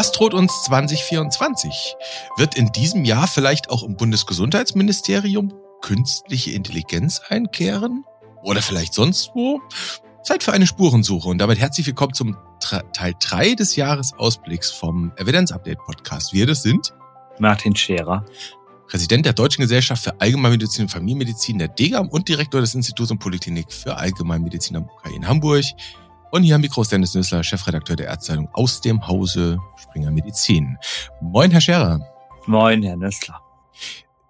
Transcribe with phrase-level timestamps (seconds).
[0.00, 1.94] Was droht uns 2024?
[2.38, 8.06] Wird in diesem Jahr vielleicht auch im Bundesgesundheitsministerium künstliche Intelligenz einkehren?
[8.42, 9.60] Oder vielleicht sonst wo?
[10.22, 12.38] Zeit für eine Spurensuche und damit herzlich willkommen zum
[12.94, 16.32] Teil 3 des Jahresausblicks vom Evidenz Update Podcast.
[16.32, 16.94] Wir das sind
[17.38, 18.24] Martin Scherer,
[18.88, 23.18] Präsident der Deutschen Gesellschaft für Allgemeinmedizin und Familienmedizin der DGAM und Direktor des Instituts und
[23.18, 25.66] Poliklinik für Allgemeinmedizin am UK in Hamburg.
[26.30, 30.76] Und hier am Mikro ist Dennis Nüssler, Chefredakteur der Ärztezeitung aus dem Hause Springer Medizin.
[31.20, 32.00] Moin, Herr Scherer.
[32.46, 33.40] Moin, Herr Nüssler.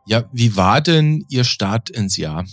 [0.06, 2.46] Ja, wie war denn Ihr Start ins Jahr?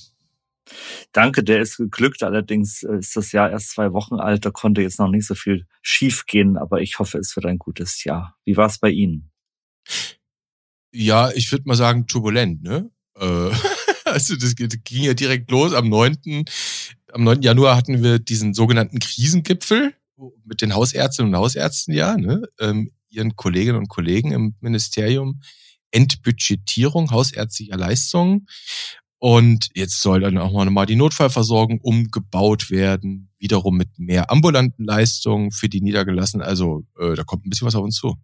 [1.14, 2.24] Danke, der ist geglückt.
[2.24, 4.46] Allerdings ist das Jahr erst zwei Wochen alt.
[4.46, 7.58] Da konnte jetzt noch nicht so viel schief gehen, aber ich hoffe, es wird ein
[7.58, 8.36] gutes Jahr.
[8.44, 9.32] Wie war es bei Ihnen?
[10.92, 12.92] Ja, ich würde mal sagen, turbulent, ne?
[13.18, 13.52] Äh,
[14.06, 16.44] also das ging ja direkt los am 9
[17.14, 17.42] am 9.
[17.42, 19.94] Januar hatten wir diesen sogenannten Krisengipfel
[20.46, 25.42] mit den Hausärztinnen und Hausärzten ja, ne, ähm, ihren Kolleginnen und Kollegen im Ministerium.
[25.92, 28.48] Entbudgetierung hausärztlicher Leistungen.
[29.20, 35.52] Und jetzt soll dann auch mal die Notfallversorgung umgebaut werden, wiederum mit mehr ambulanten Leistungen
[35.52, 36.46] für die Niedergelassenen.
[36.46, 38.16] Also äh, da kommt ein bisschen was auf uns zu.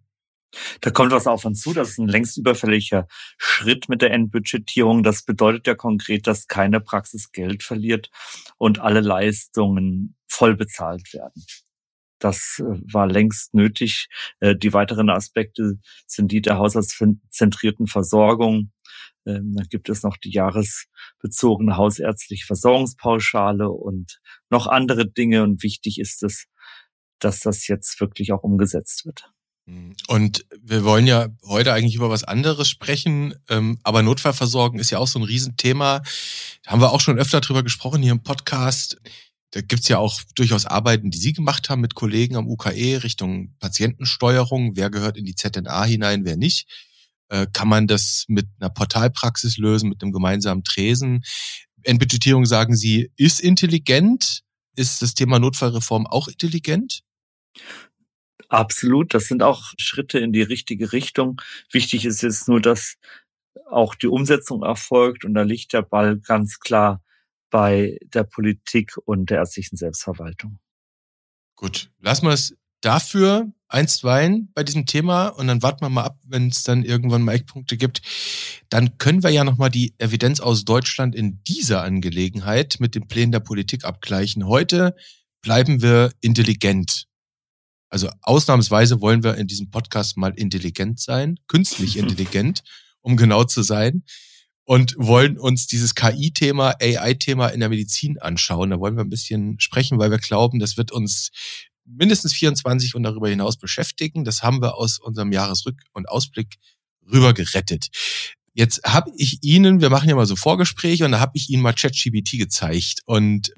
[0.80, 1.72] Da kommt was auf uns zu.
[1.72, 3.06] Das ist ein längst überfälliger
[3.38, 5.02] Schritt mit der Endbudgetierung.
[5.02, 8.10] Das bedeutet ja konkret, dass keine Praxis Geld verliert
[8.58, 11.44] und alle Leistungen voll bezahlt werden.
[12.18, 14.08] Das äh, war längst nötig.
[14.40, 18.72] Äh, die weiteren Aspekte sind die der haushaltszentrierten Versorgung.
[19.26, 25.42] Ähm, dann gibt es noch die jahresbezogene hausärztliche Versorgungspauschale und noch andere Dinge.
[25.42, 26.46] Und wichtig ist es,
[27.18, 29.33] dass das jetzt wirklich auch umgesetzt wird.
[29.66, 29.94] Mhm.
[30.08, 34.98] Und wir wollen ja heute eigentlich über was anderes sprechen, ähm, aber Notfallversorgung ist ja
[34.98, 36.02] auch so ein Riesenthema.
[36.62, 38.98] Da haben wir auch schon öfter drüber gesprochen hier im Podcast.
[39.52, 43.54] Da gibt's ja auch durchaus Arbeiten, die Sie gemacht haben mit Kollegen am UKE Richtung
[43.60, 44.76] Patientensteuerung.
[44.76, 46.66] Wer gehört in die ZNA hinein, wer nicht?
[47.28, 51.22] Äh, kann man das mit einer Portalpraxis lösen, mit einem gemeinsamen Tresen?
[51.84, 54.40] Entbudgetierung, sagen Sie, ist intelligent.
[54.76, 57.02] Ist das Thema Notfallreform auch intelligent?
[58.54, 61.42] Absolut, das sind auch Schritte in die richtige Richtung.
[61.72, 62.94] Wichtig ist jetzt nur, dass
[63.68, 67.02] auch die Umsetzung erfolgt und da liegt der Ball ganz klar
[67.50, 70.60] bei der Politik und der ärztlichen Selbstverwaltung.
[71.56, 76.20] Gut, lassen wir es dafür einstweilen bei diesem Thema und dann warten wir mal ab,
[76.22, 78.02] wenn es dann irgendwann mal Eckpunkte gibt.
[78.68, 83.32] Dann können wir ja nochmal die Evidenz aus Deutschland in dieser Angelegenheit mit den Plänen
[83.32, 84.46] der Politik abgleichen.
[84.46, 84.94] Heute
[85.42, 87.08] bleiben wir intelligent
[87.94, 92.64] also ausnahmsweise wollen wir in diesem Podcast mal intelligent sein, künstlich intelligent,
[93.02, 94.02] um genau zu sein.
[94.64, 98.70] Und wollen uns dieses KI-Thema, AI-Thema in der Medizin anschauen.
[98.70, 101.30] Da wollen wir ein bisschen sprechen, weil wir glauben, das wird uns
[101.84, 104.24] mindestens 24 und darüber hinaus beschäftigen.
[104.24, 106.56] Das haben wir aus unserem Jahresrück- und Ausblick
[107.12, 107.88] rüber gerettet.
[108.54, 111.62] Jetzt habe ich Ihnen, wir machen ja mal so Vorgespräche und da habe ich Ihnen
[111.62, 113.52] mal ChatGBT gezeigt und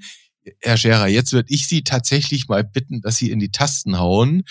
[0.60, 4.44] Herr Scherer, jetzt würde ich Sie tatsächlich mal bitten, dass Sie in die Tasten hauen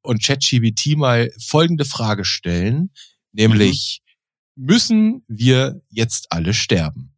[0.00, 2.90] und ChatGBT mal folgende Frage stellen,
[3.32, 4.02] nämlich,
[4.54, 4.64] mhm.
[4.64, 7.14] müssen wir jetzt alle sterben?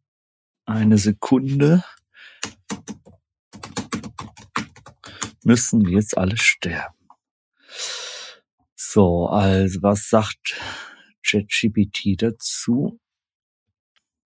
[0.65, 1.83] Eine Sekunde.
[5.43, 6.95] Müssen wir jetzt alle sterben?
[8.75, 10.59] So, also was sagt
[11.25, 12.99] ChatGPT dazu?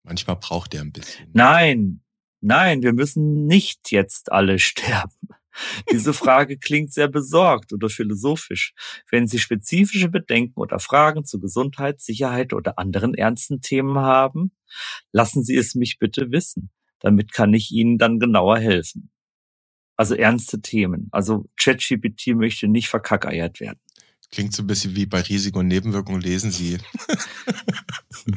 [0.03, 1.31] Manchmal braucht er ein bisschen.
[1.33, 2.03] Nein,
[2.41, 5.15] Nein, wir müssen nicht jetzt alle sterben.
[5.91, 8.75] Diese Frage klingt sehr besorgt oder philosophisch.
[9.11, 14.53] Wenn Sie spezifische Bedenken oder Fragen zu Gesundheit, Sicherheit oder anderen ernsten Themen haben,
[15.11, 16.71] lassen Sie es mich bitte wissen.
[17.01, 19.11] Damit kann ich Ihnen dann genauer helfen.
[19.97, 21.09] Also ernste Themen.
[21.11, 23.81] Also ChatGPT möchte nicht verkackeiert werden.
[24.31, 26.79] Klingt so ein bisschen wie bei Risiken und Nebenwirkungen lesen Sie.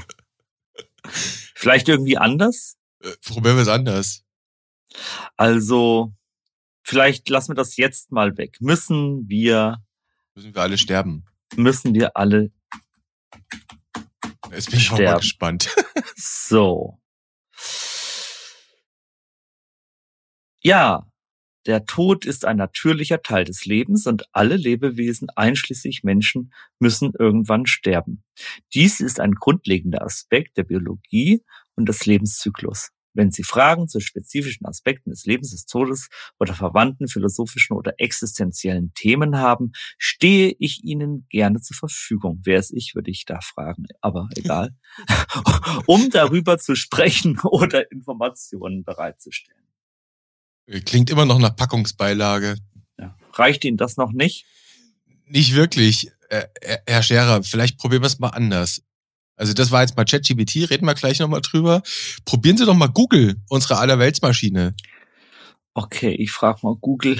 [1.03, 2.77] Vielleicht irgendwie anders?
[3.01, 4.23] Äh, probieren wir es anders.
[5.37, 6.13] Also,
[6.83, 8.57] vielleicht lassen wir das jetzt mal weg.
[8.59, 9.83] Müssen wir.
[10.35, 11.25] Müssen wir alle sterben?
[11.55, 12.51] Müssen wir alle.
[14.51, 15.05] Jetzt bin ich sterben.
[15.05, 15.75] auch mal gespannt.
[16.15, 16.99] so.
[20.63, 21.07] Ja,
[21.67, 27.67] der Tod ist ein natürlicher Teil des Lebens und alle Lebewesen, einschließlich Menschen, müssen irgendwann
[27.67, 28.23] sterben.
[28.73, 31.43] Dies ist ein grundlegender Aspekt der Biologie
[31.81, 32.89] und des Lebenszyklus.
[33.13, 36.07] Wenn Sie Fragen zu spezifischen Aspekten des Lebens des Todes
[36.39, 42.39] oder verwandten philosophischen oder existenziellen Themen haben, stehe ich Ihnen gerne zur Verfügung.
[42.45, 44.75] Wer ist ich, würde ich da fragen, aber egal.
[45.87, 49.59] um darüber zu sprechen oder Informationen bereitzustellen.
[50.85, 52.55] Klingt immer noch nach Packungsbeilage.
[52.97, 53.17] Ja.
[53.33, 54.45] Reicht Ihnen das noch nicht?
[55.25, 56.11] Nicht wirklich.
[56.29, 56.45] äh,
[56.87, 58.81] Herr Scherer, vielleicht probieren wir es mal anders.
[59.41, 61.81] Also das war jetzt mal ChatGPT, reden wir gleich nochmal drüber.
[62.25, 64.75] Probieren Sie doch mal Google, unsere allerweltsmaschine.
[65.73, 67.19] Okay, ich frage mal Google.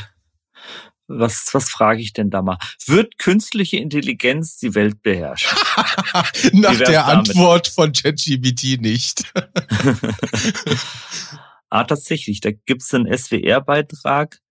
[1.08, 2.60] Was, was frage ich denn da mal?
[2.86, 5.58] Wird künstliche Intelligenz die Welt beherrschen?
[6.54, 9.34] Nach der Antwort von ChatGPT nicht.
[11.72, 12.40] ah, tatsächlich.
[12.40, 14.42] Da gibt's einen SWR-Beitrag.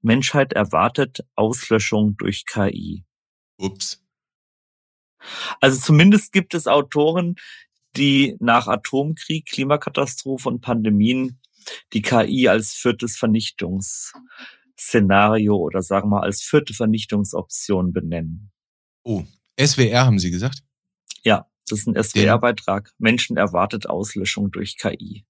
[0.00, 3.04] Menschheit erwartet Auslöschung durch KI.
[3.58, 4.00] Ups.
[5.60, 7.36] Also zumindest gibt es Autoren,
[7.96, 11.40] die nach Atomkrieg, Klimakatastrophe und Pandemien
[11.92, 18.50] die KI als viertes Vernichtungsszenario oder sagen wir als vierte Vernichtungsoption benennen.
[19.02, 19.24] Oh,
[19.60, 20.62] SWR haben Sie gesagt?
[21.24, 22.92] Ja, das ist ein SWR-Beitrag.
[22.98, 25.24] Menschen erwartet Auslöschung durch KI.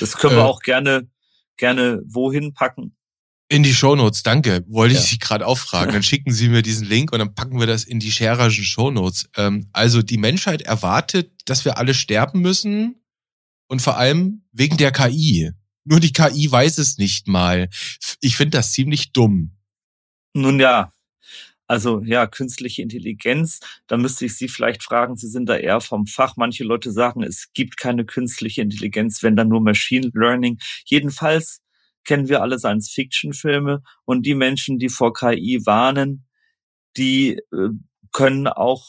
[0.00, 1.08] Das können äh, wir auch gerne,
[1.56, 2.96] gerne wohin packen.
[3.54, 4.64] In die Shownotes, danke.
[4.66, 5.00] Wollte ja.
[5.00, 5.92] ich Sie gerade auffragen.
[5.92, 9.28] Dann schicken Sie mir diesen Link und dann packen wir das in die Schererschen Shownotes.
[9.36, 12.96] Ähm, also die Menschheit erwartet, dass wir alle sterben müssen
[13.68, 15.52] und vor allem wegen der KI.
[15.84, 17.68] Nur die KI weiß es nicht mal.
[18.20, 19.52] Ich finde das ziemlich dumm.
[20.32, 20.92] Nun ja,
[21.68, 26.06] also ja, künstliche Intelligenz, da müsste ich Sie vielleicht fragen, Sie sind da eher vom
[26.06, 26.36] Fach.
[26.36, 30.58] Manche Leute sagen, es gibt keine künstliche Intelligenz, wenn dann nur Machine Learning.
[30.86, 31.60] Jedenfalls
[32.04, 36.26] kennen wir alle Science-Fiction-Filme und die Menschen, die vor KI warnen,
[36.96, 37.70] die äh,
[38.12, 38.86] können auch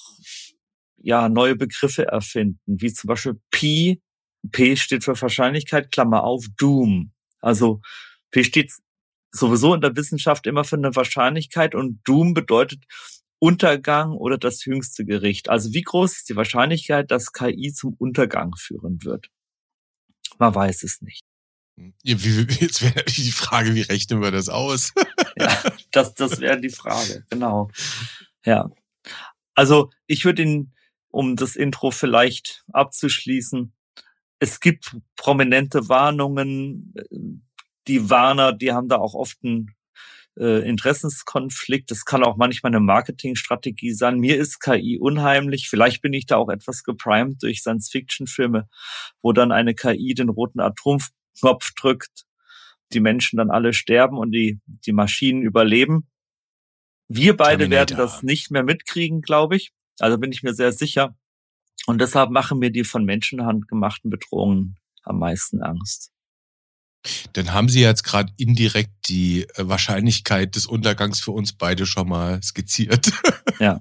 [0.97, 4.01] ja neue Begriffe erfinden, wie zum Beispiel Pi.
[4.51, 7.11] P steht für Wahrscheinlichkeit, Klammer auf, Doom.
[7.39, 7.81] Also
[8.31, 8.71] P steht
[9.31, 12.83] sowieso in der Wissenschaft immer für eine Wahrscheinlichkeit und Doom bedeutet
[13.39, 15.49] Untergang oder das jüngste Gericht.
[15.49, 19.29] Also wie groß ist die Wahrscheinlichkeit, dass KI zum Untergang führen wird?
[20.37, 21.23] Man weiß es nicht.
[22.03, 24.93] Jetzt wäre die Frage, wie rechnen wir das aus?
[25.37, 25.61] ja,
[25.91, 27.69] das, das wäre die Frage, genau.
[28.45, 28.69] Ja.
[29.53, 30.73] Also ich würde ihn,
[31.09, 33.73] um das Intro vielleicht abzuschließen,
[34.39, 36.93] es gibt prominente Warnungen.
[37.87, 39.75] Die Warner, die haben da auch oft einen
[40.37, 41.89] äh, Interessenskonflikt.
[41.89, 44.19] Das kann auch manchmal eine Marketingstrategie sein.
[44.19, 45.69] Mir ist KI unheimlich.
[45.69, 48.67] Vielleicht bin ich da auch etwas geprimed durch Science-Fiction-Filme,
[49.21, 50.99] wo dann eine KI den roten Atom
[51.39, 52.25] Knopf drückt,
[52.93, 56.07] die Menschen dann alle sterben und die, die Maschinen überleben.
[57.07, 57.97] Wir beide Terminator.
[57.97, 59.73] werden das nicht mehr mitkriegen, glaube ich.
[59.99, 61.15] Also bin ich mir sehr sicher.
[61.85, 66.11] Und deshalb machen mir die von Menschenhand gemachten Bedrohungen am meisten Angst.
[67.33, 72.09] Dann haben Sie jetzt gerade indirekt die äh, Wahrscheinlichkeit des Untergangs für uns beide schon
[72.09, 73.11] mal skizziert.
[73.59, 73.79] Ja.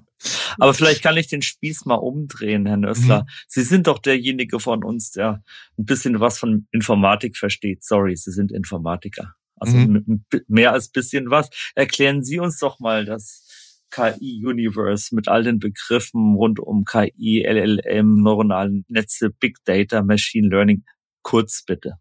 [0.57, 3.23] Aber vielleicht kann ich den Spieß mal umdrehen, Herr Nössler.
[3.23, 3.27] Mhm.
[3.49, 5.43] Sie sind doch derjenige von uns, der
[5.77, 7.83] ein bisschen was von Informatik versteht.
[7.83, 9.33] Sorry, Sie sind Informatiker.
[9.57, 10.23] Also mhm.
[10.47, 11.49] mehr als bisschen was.
[11.75, 18.21] Erklären Sie uns doch mal das KI-Universe mit all den Begriffen rund um KI, LLM,
[18.21, 20.83] neuronale Netze, Big Data, Machine Learning.
[21.21, 21.97] Kurz bitte.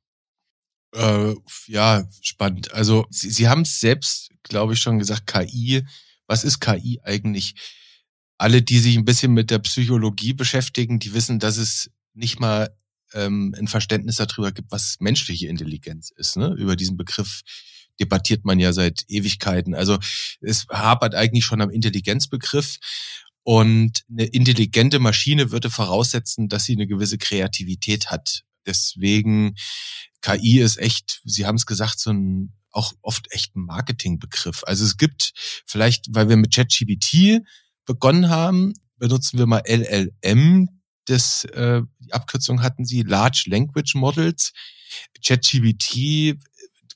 [0.95, 1.35] Äh,
[1.67, 2.73] ja, spannend.
[2.73, 5.85] Also Sie, Sie haben es selbst, glaube ich, schon gesagt, KI.
[6.27, 7.55] Was ist KI eigentlich?
[8.39, 12.75] Alle, die sich ein bisschen mit der Psychologie beschäftigen, die wissen, dass es nicht mal
[13.13, 16.37] ähm, ein Verständnis darüber gibt, was menschliche Intelligenz ist.
[16.37, 16.55] Ne?
[16.59, 17.43] Über diesen Begriff
[18.01, 19.75] debattiert man ja seit Ewigkeiten.
[19.75, 19.99] Also
[20.41, 22.79] es hapert eigentlich schon am Intelligenzbegriff.
[23.43, 28.45] Und eine intelligente Maschine würde voraussetzen, dass sie eine gewisse Kreativität hat.
[28.67, 29.55] Deswegen
[30.21, 34.65] KI ist echt, Sie haben es gesagt, so ein auch oft echt ein Marketingbegriff.
[34.67, 35.33] Also es gibt
[35.65, 37.41] vielleicht, weil wir mit ChatGPT
[37.85, 40.69] begonnen haben, benutzen wir mal LLM.
[41.07, 44.53] Das, äh, die Abkürzung hatten Sie, Large Language Models.
[45.25, 46.39] ChatGPT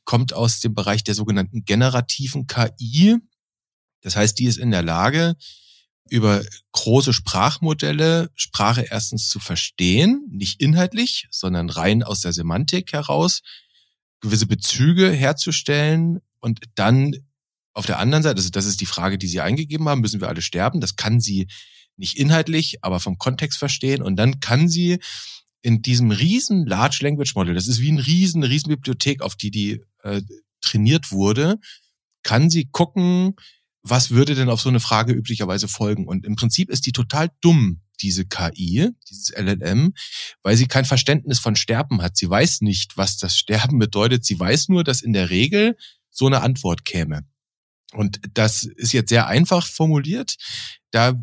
[0.04, 3.16] kommt aus dem Bereich der sogenannten generativen KI.
[4.00, 5.36] Das heißt, die ist in der Lage,
[6.10, 13.42] über große Sprachmodelle Sprache erstens zu verstehen, nicht inhaltlich, sondern rein aus der Semantik heraus,
[14.20, 17.14] gewisse Bezüge herzustellen und dann
[17.74, 20.28] auf der anderen Seite, also das ist die Frage, die Sie eingegeben haben, müssen wir
[20.28, 20.80] alle sterben?
[20.80, 21.46] Das kann sie
[21.96, 24.98] nicht inhaltlich, aber vom Kontext verstehen und dann kann sie
[25.62, 29.50] in diesem riesen Large Language Model, das ist wie ein riesen, riesen Bibliothek, auf die
[29.50, 30.22] die äh,
[30.60, 31.58] trainiert wurde,
[32.22, 33.34] kann sie gucken,
[33.90, 36.06] was würde denn auf so eine Frage üblicherweise folgen?
[36.06, 39.94] Und im Prinzip ist die total dumm, diese KI, dieses LLM,
[40.42, 42.16] weil sie kein Verständnis von Sterben hat.
[42.16, 44.24] Sie weiß nicht, was das Sterben bedeutet.
[44.24, 45.76] Sie weiß nur, dass in der Regel
[46.10, 47.24] so eine Antwort käme.
[47.92, 50.36] Und das ist jetzt sehr einfach formuliert.
[50.90, 51.14] Da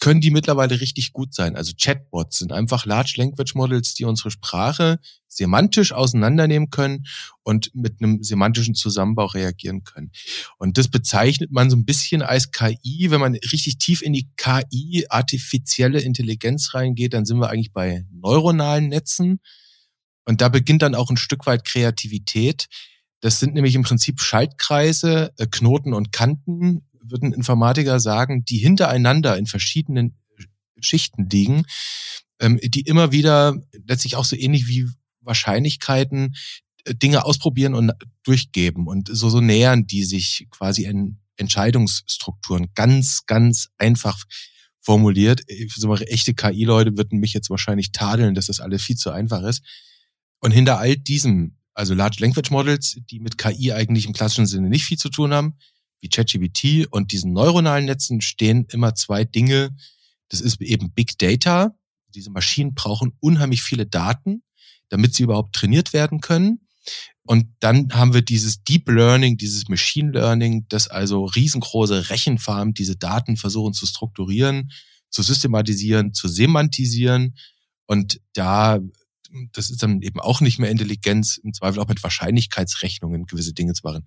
[0.00, 1.56] können die mittlerweile richtig gut sein.
[1.56, 7.06] Also Chatbots sind einfach Large Language Models, die unsere Sprache semantisch auseinandernehmen können
[7.42, 10.12] und mit einem semantischen Zusammenbau reagieren können.
[10.58, 13.10] Und das bezeichnet man so ein bisschen als KI.
[13.10, 18.04] Wenn man richtig tief in die KI, artifizielle Intelligenz reingeht, dann sind wir eigentlich bei
[18.10, 19.40] neuronalen Netzen.
[20.24, 22.68] Und da beginnt dann auch ein Stück weit Kreativität.
[23.20, 29.36] Das sind nämlich im Prinzip Schaltkreise, äh, Knoten und Kanten, würden Informatiker sagen, die hintereinander
[29.36, 30.16] in verschiedenen
[30.80, 31.64] Schichten liegen,
[32.40, 34.88] ähm, die immer wieder letztlich auch so ähnlich wie
[35.20, 36.34] Wahrscheinlichkeiten
[36.84, 38.86] äh, Dinge ausprobieren und durchgeben.
[38.86, 42.68] Und so, so nähern die sich quasi in Entscheidungsstrukturen.
[42.74, 44.24] Ganz, ganz einfach
[44.80, 45.42] formuliert.
[45.76, 49.62] So echte KI-Leute würden mich jetzt wahrscheinlich tadeln, dass das alles viel zu einfach ist.
[50.40, 54.68] Und hinter all diesem, also Large Language Models, die mit KI eigentlich im klassischen Sinne
[54.68, 55.58] nicht viel zu tun haben,
[56.00, 59.76] wie ChatGPT und diesen neuronalen Netzen stehen immer zwei Dinge.
[60.28, 61.74] Das ist eben Big Data.
[62.14, 64.42] Diese Maschinen brauchen unheimlich viele Daten,
[64.88, 66.60] damit sie überhaupt trainiert werden können.
[67.24, 72.96] Und dann haben wir dieses Deep Learning, dieses Machine Learning, das also riesengroße Rechenfarmen diese
[72.96, 74.70] Daten versuchen zu strukturieren,
[75.10, 77.36] zu systematisieren, zu semantisieren.
[77.86, 78.78] Und da,
[79.52, 83.74] das ist dann eben auch nicht mehr Intelligenz, im Zweifel auch mit Wahrscheinlichkeitsrechnungen gewisse Dinge
[83.74, 84.06] zu machen.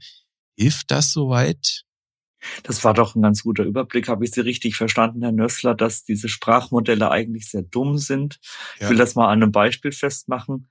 [0.61, 1.85] Hilft das soweit?
[2.61, 4.07] Das war doch ein ganz guter Überblick.
[4.07, 8.39] Habe ich Sie richtig verstanden, Herr Nössler, dass diese Sprachmodelle eigentlich sehr dumm sind?
[8.77, 8.85] Ja.
[8.85, 10.69] Ich will das mal an einem Beispiel festmachen,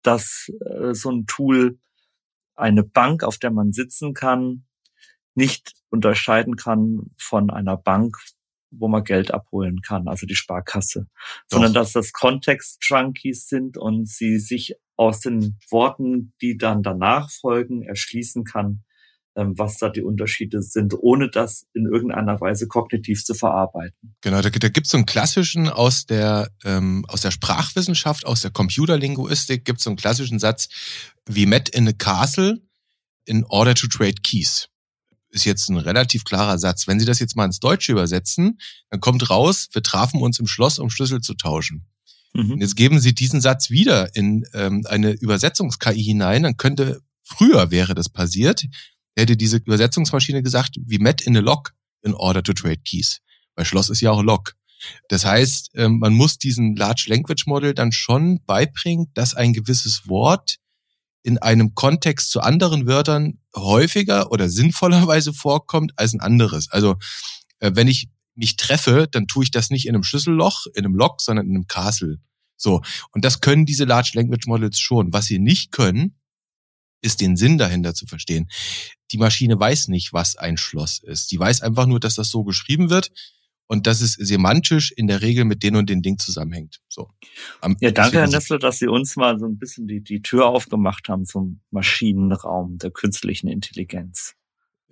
[0.00, 1.78] dass äh, so ein Tool
[2.54, 4.64] eine Bank, auf der man sitzen kann,
[5.34, 8.16] nicht unterscheiden kann von einer Bank,
[8.70, 11.58] wo man Geld abholen kann, also die Sparkasse, Doch.
[11.58, 17.82] sondern dass das Kontext-Junkies sind und sie sich aus den Worten, die dann danach folgen,
[17.82, 18.82] erschließen kann,
[19.36, 24.16] was da die Unterschiede sind, ohne das in irgendeiner Weise kognitiv zu verarbeiten.
[24.22, 28.40] Genau, da, da gibt es so einen klassischen aus der, ähm, aus der Sprachwissenschaft, aus
[28.40, 30.68] der Computerlinguistik, gibt es so einen klassischen Satz,
[31.26, 32.62] we met in a castle
[33.26, 34.68] in order to trade keys.
[35.30, 36.86] Ist jetzt ein relativ klarer Satz.
[36.86, 40.46] Wenn Sie das jetzt mal ins Deutsche übersetzen, dann kommt raus, wir trafen uns im
[40.46, 41.84] Schloss, um Schlüssel zu tauschen.
[42.32, 42.52] Mhm.
[42.52, 47.70] Und jetzt geben Sie diesen Satz wieder in ähm, eine Übersetzungs-KI hinein, dann könnte, früher
[47.70, 48.66] wäre das passiert,
[49.16, 53.20] hätte diese Übersetzungsmaschine gesagt, we met in a lock in order to trade keys.
[53.54, 54.54] Weil Schloss ist ja auch Lock.
[55.08, 60.06] Das heißt, ähm, man muss diesem Large Language Model dann schon beibringen, dass ein gewisses
[60.08, 60.56] Wort
[61.22, 66.70] in einem Kontext zu anderen Wörtern häufiger oder sinnvollerweise vorkommt als ein anderes.
[66.70, 66.96] Also
[67.58, 70.94] äh, wenn ich mich treffe, dann tue ich das nicht in einem Schlüsselloch, in einem
[70.94, 72.18] Lock, sondern in einem Castle.
[72.56, 72.82] So.
[73.12, 75.12] Und das können diese Large Language Models schon.
[75.12, 76.16] Was sie nicht können,
[77.02, 78.48] ist den Sinn dahinter zu verstehen.
[79.12, 81.30] Die Maschine weiß nicht, was ein Schloss ist.
[81.30, 83.12] Die weiß einfach nur, dass das so geschrieben wird
[83.66, 86.80] und dass es semantisch in der Regel mit den und den Ding zusammenhängt.
[86.88, 87.10] So.
[87.60, 90.46] Am ja, danke, Herr Nessler, dass Sie uns mal so ein bisschen die, die Tür
[90.46, 94.34] aufgemacht haben zum Maschinenraum der künstlichen Intelligenz.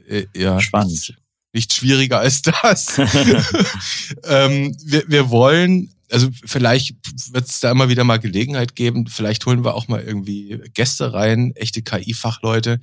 [0.06, 0.60] Äh, ja.
[0.60, 1.16] Spannend.
[1.52, 2.98] Nichts schwieriger als das.
[4.24, 6.94] ähm, wir, wir wollen also vielleicht
[7.32, 9.06] wird es da immer wieder mal Gelegenheit geben.
[9.06, 12.80] Vielleicht holen wir auch mal irgendwie Gäste rein, echte KI-Fachleute.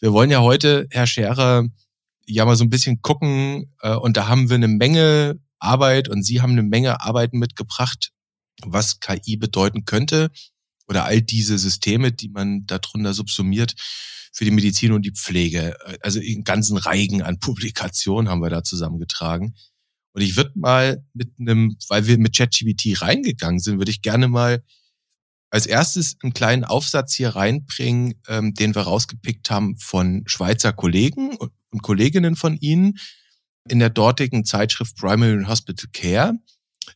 [0.00, 1.64] Wir wollen ja heute, Herr Scherer,
[2.26, 6.22] ja mal so ein bisschen gucken äh, und da haben wir eine Menge Arbeit und
[6.22, 8.12] Sie haben eine Menge Arbeiten mitgebracht,
[8.64, 10.30] was KI bedeuten könnte
[10.88, 13.74] oder all diese Systeme, die man darunter subsumiert
[14.32, 15.76] für die Medizin und die Pflege.
[16.02, 19.54] Also einen ganzen Reigen an Publikationen haben wir da zusammengetragen.
[20.18, 24.26] Und ich würde mal mit einem, weil wir mit ChatGPT reingegangen sind, würde ich gerne
[24.26, 24.64] mal
[25.48, 31.36] als erstes einen kleinen Aufsatz hier reinbringen, ähm, den wir rausgepickt haben von Schweizer Kollegen
[31.36, 32.98] und Kolleginnen von Ihnen
[33.68, 36.34] in der dortigen Zeitschrift Primary Hospital Care.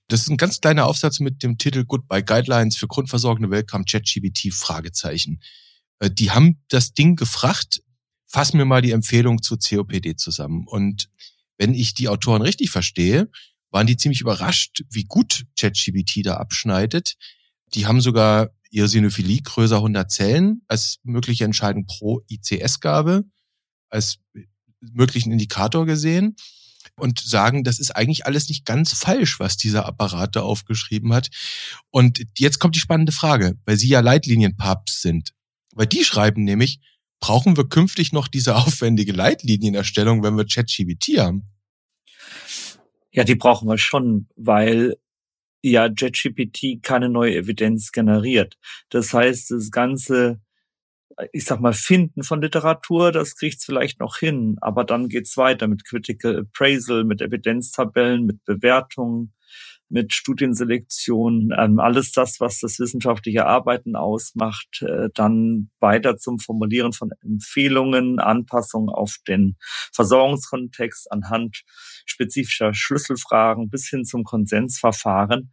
[0.09, 4.53] Das ist ein ganz kleiner Aufsatz mit dem Titel Goodbye Guidelines für grundversorgende Welcome ChatGPT
[4.53, 5.41] Fragezeichen.
[6.01, 7.85] Äh, die haben das Ding gefragt,
[8.27, 10.67] fassen mir mal die Empfehlung zu COPD zusammen.
[10.67, 11.09] Und
[11.59, 13.31] wenn ich die Autoren richtig verstehe,
[13.71, 17.15] waren die ziemlich überrascht, wie gut ChatGPT da abschneidet.
[17.75, 23.25] Die haben sogar ihre Sinophilie größer 100 Zellen als mögliche Entscheidung pro ICS-Gabe,
[23.89, 24.19] als
[24.81, 26.37] möglichen Indikator gesehen
[26.97, 31.29] und sagen, das ist eigentlich alles nicht ganz falsch, was dieser Apparat da aufgeschrieben hat.
[31.91, 35.33] Und jetzt kommt die spannende Frage, weil Sie ja Leitlinienpapst sind.
[35.75, 36.81] Weil die schreiben nämlich,
[37.23, 41.45] brauchen wir künftig noch diese aufwendige Leitlinienerstellung, wenn wir ChatGPT haben?
[43.13, 44.97] Ja, die brauchen wir schon, weil
[45.63, 48.59] ja ChatGPT keine neue Evidenz generiert.
[48.91, 50.41] Das heißt, das ganze
[51.33, 55.69] ich sag mal, Finden von Literatur, das kriegt's vielleicht noch hin, aber dann geht's weiter
[55.69, 59.35] mit Critical Appraisal, mit Evidenztabellen, mit Bewertungen,
[59.93, 66.95] mit Studienselektion, ähm, alles das, was das wissenschaftliche Arbeiten ausmacht, äh, dann weiter zum Formulieren
[66.95, 69.57] von Empfehlungen, Anpassungen auf den
[69.93, 71.63] Versorgungskontext anhand
[72.07, 75.53] spezifischer Schlüsselfragen bis hin zum Konsensverfahren.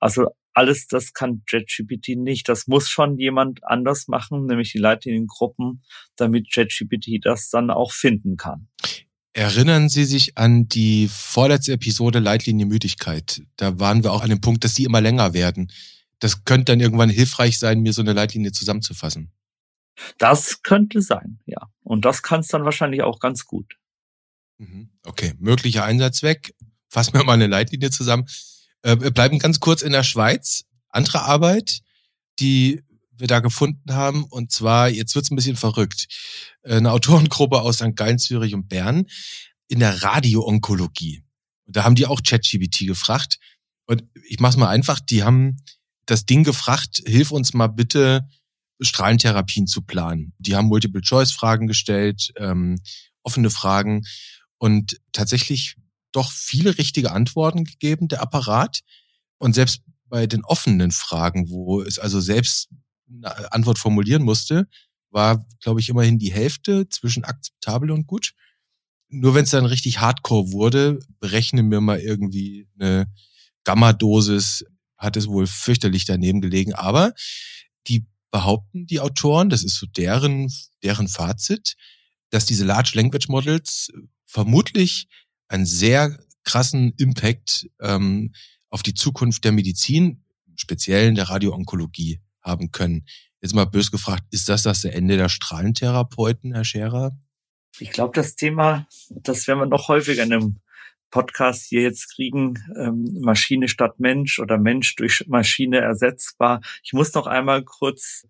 [0.00, 2.48] Also alles das kann JetGPT nicht.
[2.48, 5.82] Das muss schon jemand anders machen, nämlich die Leitliniengruppen,
[6.16, 8.68] damit JetGPT das dann auch finden kann.
[9.36, 13.42] Erinnern Sie sich an die vorletzte Episode Leitlinie Müdigkeit?
[13.56, 15.72] Da waren wir auch an dem Punkt, dass die immer länger werden.
[16.20, 19.32] Das könnte dann irgendwann hilfreich sein, mir so eine Leitlinie zusammenzufassen.
[20.18, 21.68] Das könnte sein, ja.
[21.82, 23.74] Und das kann es dann wahrscheinlich auch ganz gut.
[24.58, 24.90] Mhm.
[25.04, 26.54] Okay, möglicher Einsatzzweck.
[26.88, 28.26] Fassen wir mal eine Leitlinie zusammen.
[28.82, 30.64] Äh, wir bleiben ganz kurz in der Schweiz.
[30.90, 31.80] Andere Arbeit,
[32.38, 32.83] die
[33.16, 34.24] wir da gefunden haben.
[34.24, 36.06] Und zwar, jetzt wird's ein bisschen verrückt.
[36.62, 37.96] Eine Autorengruppe aus St.
[37.96, 39.06] Gallen, Zürich und Bern
[39.68, 41.24] in der Radioonkologie.
[41.66, 43.38] Und da haben die auch ChatGBT gefragt.
[43.86, 45.56] Und ich mach's mal einfach, die haben
[46.06, 48.28] das Ding gefragt, hilf uns mal bitte,
[48.80, 50.34] Strahlentherapien zu planen.
[50.38, 52.80] Die haben Multiple-Choice-Fragen gestellt, ähm,
[53.22, 54.04] offene Fragen
[54.58, 55.76] und tatsächlich
[56.12, 58.80] doch viele richtige Antworten gegeben, der Apparat.
[59.38, 62.68] Und selbst bei den offenen Fragen, wo es also selbst
[63.22, 64.68] eine Antwort formulieren musste,
[65.10, 68.32] war, glaube ich, immerhin die Hälfte zwischen akzeptabel und gut.
[69.08, 73.06] Nur wenn es dann richtig hardcore wurde, berechnen wir mal irgendwie eine
[73.64, 74.64] Gamma-Dosis,
[74.96, 76.74] hat es wohl fürchterlich daneben gelegen.
[76.74, 77.12] Aber
[77.86, 80.52] die behaupten, die Autoren, das ist so deren,
[80.82, 81.76] deren Fazit,
[82.30, 83.92] dass diese Large Language Models
[84.26, 85.06] vermutlich
[85.46, 88.34] einen sehr krassen Impact ähm,
[88.70, 90.24] auf die Zukunft der Medizin,
[90.56, 93.06] speziell in der Radioonkologie, haben können.
[93.40, 97.16] Jetzt mal bös gefragt, ist das das Ende der Strahlentherapeuten, Herr Scherer?
[97.78, 100.60] Ich glaube, das Thema, das werden wir noch häufiger in einem
[101.10, 106.60] Podcast hier jetzt kriegen, ähm, Maschine statt Mensch oder Mensch durch Maschine ersetzbar.
[106.82, 108.26] Ich muss noch einmal kurz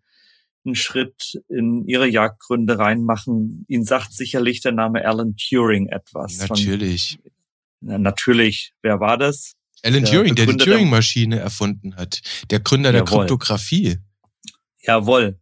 [0.67, 3.65] einen Schritt in Ihre Jagdgründe reinmachen.
[3.69, 6.39] Ihnen sagt sicherlich der Name Alan Turing etwas.
[6.39, 7.19] Natürlich.
[7.23, 7.33] Von,
[7.81, 8.75] na, natürlich.
[8.83, 9.55] Wer war das?
[9.83, 12.21] Alan der Turing, der die Turing-Maschine erfunden hat.
[12.51, 13.21] Der Gründer der Jawohl.
[13.21, 13.99] Kryptographie.
[14.87, 15.39] Jawohl.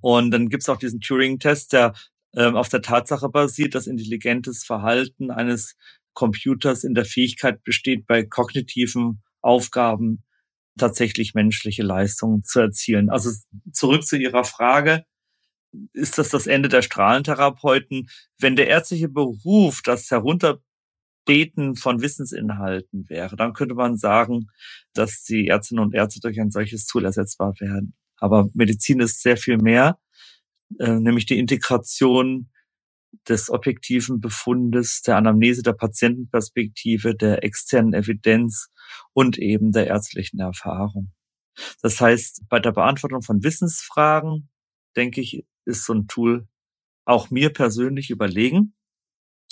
[0.00, 1.94] Und dann gibt's auch diesen Turing-Test, der
[2.34, 5.76] ähm, auf der Tatsache basiert, dass intelligentes Verhalten eines
[6.12, 10.22] Computers in der Fähigkeit besteht, bei kognitiven Aufgaben
[10.78, 13.10] tatsächlich menschliche Leistungen zu erzielen.
[13.10, 13.30] Also
[13.72, 15.04] zurück zu Ihrer Frage.
[15.92, 18.08] Ist das das Ende der Strahlentherapeuten?
[18.38, 24.48] Wenn der ärztliche Beruf das Herunterbeten von Wissensinhalten wäre, dann könnte man sagen,
[24.94, 27.94] dass die Ärztinnen und Ärzte durch ein solches Tool ersetzbar werden.
[28.18, 29.98] Aber Medizin ist sehr viel mehr,
[30.78, 32.50] äh, nämlich die Integration
[33.28, 38.68] des objektiven Befundes, der Anamnese der Patientenperspektive, der externen Evidenz
[39.12, 41.12] und eben der ärztlichen Erfahrung.
[41.82, 44.50] Das heißt, bei der Beantwortung von Wissensfragen,
[44.96, 46.46] denke ich, ist so ein Tool
[47.04, 48.74] auch mir persönlich überlegen.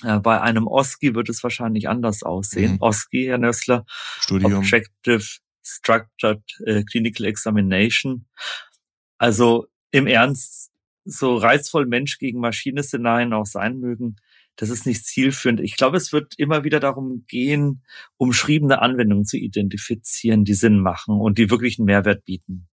[0.03, 2.73] Äh, bei einem OSCI wird es wahrscheinlich anders aussehen.
[2.73, 2.83] Mhm.
[2.83, 4.55] OSCI, Herr Nössler, Studium.
[4.55, 8.27] Objective Structured äh, Clinical Examination.
[9.19, 10.71] Also im Ernst,
[11.05, 14.17] so reizvoll Mensch gegen Maschine-Szenarien auch sein mögen,
[14.57, 15.61] das ist nicht zielführend.
[15.61, 17.83] Ich glaube, es wird immer wieder darum gehen,
[18.17, 22.69] umschriebene Anwendungen zu identifizieren, die Sinn machen und die wirklich einen Mehrwert bieten.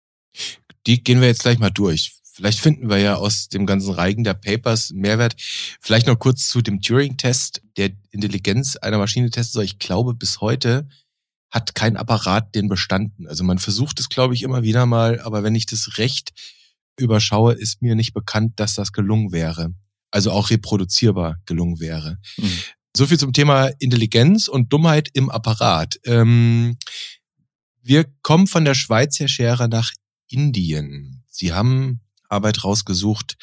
[0.86, 2.14] Die gehen wir jetzt gleich mal durch.
[2.32, 5.34] Vielleicht finden wir ja aus dem ganzen Reigen der Papers Mehrwert.
[5.80, 9.64] Vielleicht noch kurz zu dem Turing-Test, der Intelligenz einer Maschine testen soll.
[9.64, 10.88] Ich glaube, bis heute
[11.50, 13.26] hat kein Apparat den bestanden.
[13.26, 16.32] Also man versucht es, glaube ich, immer wieder mal, aber wenn ich das recht
[16.98, 19.72] überschaue, ist mir nicht bekannt, dass das gelungen wäre.
[20.10, 22.18] Also auch reproduzierbar gelungen wäre.
[22.36, 22.52] Mhm.
[22.96, 25.98] So viel zum Thema Intelligenz und Dummheit im Apparat.
[26.04, 26.76] Ähm,
[27.82, 29.92] wir kommen von der Schweiz, Herr Scherer, nach
[30.28, 31.24] Indien.
[31.30, 33.36] Sie haben Arbeit rausgesucht.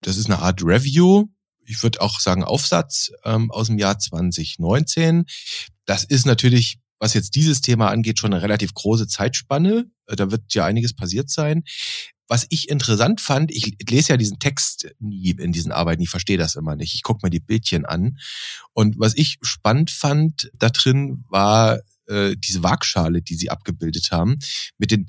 [0.00, 1.26] Das ist eine Art Review.
[1.66, 5.24] Ich würde auch sagen Aufsatz ähm, aus dem Jahr 2019.
[5.86, 9.84] Das ist natürlich was jetzt dieses Thema angeht, schon eine relativ große Zeitspanne.
[10.06, 11.64] Äh, da wird ja einiges passiert sein.
[12.28, 16.38] Was ich interessant fand, ich lese ja diesen Text nie in diesen Arbeiten, ich verstehe
[16.38, 16.94] das immer nicht.
[16.94, 18.16] Ich gucke mir die Bildchen an.
[18.72, 24.38] Und was ich spannend fand da drin, war äh, diese Waagschale, die sie abgebildet haben,
[24.78, 25.06] mit den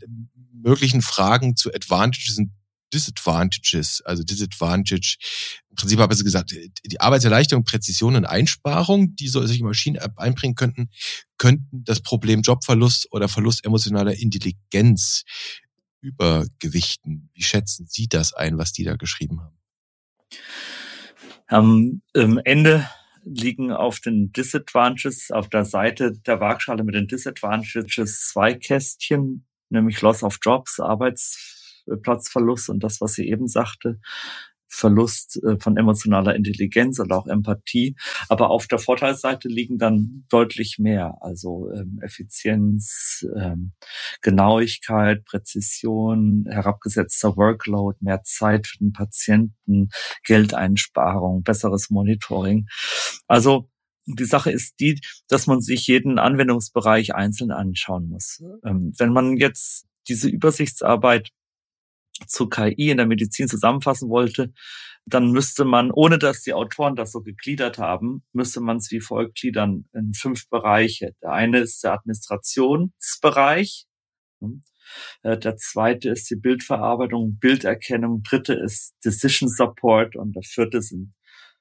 [0.51, 2.51] möglichen Fragen zu Advantages und
[2.95, 5.17] Disadvantages, also Disadvantage.
[5.69, 10.89] Im Prinzip habe ich gesagt, die Arbeitserleichterung, Präzision und Einsparung, die solche Maschinen einbringen könnten,
[11.37, 15.23] könnten das Problem Jobverlust oder Verlust emotionaler Intelligenz
[16.01, 17.29] Übergewichten.
[17.33, 19.57] Wie schätzen Sie das ein, was die da geschrieben haben?
[21.47, 22.89] Am Ende
[23.23, 29.99] liegen auf den Disadvantages, auf der Seite der Waagschale mit den Disadvantages zwei Kästchen, nämlich
[30.01, 30.79] Loss of Jobs,
[31.87, 33.99] Arbeitsplatzverlust und das, was sie eben sagte,
[34.67, 37.95] Verlust äh, von emotionaler Intelligenz und auch Empathie.
[38.29, 43.73] Aber auf der Vorteilsseite liegen dann deutlich mehr, also ähm, Effizienz, ähm,
[44.21, 49.89] Genauigkeit, Präzision, herabgesetzter Workload, mehr Zeit für den Patienten,
[50.23, 52.67] Geldeinsparung, besseres Monitoring.
[53.27, 53.69] Also
[54.07, 58.43] die Sache ist die, dass man sich jeden Anwendungsbereich einzeln anschauen muss.
[58.65, 61.31] Ähm, wenn man jetzt diese Übersichtsarbeit
[62.27, 64.53] zu KI in der Medizin zusammenfassen wollte,
[65.05, 69.01] dann müsste man, ohne dass die Autoren das so gegliedert haben, müsste man es wie
[69.01, 71.13] folgt gliedern in fünf Bereiche.
[71.21, 73.85] Der eine ist der Administrationsbereich.
[74.41, 74.63] Hm.
[75.23, 78.23] Äh, der zweite ist die Bildverarbeitung, Bilderkennung.
[78.23, 81.13] Dritte ist Decision Support und der vierte sind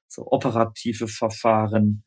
[0.08, 2.04] so operative Verfahren,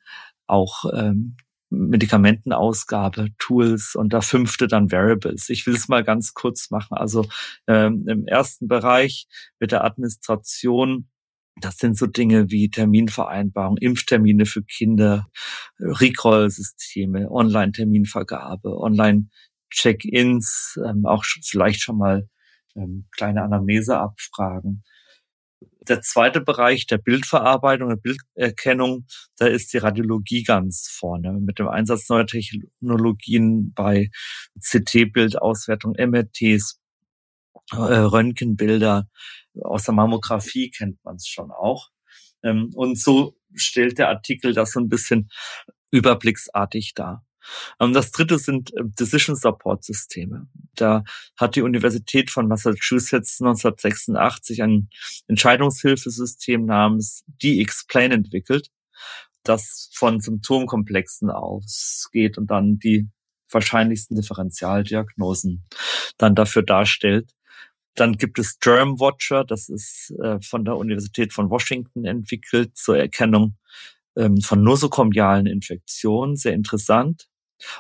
[0.48, 1.38] auch ähm,
[1.70, 5.50] Medikamentenausgabe, Tools und der fünfte dann Variables.
[5.50, 6.98] Ich will es mal ganz kurz machen.
[6.98, 7.26] Also
[7.68, 9.28] ähm, im ersten Bereich
[9.60, 11.10] mit der Administration
[11.60, 15.28] das sind so Dinge wie Terminvereinbarung, Impftermine für Kinder,
[15.80, 22.30] Recall-Systeme, Online-Terminvergabe, Online-Check-ins, ähm, auch vielleicht schon mal
[22.76, 24.84] ähm, kleine Anamnese-Abfragen.
[25.88, 29.06] Der zweite Bereich der Bildverarbeitung, der Bilderkennung,
[29.38, 34.10] da ist die Radiologie ganz vorne mit dem Einsatz neuer Technologien bei
[34.60, 36.80] CT-Bildauswertung, MRTs,
[37.72, 39.08] äh, Röntgenbilder.
[39.62, 41.90] Aus der Mammographie kennt man es schon auch.
[42.44, 45.30] Ähm, und so stellt der Artikel das so ein bisschen
[45.92, 47.27] überblicksartig dar.
[47.80, 50.48] Ähm, das dritte sind äh, Decision Support Systeme.
[50.76, 51.04] Da
[51.38, 54.90] hat die Universität von Massachusetts 1986 ein
[55.28, 58.70] Entscheidungshilfesystem namens D-Explain entwickelt,
[59.44, 63.10] das von Symptomkomplexen ausgeht und dann die
[63.50, 65.66] wahrscheinlichsten Differentialdiagnosen
[66.18, 67.32] dann dafür darstellt.
[67.96, 72.98] Dann gibt es Germ Watcher, das ist äh, von der Universität von Washington entwickelt zur
[72.98, 73.58] Erkennung
[74.16, 77.28] ähm, von nosokomialen Infektionen, sehr interessant.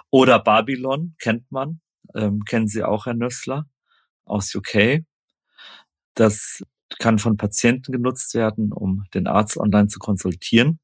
[0.09, 1.81] Oder Babylon kennt man,
[2.15, 3.65] ähm, kennen Sie auch, Herr Nössler,
[4.25, 5.03] aus UK.
[6.13, 6.63] Das
[6.99, 10.79] kann von Patienten genutzt werden, um den Arzt online zu konsultieren.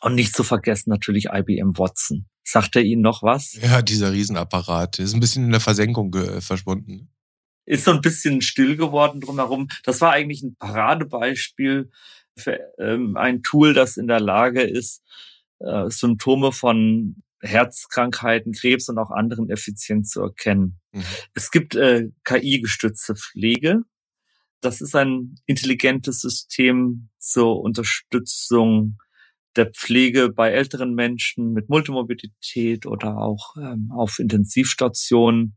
[0.00, 2.26] Und nicht zu vergessen natürlich IBM Watson.
[2.42, 3.52] Sagt er Ihnen noch was?
[3.52, 7.08] Ja, dieser Riesenapparat ist ein bisschen in der Versenkung verschwunden.
[7.64, 9.68] Ist so ein bisschen still geworden drumherum.
[9.84, 11.90] Das war eigentlich ein Paradebeispiel
[12.36, 15.02] für ähm, ein Tool, das in der Lage ist,
[15.60, 20.80] äh, Symptome von Herzkrankheiten, Krebs und auch anderen effizient zu erkennen.
[20.92, 21.02] Mhm.
[21.34, 23.82] Es gibt äh, KI-gestützte Pflege.
[24.60, 28.98] Das ist ein intelligentes System zur Unterstützung
[29.56, 35.56] der Pflege bei älteren Menschen mit Multimorbidität oder auch ähm, auf Intensivstationen.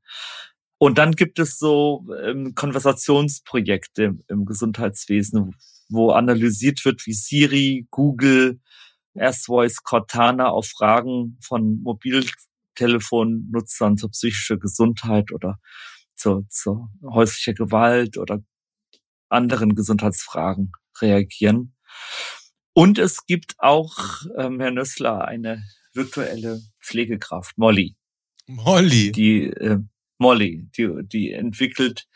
[0.77, 5.55] Und dann gibt es so ähm, Konversationsprojekte im, im Gesundheitswesen,
[5.87, 8.59] wo analysiert wird, wie Siri, Google,
[9.15, 15.57] S-Voice Cortana auf Fragen von Mobiltelefonnutzern zur psychischen Gesundheit oder
[16.15, 18.43] zur, zur häuslicher Gewalt oder
[19.29, 21.75] anderen Gesundheitsfragen reagieren.
[22.73, 27.95] Und es gibt auch, ähm, Herr Nössler, eine virtuelle Pflegekraft, Molly.
[28.47, 29.11] Molly.
[29.11, 29.79] Die äh,
[30.17, 32.07] Molly, die, die entwickelt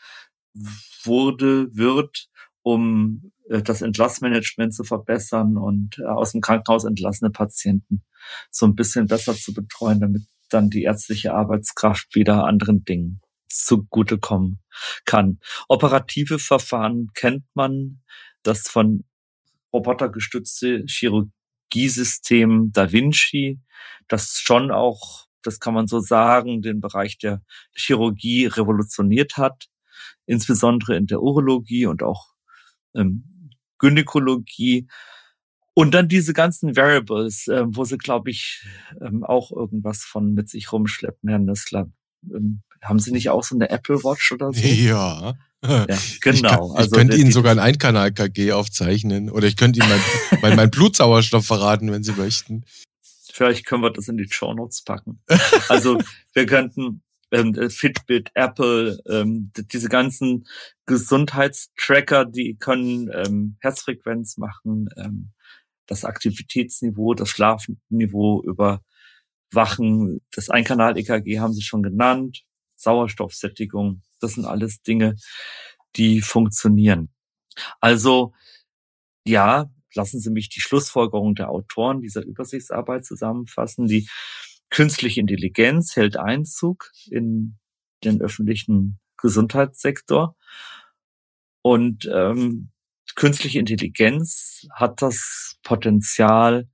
[1.04, 2.28] wurde, wird,
[2.62, 8.04] um das Entlassmanagement zu verbessern und äh, aus dem Krankenhaus entlassene Patienten
[8.50, 14.60] so ein bisschen besser zu betreuen, damit dann die ärztliche Arbeitskraft wieder anderen Dingen zugutekommen
[15.04, 15.40] kann.
[15.68, 18.02] Operative Verfahren kennt man,
[18.42, 19.04] das von
[19.72, 23.60] robotergestützte Chirurgiesystem Da Vinci,
[24.06, 27.42] das schon auch, das kann man so sagen, den Bereich der
[27.74, 29.68] Chirurgie revolutioniert hat,
[30.26, 32.28] insbesondere in der Urologie und auch
[32.94, 33.39] ähm,
[33.80, 34.86] Gynäkologie.
[35.74, 38.64] Und dann diese ganzen Variables, äh, wo sie, glaube ich,
[39.00, 41.88] ähm, auch irgendwas von mit sich rumschleppen, Herr Nüssler.
[42.30, 44.60] Ähm, haben Sie nicht auch so eine Apple Watch oder so?
[44.66, 45.34] Ja.
[45.62, 45.92] Ja, genau.
[46.02, 50.40] Ich, kann, ich also, könnte Ihnen sogar ein Einkanal-KG aufzeichnen oder ich könnte Ihnen mein,
[50.42, 52.64] mein, mein Blutsauerstoff verraten, wenn Sie möchten.
[53.32, 55.22] Vielleicht können wir das in die Show Notes packen.
[55.68, 55.98] Also
[56.32, 60.46] wir könnten ähm, äh, Fitbit, Apple, ähm, diese ganzen
[60.86, 65.32] Gesundheitstracker, die können ähm, Herzfrequenz machen, ähm,
[65.86, 72.44] das Aktivitätsniveau, das Schlafniveau überwachen, das Einkanal-EKG haben Sie schon genannt,
[72.76, 74.02] Sauerstoffsättigung.
[74.20, 75.16] Das sind alles Dinge,
[75.96, 77.10] die funktionieren.
[77.80, 78.32] Also,
[79.26, 83.86] ja, lassen Sie mich die Schlussfolgerung der Autoren dieser Übersichtsarbeit zusammenfassen.
[83.86, 84.08] Die
[84.70, 87.58] künstliche Intelligenz hält Einzug in
[88.04, 90.36] den öffentlichen Gesundheitssektor.
[91.62, 92.70] Und ähm,
[93.14, 96.68] künstliche Intelligenz hat das Potenzial,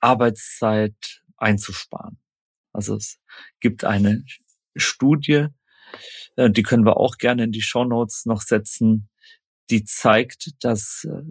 [0.00, 2.18] Arbeitszeit einzusparen.
[2.72, 3.20] Also es
[3.60, 4.24] gibt eine
[4.74, 5.46] Studie,
[6.36, 9.08] äh, die können wir auch gerne in die Show Notes noch setzen,
[9.70, 11.22] die zeigt, dass äh,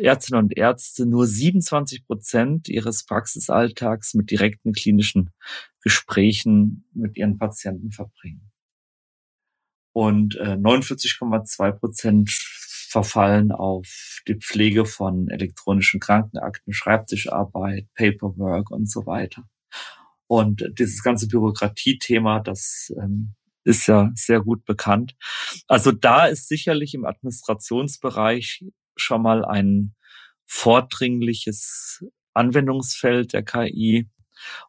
[0.00, 5.30] Ärztinnen und Ärzte nur 27 Prozent ihres Praxisalltags mit direkten klinischen
[5.80, 8.50] Gesprächen mit ihren Patienten verbringen.
[9.92, 12.30] Und 49,2 äh, Prozent
[12.94, 19.44] verfallen auf die Pflege von elektronischen Krankenakten, Schreibtischarbeit, Paperwork und so weiter.
[20.26, 25.16] Und dieses ganze Bürokratiethema, das ähm, ist ja sehr gut bekannt.
[25.66, 28.64] Also da ist sicherlich im Administrationsbereich
[28.96, 29.94] schon mal ein
[30.46, 32.04] vordringliches
[32.34, 34.08] Anwendungsfeld der KI.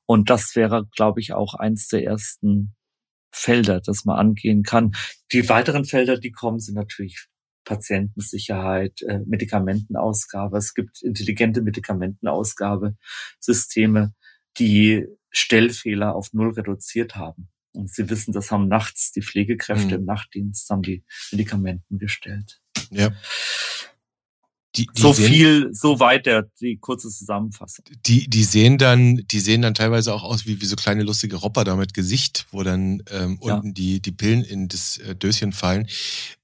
[0.06, 2.76] Und das wäre, glaube ich, auch eins der ersten
[3.32, 4.96] Felder, das man angehen kann.
[5.32, 7.28] Die weiteren Felder, die kommen, sind natürlich
[7.66, 10.58] Patientensicherheit, äh, Medikamentenausgabe.
[10.58, 14.14] Es gibt intelligente Medikamentenausgabesysteme,
[14.58, 17.50] die Stellfehler auf Null reduziert haben.
[17.74, 19.94] Und Sie wissen, das haben nachts die Pflegekräfte mhm.
[19.94, 22.62] im Nachtdienst, haben die Medikamenten gestellt.
[22.90, 23.12] Ja.
[24.76, 27.86] Die, die so sehen, viel, so weit der, die kurze Zusammenfassung.
[28.06, 31.38] Die, die sehen dann, die sehen dann teilweise auch aus wie, wie so kleine lustige
[31.38, 33.56] Robber da mit Gesicht, wo dann ähm, ja.
[33.56, 35.88] unten die, die Pillen in das äh, Döschen fallen.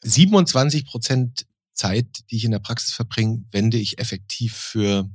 [0.04, 5.10] 27 Prozent Zeit, die ich in der Praxis verbringe, wende ich effektiv für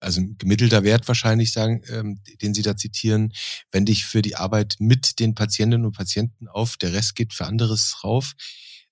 [0.00, 3.32] also ein gemittelter Wert wahrscheinlich sagen, ähm, den Sie da zitieren,
[3.70, 7.46] wende ich für die Arbeit mit den Patientinnen und Patienten auf, der Rest geht für
[7.46, 8.34] anderes rauf.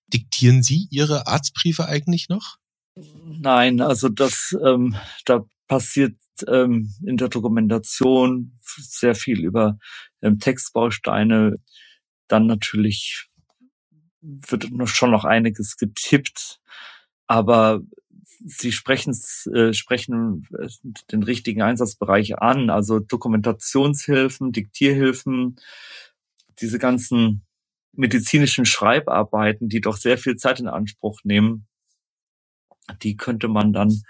[0.08, 2.58] Diktieren Sie Ihre Arztbriefe eigentlich noch?
[2.96, 6.16] Nein, also das, ähm, da passiert
[6.48, 9.78] ähm, in der Dokumentation sehr viel über
[10.22, 11.56] ähm, Textbausteine.
[12.28, 13.28] Dann natürlich
[14.20, 16.60] wird schon noch einiges getippt,
[17.26, 17.82] aber
[18.44, 19.16] Sie sprechen,
[19.54, 20.68] äh, sprechen äh,
[21.10, 25.56] den richtigen Einsatzbereich an, also Dokumentationshilfen, Diktierhilfen,
[26.60, 27.46] diese ganzen
[27.92, 31.66] medizinischen Schreibarbeiten, die doch sehr viel Zeit in Anspruch nehmen,
[33.02, 34.02] die könnte man dann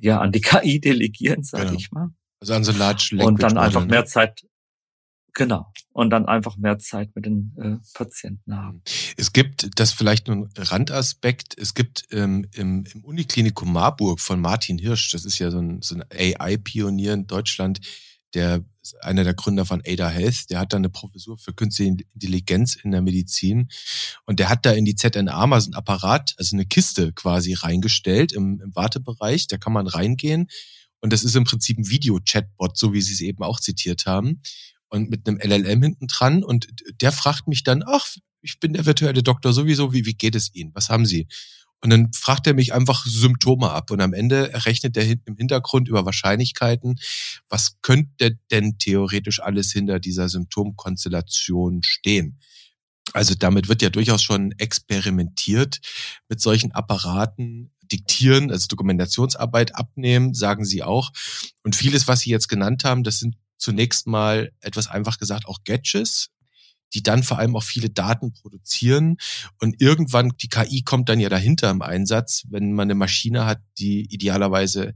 [0.00, 1.78] ja an die KI delegieren, sage genau.
[1.78, 2.08] ich mal.
[2.40, 4.44] Also an so Large Language Und dann einfach mehr Zeit,
[5.38, 5.72] Genau.
[5.92, 8.82] Und dann einfach mehr Zeit mit den äh, Patienten haben.
[9.16, 14.40] Es gibt, das vielleicht nur ein Randaspekt, es gibt ähm, im, im Uniklinikum Marburg von
[14.40, 17.80] Martin Hirsch, das ist ja so ein, so ein AI-Pionier in Deutschland,
[18.34, 18.64] der
[19.00, 22.90] einer der Gründer von Ada Health, der hat da eine Professur für künstliche Intelligenz in
[22.90, 23.68] der Medizin.
[24.24, 27.54] Und der hat da in die ZNA mal so ein Apparat, also eine Kiste quasi
[27.54, 30.48] reingestellt im, im Wartebereich, da kann man reingehen.
[31.00, 34.42] Und das ist im Prinzip ein Video-Chatbot, so wie Sie es eben auch zitiert haben.
[34.88, 36.42] Und mit einem LLM hinten dran.
[36.42, 36.68] Und
[37.00, 38.06] der fragt mich dann, ach,
[38.40, 40.70] ich bin der virtuelle Doktor sowieso, wie, wie geht es Ihnen?
[40.74, 41.28] Was haben Sie?
[41.80, 45.88] Und dann fragt er mich einfach Symptome ab und am Ende errechnet er im Hintergrund
[45.88, 46.98] über Wahrscheinlichkeiten,
[47.48, 52.40] was könnte denn theoretisch alles hinter dieser Symptomkonstellation stehen.
[53.12, 55.78] Also damit wird ja durchaus schon experimentiert
[56.28, 61.10] mit solchen Apparaten, diktieren, also Dokumentationsarbeit abnehmen, sagen sie auch.
[61.62, 65.64] Und vieles, was sie jetzt genannt haben, das sind zunächst mal etwas einfach gesagt auch
[65.64, 66.30] Gadgets,
[66.94, 69.16] die dann vor allem auch viele Daten produzieren.
[69.58, 73.60] Und irgendwann, die KI kommt dann ja dahinter im Einsatz, wenn man eine Maschine hat,
[73.78, 74.94] die idealerweise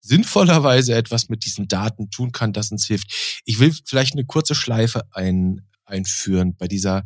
[0.00, 3.42] sinnvollerweise etwas mit diesen Daten tun kann, das uns hilft.
[3.44, 7.04] Ich will vielleicht eine kurze Schleife ein, einführen bei dieser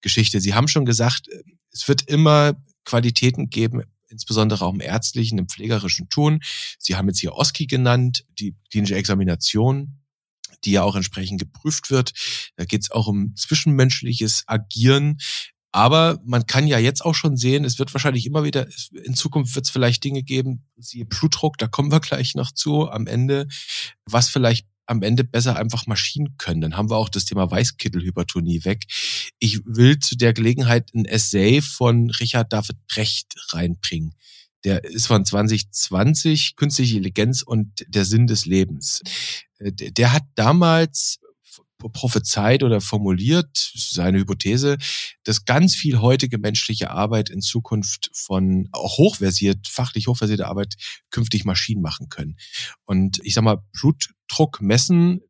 [0.00, 0.40] Geschichte.
[0.40, 1.28] Sie haben schon gesagt,
[1.70, 6.40] es wird immer Qualitäten geben, insbesondere auch im ärztlichen, im pflegerischen Tun.
[6.78, 10.00] Sie haben jetzt hier OSCI genannt, die klinische Examination
[10.64, 12.12] die ja auch entsprechend geprüft wird.
[12.56, 15.18] Da geht es auch um zwischenmenschliches Agieren.
[15.70, 18.66] Aber man kann ja jetzt auch schon sehen, es wird wahrscheinlich immer wieder,
[19.04, 22.88] in Zukunft wird es vielleicht Dinge geben, siehe Blutdruck, da kommen wir gleich noch zu
[22.88, 23.46] am Ende,
[24.06, 26.62] was vielleicht am Ende besser einfach Maschinen können.
[26.62, 28.84] Dann haben wir auch das Thema Weißkittelhypertonie weg.
[29.38, 34.14] Ich will zu der Gelegenheit ein Essay von Richard David Brecht reinbringen.
[34.64, 39.02] Der ist von 2020, Künstliche Intelligenz und der Sinn des Lebens.
[39.58, 41.18] Äh, der hat damals
[41.78, 44.78] prophezeit oder formuliert, seine Hypothese,
[45.22, 50.74] dass ganz viel heutige menschliche Arbeit in Zukunft von auch hochversiert, fachlich hochversierte Arbeit
[51.10, 52.36] künftig Maschinen machen können.
[52.84, 55.20] Und ich sag mal, Blutdruck messen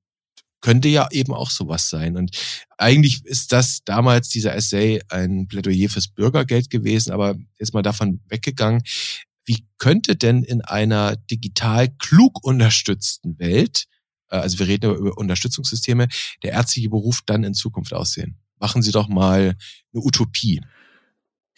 [0.60, 2.16] könnte ja eben auch sowas sein.
[2.16, 2.36] Und
[2.76, 8.20] eigentlich ist das damals dieser Essay ein Plädoyer fürs Bürgergeld gewesen, aber jetzt mal davon
[8.28, 8.82] weggegangen.
[9.44, 13.86] Wie könnte denn in einer digital klug unterstützten Welt,
[14.30, 16.08] äh, also wir reden über Unterstützungssysteme,
[16.42, 18.36] der ärztliche Beruf dann in Zukunft aussehen?
[18.58, 19.56] Machen Sie doch mal
[19.92, 20.60] eine Utopie.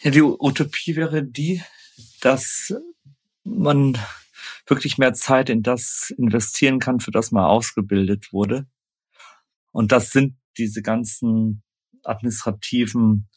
[0.01, 1.61] Ja, die Utopie wäre die,
[2.21, 2.73] dass
[3.43, 3.97] man
[4.67, 8.67] wirklich mehr Zeit in das investieren kann, für das man ausgebildet wurde.
[9.71, 11.63] Und das sind diese ganzen
[12.03, 13.29] administrativen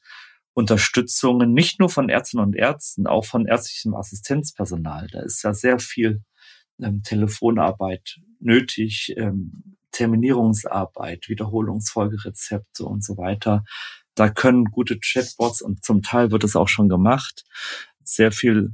[0.54, 5.08] Unterstützungen, nicht nur von Ärztinnen und Ärzten, auch von ärztlichem Assistenzpersonal.
[5.10, 6.22] Da ist ja sehr viel
[6.80, 13.64] ähm, Telefonarbeit nötig, ähm, Terminierungsarbeit, Wiederholungsfolgerezepte und so weiter.
[14.14, 17.44] Da können gute Chatbots und zum Teil wird es auch schon gemacht,
[18.04, 18.72] sehr viel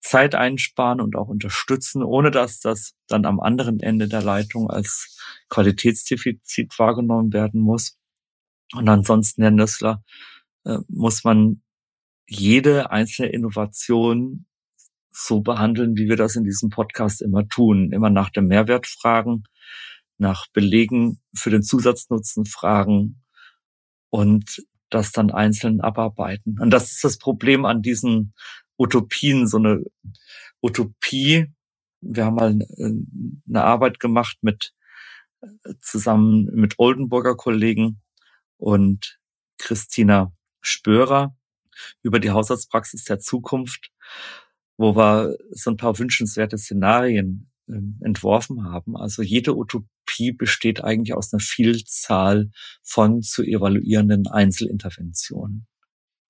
[0.00, 5.18] Zeit einsparen und auch unterstützen, ohne dass das dann am anderen Ende der Leitung als
[5.48, 7.98] Qualitätsdefizit wahrgenommen werden muss.
[8.74, 10.02] Und ansonsten, Herr Nössler,
[10.64, 11.62] äh, muss man
[12.28, 14.46] jede einzelne Innovation
[15.10, 17.92] so behandeln, wie wir das in diesem Podcast immer tun.
[17.92, 19.44] Immer nach dem Mehrwert fragen,
[20.18, 23.22] nach Belegen für den Zusatznutzen fragen
[24.10, 26.58] und das dann einzeln abarbeiten.
[26.60, 28.34] Und das ist das Problem an diesen
[28.78, 29.84] Utopien, so eine
[30.62, 31.46] Utopie.
[32.00, 34.72] Wir haben mal eine Arbeit gemacht mit
[35.80, 38.00] zusammen mit Oldenburger Kollegen
[38.56, 39.18] und
[39.58, 41.36] Christina Spörer
[42.02, 43.90] über die Hausarztpraxis der Zukunft,
[44.76, 48.96] wo wir so ein paar wünschenswerte Szenarien äh, entworfen haben.
[48.96, 52.50] Also jede Utopie besteht eigentlich aus einer Vielzahl
[52.82, 55.66] von zu evaluierenden Einzelinterventionen.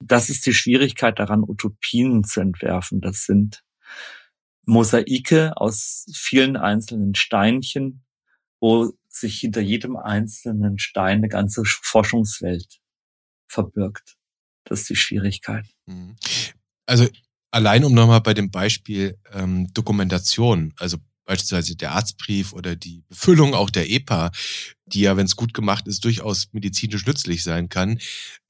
[0.00, 3.00] Das ist die Schwierigkeit daran, Utopien zu entwerfen.
[3.00, 3.64] Das sind
[4.64, 8.04] Mosaike aus vielen einzelnen Steinchen,
[8.60, 12.80] wo sich hinter jedem einzelnen Stein eine ganze Forschungswelt
[13.48, 14.16] verbirgt.
[14.64, 15.66] Das ist die Schwierigkeit.
[15.86, 16.16] Mhm.
[16.86, 17.06] Also
[17.50, 20.98] allein um nochmal bei dem Beispiel ähm, Dokumentation, also
[21.28, 24.32] beispielsweise der Arztbrief oder die Befüllung auch der EPA,
[24.86, 27.98] die ja, wenn es gut gemacht ist, durchaus medizinisch nützlich sein kann.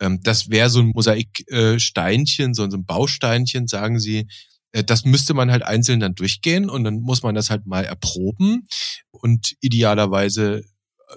[0.01, 4.29] Ähm, das wäre so ein Mosaiksteinchen, so ein Bausteinchen, sagen Sie.
[4.71, 7.85] Äh, das müsste man halt einzeln dann durchgehen und dann muss man das halt mal
[7.85, 8.69] erproben
[9.11, 10.63] und idealerweise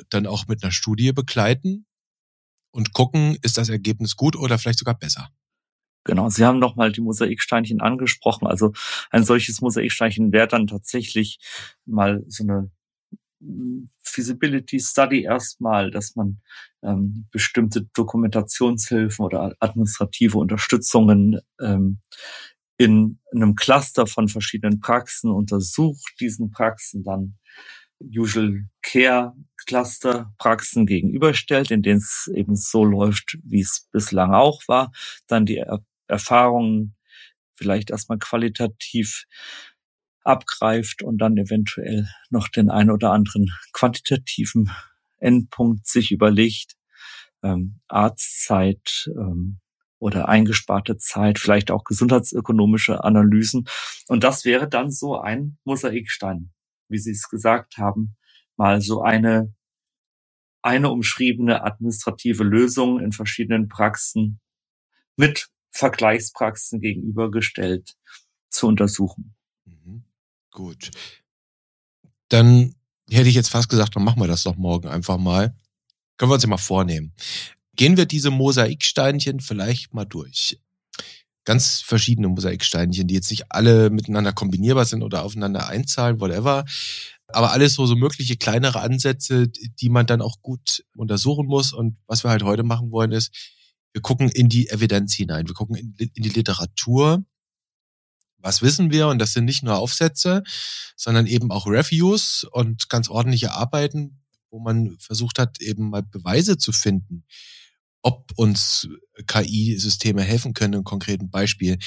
[0.09, 1.85] dann auch mit einer Studie begleiten
[2.71, 5.29] und gucken, ist das Ergebnis gut oder vielleicht sogar besser.
[6.03, 8.47] Genau, Sie haben nochmal die Mosaiksteinchen angesprochen.
[8.47, 8.73] Also
[9.11, 11.39] ein solches Mosaiksteinchen wäre dann tatsächlich
[11.85, 12.71] mal so eine
[13.39, 16.41] hm, Feasibility Study erstmal, dass man
[16.83, 21.99] ähm, bestimmte Dokumentationshilfen oder administrative Unterstützungen ähm,
[22.77, 27.37] in einem Cluster von verschiedenen Praxen untersucht, diesen Praxen dann
[28.03, 29.35] Usual Care
[29.67, 34.91] Cluster Praxen gegenüberstellt, in denen es eben so läuft, wie es bislang auch war,
[35.27, 35.63] dann die
[36.11, 36.95] Erfahrungen
[37.55, 39.25] vielleicht erstmal qualitativ
[40.23, 44.71] abgreift und dann eventuell noch den einen oder anderen quantitativen
[45.17, 46.75] Endpunkt sich überlegt,
[47.43, 49.59] ähm, Arztzeit ähm,
[49.99, 53.65] oder eingesparte Zeit, vielleicht auch gesundheitsökonomische Analysen.
[54.07, 56.51] Und das wäre dann so ein Mosaikstein,
[56.87, 58.15] wie Sie es gesagt haben,
[58.57, 59.53] mal so eine,
[60.63, 64.39] eine umschriebene administrative Lösung in verschiedenen Praxen
[65.15, 67.95] mit Vergleichspraxen gegenübergestellt
[68.49, 69.33] zu untersuchen.
[69.65, 70.03] Mhm.
[70.51, 70.91] Gut.
[72.29, 72.75] Dann
[73.09, 75.55] hätte ich jetzt fast gesagt, dann machen wir das doch morgen einfach mal.
[76.17, 77.13] Können wir uns ja mal vornehmen.
[77.75, 80.59] Gehen wir diese Mosaiksteinchen vielleicht mal durch.
[81.45, 86.65] Ganz verschiedene Mosaiksteinchen, die jetzt nicht alle miteinander kombinierbar sind oder aufeinander einzahlen, whatever.
[87.27, 91.73] Aber alles so, so mögliche kleinere Ansätze, die man dann auch gut untersuchen muss.
[91.73, 93.31] Und was wir halt heute machen wollen, ist,
[93.93, 97.25] wir gucken in die Evidenz hinein, wir gucken in, in die Literatur.
[98.37, 99.07] Was wissen wir?
[99.07, 100.43] Und das sind nicht nur Aufsätze,
[100.95, 106.57] sondern eben auch Reviews und ganz ordentliche Arbeiten, wo man versucht hat, eben mal Beweise
[106.57, 107.23] zu finden,
[108.01, 108.89] ob uns
[109.27, 111.77] KI-Systeme helfen können, im konkreten Beispiel.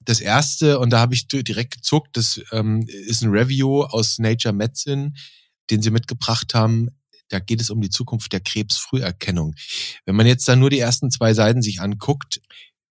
[0.00, 4.52] Das erste, und da habe ich direkt gezuckt, das ähm, ist ein Review aus Nature
[4.52, 5.12] Medicine,
[5.70, 6.88] den sie mitgebracht haben
[7.30, 9.54] da geht es um die Zukunft der Krebsfrüherkennung.
[10.04, 12.40] Wenn man jetzt da nur die ersten zwei Seiten sich anguckt,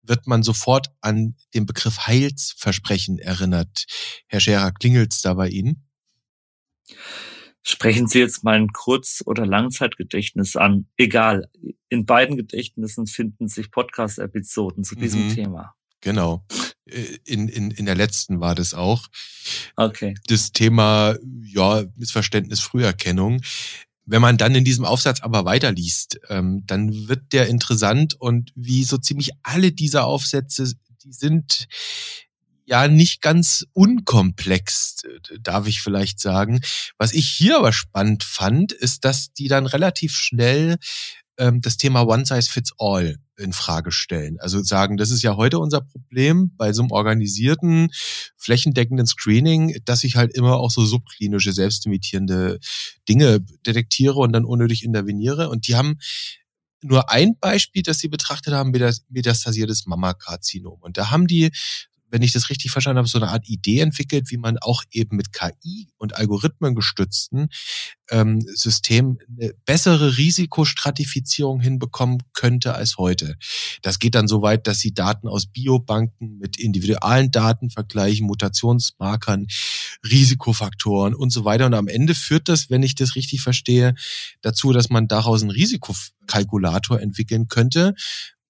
[0.01, 3.85] wird man sofort an den Begriff Heilsversprechen erinnert.
[4.27, 5.85] Herr Scherer, klingelt's da bei Ihnen?
[7.61, 10.87] Sprechen Sie jetzt mein Kurz- oder Langzeitgedächtnis an.
[10.97, 11.49] Egal.
[11.89, 15.35] In beiden Gedächtnissen finden sich Podcast-Episoden zu diesem mhm.
[15.35, 15.75] Thema.
[16.01, 16.45] Genau.
[16.85, 19.07] Äh, in, in, in der letzten war das auch.
[19.75, 20.15] Okay.
[20.27, 23.41] Das Thema, ja, Missverständnis Früherkennung
[24.09, 28.83] Wenn man dann in diesem Aufsatz aber weiterliest, ähm, dann wird der interessant und wie
[28.83, 31.67] so ziemlich alle dieser Aufsätze, die sind
[32.65, 35.03] ja nicht ganz unkomplex,
[35.41, 36.61] darf ich vielleicht sagen.
[36.97, 40.77] Was ich hier aber spannend fand, ist, dass die dann relativ schnell
[41.39, 44.37] ähm, das Thema One Size Fits All in Frage stellen.
[44.39, 47.89] Also sagen, das ist ja heute unser Problem bei so einem organisierten,
[48.37, 52.59] flächendeckenden Screening, dass ich halt immer auch so subklinische, selbstimitierende
[53.07, 55.49] Dinge detektiere und dann unnötig interveniere.
[55.49, 55.97] Und die haben
[56.81, 58.71] nur ein Beispiel, das sie betrachtet haben,
[59.09, 60.79] metastasiertes Mammakarzinom.
[60.81, 61.51] Und da haben die
[62.09, 65.15] wenn ich das richtig verstanden habe, so eine Art Idee entwickelt, wie man auch eben
[65.15, 67.49] mit KI und Algorithmen gestützten
[68.09, 73.35] ähm, System eine bessere Risikostratifizierung hinbekommen könnte als heute.
[73.81, 79.47] Das geht dann so weit, dass sie Daten aus Biobanken mit individualen Daten vergleichen, Mutationsmarkern,
[80.09, 81.65] Risikofaktoren und so weiter.
[81.65, 83.95] Und am Ende führt das, wenn ich das richtig verstehe,
[84.41, 87.93] dazu, dass man daraus einen Risikokalkulator entwickeln könnte,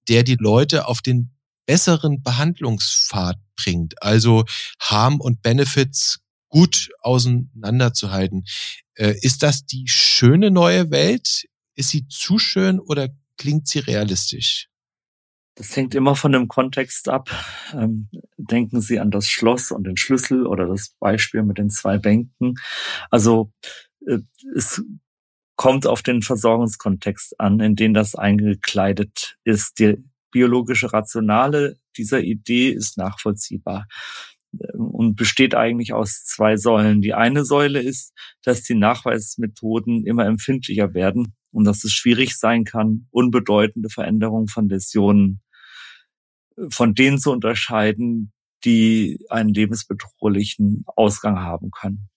[0.08, 1.30] der die Leute auf den
[1.66, 4.02] besseren Behandlungspfad bringt.
[4.02, 4.44] Also
[4.80, 8.44] Harm und Benefits gut auseinanderzuhalten.
[8.94, 11.46] Äh, ist das die schöne neue Welt?
[11.74, 13.08] Ist sie zu schön oder
[13.38, 14.68] klingt sie realistisch?
[15.54, 17.30] Das hängt immer von dem Kontext ab.
[17.74, 21.98] Ähm, denken Sie an das Schloss und den Schlüssel oder das Beispiel mit den zwei
[21.98, 22.54] Bänken.
[23.10, 23.52] Also
[24.06, 24.18] äh,
[24.56, 24.82] es
[25.56, 29.78] kommt auf den Versorgungskontext an, in den das eingekleidet ist.
[29.78, 33.86] Die biologische Rationale dieser Idee ist nachvollziehbar
[34.52, 37.00] ähm, und besteht eigentlich aus zwei Säulen.
[37.00, 38.12] Die eine Säule ist,
[38.42, 44.68] dass die Nachweismethoden immer empfindlicher werden und dass es schwierig sein kann, unbedeutende Veränderungen von
[44.68, 45.40] Läsionen
[46.56, 48.32] äh, von denen zu unterscheiden,
[48.64, 52.10] die einen lebensbedrohlichen Ausgang haben können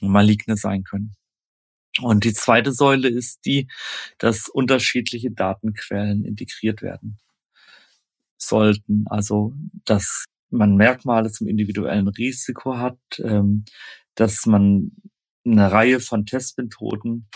[0.00, 1.14] und maligne sein können.
[2.00, 3.68] Und die zweite Säule ist die,
[4.18, 7.18] dass unterschiedliche Datenquellen integriert werden
[8.38, 9.04] sollten.
[9.08, 9.52] Also,
[9.84, 13.64] dass man Merkmale zum individuellen Risiko hat, ähm,
[14.14, 14.92] dass man
[15.44, 17.28] eine Reihe von Testmethoden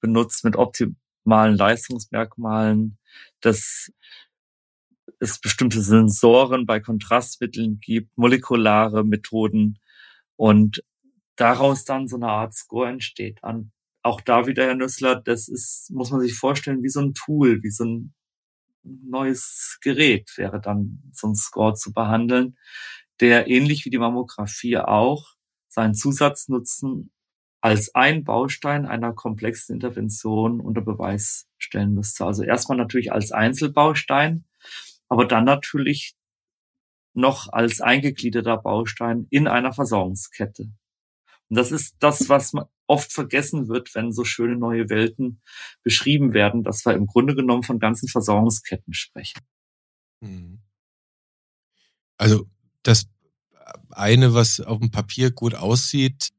[0.00, 2.98] benutzt mit optimalen Leistungsmerkmalen,
[3.40, 3.90] dass
[5.18, 9.78] es bestimmte Sensoren bei Kontrastmitteln gibt, molekulare Methoden
[10.36, 10.82] und
[11.36, 13.42] daraus dann so eine Art Score entsteht.
[13.44, 17.14] An, auch da wieder, Herr Nüssler, das ist, muss man sich vorstellen, wie so ein
[17.14, 18.14] Tool, wie so ein
[18.82, 22.56] neues Gerät wäre dann so ein Score zu behandeln,
[23.20, 25.34] der ähnlich wie die Mammographie auch
[25.68, 27.12] seinen Zusatznutzen
[27.60, 32.24] als ein Baustein einer komplexen Intervention unter Beweis stellen müsste.
[32.24, 34.44] Also erstmal natürlich als Einzelbaustein,
[35.08, 36.16] aber dann natürlich
[37.12, 40.62] noch als eingegliederter Baustein in einer Versorgungskette.
[40.62, 42.52] Und das ist das, was
[42.90, 45.40] oft vergessen wird, wenn so schöne neue Welten
[45.84, 49.40] beschrieben werden, dass wir im Grunde genommen von ganzen Versorgungsketten sprechen.
[50.20, 50.58] Mhm.
[52.16, 52.48] Also
[52.82, 53.08] das
[53.90, 56.30] eine, was auf dem Papier gut aussieht,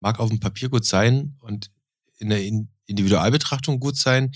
[0.00, 1.70] mag auf dem Papier gut sein und
[2.18, 2.42] in der
[2.86, 4.32] Individualbetrachtung gut sein,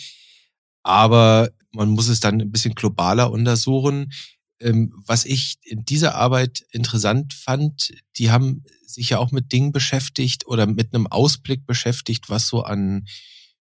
[0.82, 4.12] aber man muss es dann ein bisschen globaler untersuchen.
[4.60, 9.72] Ähm, was ich in dieser Arbeit interessant fand, die haben sich ja auch mit Dingen
[9.72, 13.06] beschäftigt oder mit einem Ausblick beschäftigt, was so an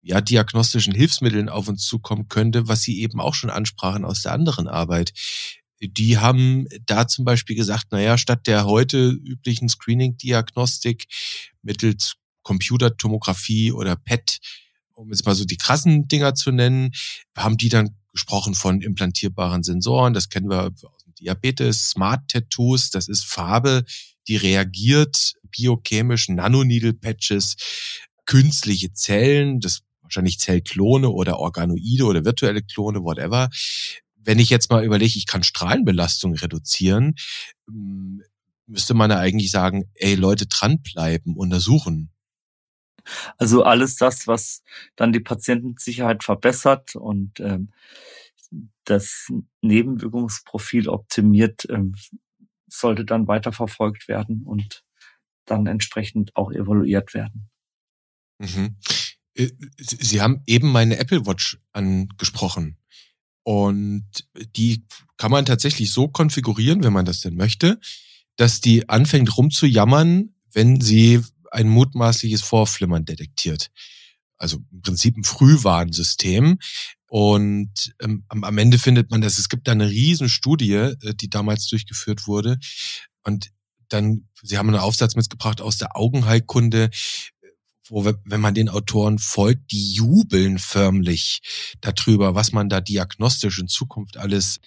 [0.03, 4.32] ja, diagnostischen Hilfsmitteln auf uns zukommen könnte, was sie eben auch schon ansprachen aus der
[4.32, 5.12] anderen Arbeit.
[5.80, 11.07] Die haben da zum Beispiel gesagt, naja, statt der heute üblichen Screening-Diagnostik
[11.62, 14.39] mittels Computertomographie oder PET,
[14.95, 16.93] um jetzt mal so die krassen Dinger zu nennen,
[17.37, 20.14] haben die dann gesprochen von implantierbaren Sensoren.
[20.14, 23.85] Das kennen wir aus dem Diabetes, Smart Tattoos, das ist Farbe,
[24.27, 27.57] die reagiert biochemisch, Nanoneedle-Patches,
[28.25, 33.51] künstliche Zellen, das wahrscheinlich Zellklone oder Organoide oder virtuelle Klone, whatever.
[34.17, 37.17] Wenn ich jetzt mal überlege, ich kann Strahlenbelastung reduzieren,
[38.67, 42.11] müsste man ja eigentlich sagen, ey Leute, dranbleiben, untersuchen.
[43.38, 44.62] Also alles das, was
[44.96, 47.72] dann die Patientensicherheit verbessert und ähm,
[48.84, 49.32] das
[49.62, 51.94] Nebenwirkungsprofil optimiert, ähm,
[52.68, 54.84] sollte dann weiterverfolgt werden und
[55.44, 57.48] dann entsprechend auch evaluiert werden.
[58.38, 58.76] Mhm.
[59.34, 62.78] Äh, Sie haben eben meine Apple Watch angesprochen.
[63.42, 64.07] Und
[64.57, 64.84] die
[65.16, 67.78] kann man tatsächlich so konfigurieren, wenn man das denn möchte,
[68.34, 71.22] dass die anfängt rumzujammern, wenn sie
[71.57, 73.70] ein mutmaßliches Vorflimmern detektiert.
[74.36, 76.59] Also im Prinzip ein Frühwarnsystem.
[77.09, 81.66] Und ähm, am Ende findet man das, es gibt da eine Riesenstudie, äh, die damals
[81.68, 82.59] durchgeführt wurde.
[83.22, 83.50] Und
[83.88, 86.90] dann, sie haben einen Aufsatz mitgebracht aus der Augenheilkunde,
[87.88, 91.40] wo, wenn man den Autoren folgt, die jubeln förmlich
[91.80, 94.59] darüber, was man da diagnostisch in Zukunft alles,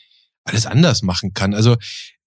[0.43, 1.53] alles anders machen kann.
[1.53, 1.75] Also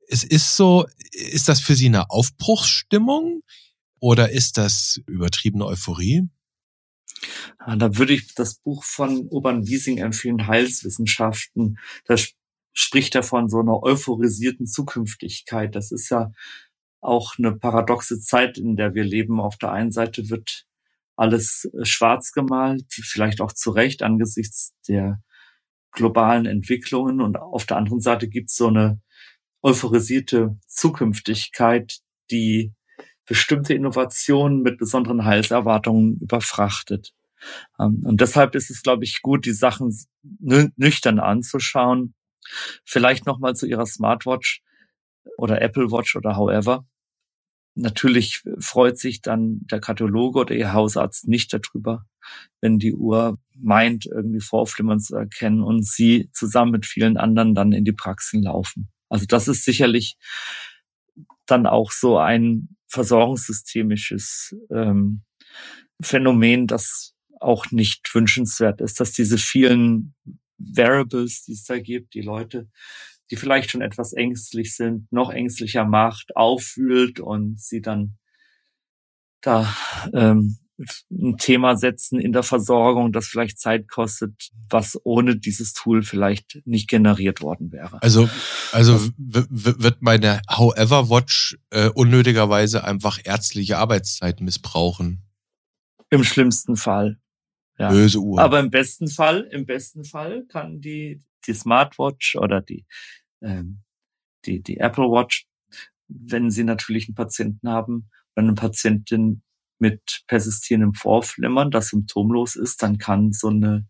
[0.06, 3.42] es ist so, ist das für Sie eine Aufbruchsstimmung
[4.02, 6.28] oder ist das übertriebene Euphorie?
[7.64, 11.78] Da würde ich das Buch von Urban Wiesing empfehlen, Heilswissenschaften.
[12.06, 12.16] Da
[12.72, 15.76] spricht er von so einer euphorisierten Zukünftigkeit.
[15.76, 16.32] Das ist ja
[17.00, 19.40] auch eine paradoxe Zeit, in der wir leben.
[19.40, 20.66] Auf der einen Seite wird
[21.14, 25.22] alles äh, schwarz gemalt, vielleicht auch zu Recht angesichts der
[25.92, 27.20] globalen Entwicklungen.
[27.20, 29.00] Und auf der anderen Seite gibt es so eine
[29.62, 32.00] euphorisierte Zukünftigkeit,
[32.32, 32.72] die
[33.26, 37.12] bestimmte Innovationen mit besonderen Heilserwartungen überfrachtet.
[37.78, 39.96] Ähm, und deshalb ist es, glaube ich, gut, die Sachen
[40.40, 42.14] nüchtern anzuschauen.
[42.84, 44.62] Vielleicht nochmal zu Ihrer Smartwatch
[45.36, 46.86] oder Apple Watch oder however.
[47.74, 52.04] Natürlich freut sich dann der Kardiologe oder Ihr Hausarzt nicht darüber,
[52.60, 57.72] wenn die Uhr meint, irgendwie Vorflimmern zu erkennen und Sie zusammen mit vielen anderen dann
[57.72, 58.90] in die Praxen laufen.
[59.08, 60.16] Also das ist sicherlich
[61.46, 65.22] dann auch so ein versorgungssystemisches ähm,
[66.00, 70.14] Phänomen, das auch nicht wünschenswert ist, dass diese vielen
[70.58, 72.68] Variables, die es da gibt, die Leute,
[73.30, 78.18] die vielleicht schon etwas ängstlich sind, noch ängstlicher macht, auffühlt und sie dann
[79.40, 79.74] da
[80.12, 80.58] ähm,
[81.10, 86.60] ein Thema setzen in der Versorgung, das vielleicht Zeit kostet, was ohne dieses Tool vielleicht
[86.64, 88.02] nicht generiert worden wäre.
[88.02, 88.28] Also,
[88.72, 95.22] also wird meine However Watch äh, unnötigerweise einfach ärztliche Arbeitszeit missbrauchen?
[96.10, 97.18] Im schlimmsten Fall.
[97.78, 97.88] Ja.
[97.88, 98.40] Böse Uhr.
[98.40, 102.84] Aber im besten Fall, im besten Fall kann die, die Smartwatch oder die,
[103.40, 103.82] ähm,
[104.44, 105.46] die, die Apple Watch,
[106.08, 109.42] wenn sie natürlich einen Patienten haben, oder eine Patientin
[109.82, 113.88] mit persistierendem Vorflimmern, das symptomlos ist, dann kann so eine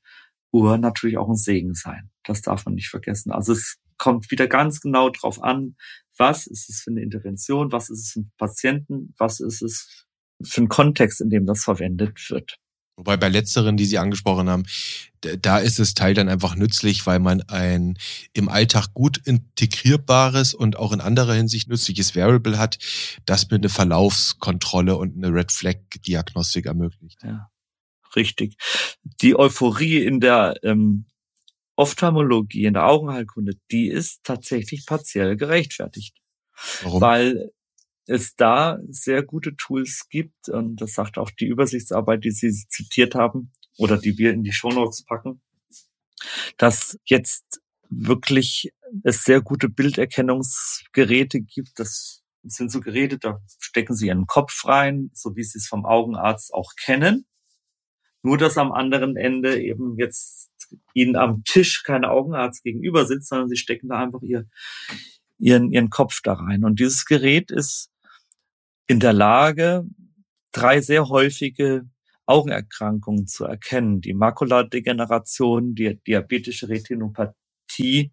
[0.50, 2.10] Uhr natürlich auch ein Segen sein.
[2.24, 3.30] Das darf man nicht vergessen.
[3.30, 5.76] Also es kommt wieder ganz genau drauf an,
[6.16, 10.06] was ist es für eine Intervention, was ist es für einen Patienten, was ist es
[10.42, 12.58] für einen Kontext, in dem das verwendet wird.
[12.96, 14.64] Wobei bei letzteren, die Sie angesprochen haben,
[15.20, 17.96] da ist das Teil dann einfach nützlich, weil man ein
[18.32, 22.78] im Alltag gut integrierbares und auch in anderer Hinsicht nützliches Variable hat,
[23.24, 25.76] das mir eine Verlaufskontrolle und eine Red Flag
[26.06, 27.22] Diagnostik ermöglicht.
[27.22, 27.50] Ja,
[28.14, 28.56] richtig.
[29.22, 31.06] Die Euphorie in der ähm,
[31.76, 36.16] Ophthalmologie, in der Augenheilkunde, die ist tatsächlich partiell gerechtfertigt.
[36.82, 37.00] Warum?
[37.00, 37.52] Weil
[38.06, 43.14] es da sehr gute Tools gibt, und das sagt auch die Übersichtsarbeit, die Sie zitiert
[43.14, 45.40] haben oder die wir in die Shownotes packen,
[46.56, 48.72] dass jetzt wirklich
[49.04, 51.78] es sehr gute Bilderkennungsgeräte gibt.
[51.78, 55.84] Das sind so Geräte, da stecken Sie Ihren Kopf rein, so wie Sie es vom
[55.86, 57.26] Augenarzt auch kennen.
[58.22, 60.50] Nur, dass am anderen Ende eben jetzt
[60.94, 64.46] Ihnen am Tisch kein Augenarzt gegenüber sitzt, sondern Sie stecken da einfach ihr,
[65.38, 66.64] ihren, ihren Kopf da rein.
[66.64, 67.91] Und dieses Gerät ist
[68.92, 69.86] in der Lage,
[70.52, 71.88] drei sehr häufige
[72.26, 74.02] Augenerkrankungen zu erkennen.
[74.02, 78.12] Die Makuladegeneration, die diabetische Retinopathie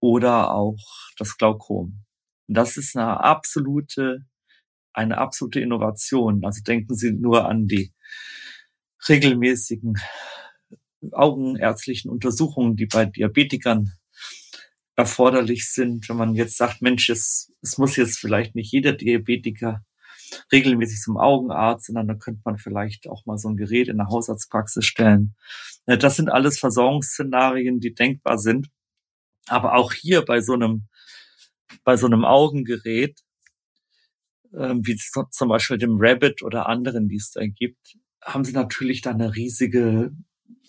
[0.00, 0.76] oder auch
[1.16, 2.04] das Glaukom.
[2.46, 4.26] Das ist eine absolute,
[4.92, 6.44] eine absolute Innovation.
[6.44, 7.94] Also denken Sie nur an die
[9.08, 9.94] regelmäßigen
[11.12, 13.90] augenärztlichen Untersuchungen, die bei Diabetikern
[14.94, 16.06] erforderlich sind.
[16.10, 19.82] Wenn man jetzt sagt, Mensch, es, es muss jetzt vielleicht nicht jeder Diabetiker
[20.50, 24.08] regelmäßig zum Augenarzt, sondern da könnte man vielleicht auch mal so ein Gerät in der
[24.08, 25.34] Hausarztpraxis stellen.
[25.86, 28.68] Äh, das sind alles Versorgungsszenarien, die denkbar sind.
[29.46, 30.88] Aber auch hier bei so einem,
[31.84, 33.20] bei so einem Augengerät,
[34.56, 39.00] ähm, wie zum Beispiel dem Rabbit oder anderen, die es da gibt, haben sie natürlich
[39.00, 40.12] dann eine riesige,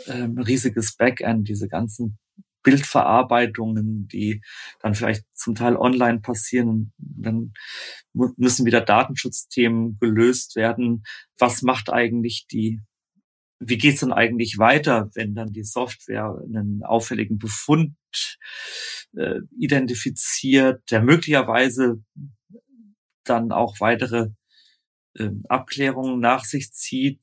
[0.08, 2.18] ähm, riesiges Backend, diese ganzen
[2.64, 4.42] Bildverarbeitungen, die
[4.80, 6.94] dann vielleicht zum Teil online passieren.
[6.98, 7.54] Dann
[8.14, 11.04] müssen wieder Datenschutzthemen gelöst werden.
[11.38, 12.80] Was macht eigentlich die,
[13.60, 17.96] wie geht's denn eigentlich weiter, wenn dann die Software einen auffälligen Befund
[19.16, 22.04] äh, identifiziert, der möglicherweise
[23.26, 24.30] dann auch weitere
[25.16, 27.20] äh, Abklärungen nach sich zieht?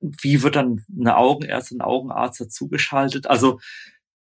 [0.00, 3.28] Wie wird dann eine Augenärztin, ein Augenarzt dazugeschaltet?
[3.28, 3.60] Also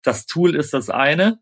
[0.05, 1.39] das Tool ist das eine,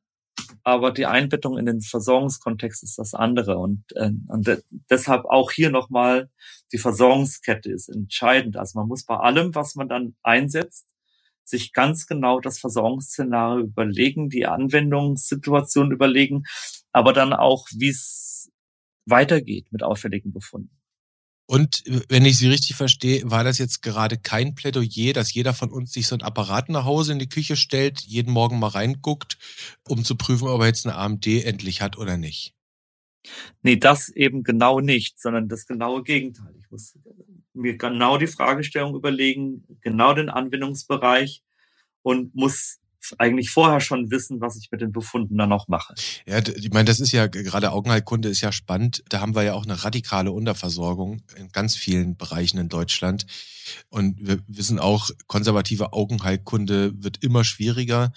[0.63, 3.57] aber die Einbettung in den Versorgungskontext ist das andere.
[3.57, 6.29] Und, äh, und de deshalb auch hier nochmal,
[6.71, 8.57] die Versorgungskette ist entscheidend.
[8.57, 10.87] Also man muss bei allem, was man dann einsetzt,
[11.43, 16.43] sich ganz genau das Versorgungsszenario überlegen, die Anwendungssituation überlegen,
[16.93, 18.49] aber dann auch, wie es
[19.05, 20.82] weitergeht mit auffälligen Befunden.
[21.53, 25.53] Und äh, wenn ich Sie richtig verstehe, war das jetzt gerade kein Plädoyer, dass jeder
[25.53, 28.69] von uns sich so ein Apparat nach Hause in die Küche stellt, jeden Morgen mal
[28.69, 29.37] reinguckt,
[29.87, 32.55] um zu prüfen, ob er jetzt eine AMD endlich hat oder nicht?
[33.61, 36.55] Nee, das eben genau nicht, sondern das genaue Gegenteil.
[36.59, 36.97] Ich muss
[37.53, 41.43] mir genau die Fragestellung überlegen, genau den Anwendungsbereich
[42.01, 42.79] und muss
[43.17, 45.93] eigentlich vorher schon wissen, was ich mit den Befunden dann noch mache.
[46.25, 49.03] Ja, ich meine, das ist ja gerade Augenheilkunde ist ja spannend.
[49.09, 53.25] Da haben wir ja auch eine radikale Unterversorgung in ganz vielen Bereichen in Deutschland.
[53.89, 58.13] Und wir wissen auch, konservative Augenheilkunde wird immer schwieriger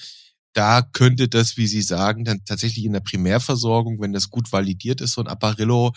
[0.57, 5.03] da könnte das, wie Sie sagen, dann tatsächlich in der Primärversorgung, wenn das gut validiert
[5.03, 5.93] ist, so ein Apparillo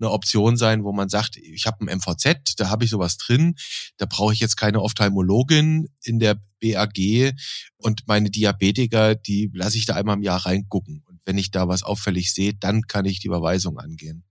[0.00, 3.56] eine Option sein, wo man sagt, ich habe ein MVZ, da habe ich sowas drin,
[3.98, 7.34] da brauche ich jetzt keine Ophthalmologin in der BAG
[7.76, 11.04] und meine Diabetiker, die lasse ich da einmal im Jahr reingucken.
[11.06, 14.24] Und wenn ich da was auffällig sehe, dann kann ich die Überweisung angehen.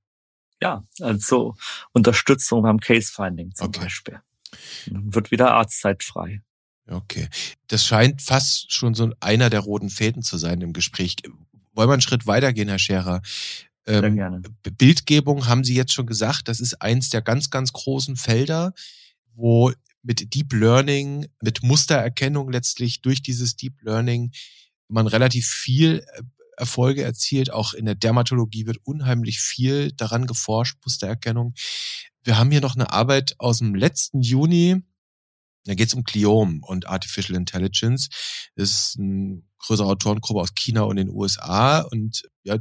[0.60, 1.56] Ja, also
[1.94, 3.82] Unterstützung beim Case Finding zum okay.
[3.82, 4.22] Beispiel.
[4.88, 6.42] Dann wird wieder Arztzeit frei.
[6.90, 7.28] Okay.
[7.68, 11.18] Das scheint fast schon so einer der roten Fäden zu sein im Gespräch.
[11.74, 13.22] Wollen wir einen Schritt weitergehen, Herr Scherer?
[13.86, 14.42] Ähm, Sehr gerne.
[14.78, 18.74] Bildgebung haben Sie jetzt schon gesagt, das ist eins der ganz, ganz großen Felder,
[19.34, 19.72] wo
[20.02, 24.32] mit Deep Learning, mit Mustererkennung letztlich durch dieses Deep Learning
[24.88, 26.22] man relativ viel äh,
[26.58, 27.52] Erfolge erzielt.
[27.52, 31.54] Auch in der Dermatologie wird unheimlich viel daran geforscht, Mustererkennung.
[32.24, 34.82] Wir haben hier noch eine Arbeit aus dem letzten Juni,
[35.68, 38.08] da geht es um Gliom und Artificial Intelligence.
[38.56, 42.58] Das ist ein größerer Autorengruppe aus China und den USA und ja,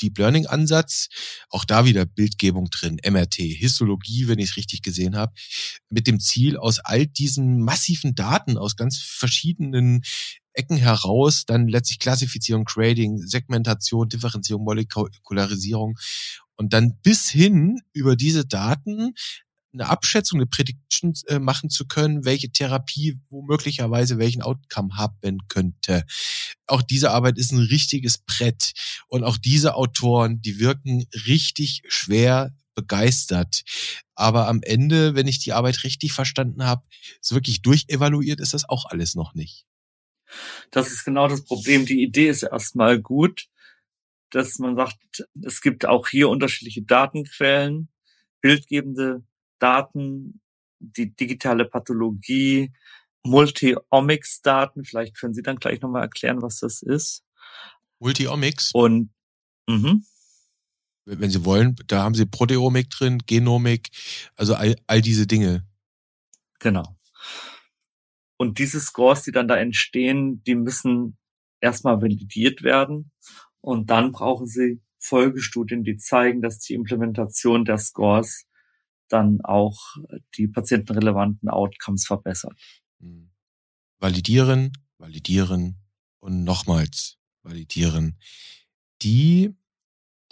[0.00, 1.08] Deep Learning Ansatz,
[1.48, 5.32] auch da wieder Bildgebung drin, MRT, Histologie, wenn ich es richtig gesehen habe,
[5.90, 10.02] mit dem Ziel, aus all diesen massiven Daten aus ganz verschiedenen
[10.54, 15.98] Ecken heraus dann letztlich Klassifizierung, Grading, Segmentation, Differenzierung, Molekularisierung
[16.56, 19.14] und dann bis hin über diese Daten
[19.72, 26.04] eine Abschätzung, eine Prediction äh, machen zu können, welche Therapie womöglicherweise welchen Outcome haben könnte.
[26.66, 28.72] Auch diese Arbeit ist ein richtiges Brett.
[29.08, 33.62] Und auch diese Autoren, die wirken richtig schwer begeistert.
[34.14, 36.82] Aber am Ende, wenn ich die Arbeit richtig verstanden habe,
[37.20, 39.66] ist wirklich durchevaluiert ist das auch alles noch nicht.
[40.70, 41.84] Das ist genau das Problem.
[41.84, 43.48] Die Idee ist erstmal gut,
[44.30, 47.88] dass man sagt, es gibt auch hier unterschiedliche Datenquellen,
[48.40, 49.22] bildgebende
[49.62, 50.40] Daten,
[50.78, 52.72] die digitale Pathologie,
[53.24, 54.84] Multiomics-Daten.
[54.84, 57.24] Vielleicht können Sie dann gleich nochmal erklären, was das ist.
[58.00, 58.70] Multiomics?
[58.74, 59.10] Und
[59.68, 60.04] mhm.
[61.04, 63.90] wenn Sie wollen, da haben Sie Proteomik drin, Genomik,
[64.34, 65.64] also all, all diese Dinge.
[66.58, 66.96] Genau.
[68.36, 71.16] Und diese Scores, die dann da entstehen, die müssen
[71.60, 73.12] erstmal validiert werden
[73.60, 78.46] und dann brauchen Sie Folgestudien, die zeigen, dass die Implementation der Scores
[79.12, 79.96] dann auch
[80.36, 82.58] die patientenrelevanten Outcomes verbessert.
[83.00, 83.30] Hm.
[83.98, 85.78] Validieren, validieren
[86.20, 88.18] und nochmals validieren.
[89.02, 89.50] Die,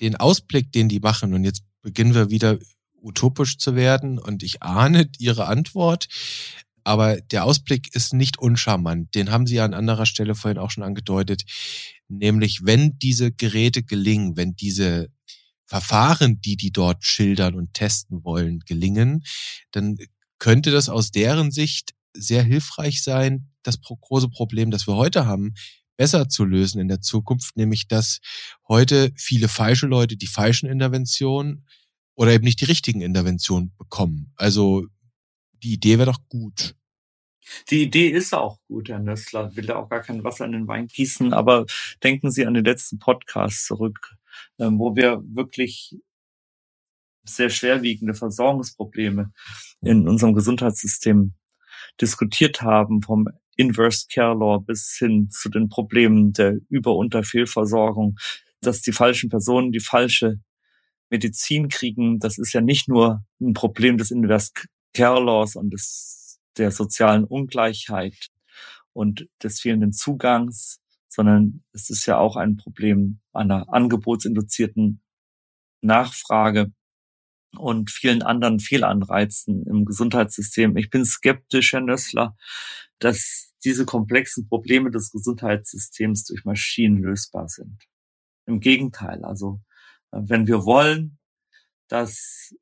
[0.01, 2.59] den Ausblick, den die machen, und jetzt beginnen wir wieder
[3.03, 6.09] utopisch zu werden und ich ahne Ihre Antwort,
[6.85, 9.15] aber der Ausblick ist nicht uncharmant.
[9.15, 11.45] Den haben Sie ja an anderer Stelle vorhin auch schon angedeutet.
[12.09, 15.09] Nämlich, wenn diese Geräte gelingen, wenn diese
[15.71, 19.23] Verfahren, die die dort schildern und testen wollen, gelingen,
[19.71, 19.99] dann
[20.41, 25.55] könnte das aus deren Sicht sehr hilfreich sein, das große Problem, das wir heute haben,
[25.97, 28.19] besser zu lösen in der Zukunft, nämlich dass
[28.67, 31.69] heute viele falsche Leute die falschen Interventionen
[32.17, 34.33] oder eben nicht die richtigen Interventionen bekommen.
[34.35, 34.87] Also
[35.63, 36.75] die Idee wäre doch gut.
[37.71, 39.55] Die Idee ist auch gut, Herr Nössler.
[39.55, 41.67] Will da auch gar kein Wasser in den Wein gießen, aber
[42.03, 44.17] denken Sie an den letzten Podcast zurück.
[44.59, 45.97] Ähm, wo wir wirklich
[47.25, 49.33] sehr schwerwiegende Versorgungsprobleme
[49.83, 51.35] in unserem Gesundheitssystem
[52.01, 53.27] diskutiert haben, vom
[53.57, 58.17] Inverse Care Law bis hin zu den Problemen der Über- und der Fehlversorgung,
[58.61, 60.41] dass die falschen Personen die falsche
[61.11, 62.19] Medizin kriegen.
[62.19, 64.53] Das ist ja nicht nur ein Problem des Inverse
[64.95, 68.29] Care Laws und des, der sozialen Ungleichheit
[68.93, 70.80] und des fehlenden Zugangs,
[71.11, 75.03] sondern es ist ja auch ein Problem einer angebotsinduzierten
[75.83, 76.73] Nachfrage
[77.57, 80.77] und vielen anderen Fehlanreizen im Gesundheitssystem.
[80.77, 82.37] Ich bin skeptisch, Herr Nössler,
[83.01, 87.83] dass diese komplexen Probleme des Gesundheitssystems durch Maschinen lösbar sind.
[88.47, 89.61] Im Gegenteil, also
[90.13, 91.19] wenn wir wollen,
[91.89, 92.55] dass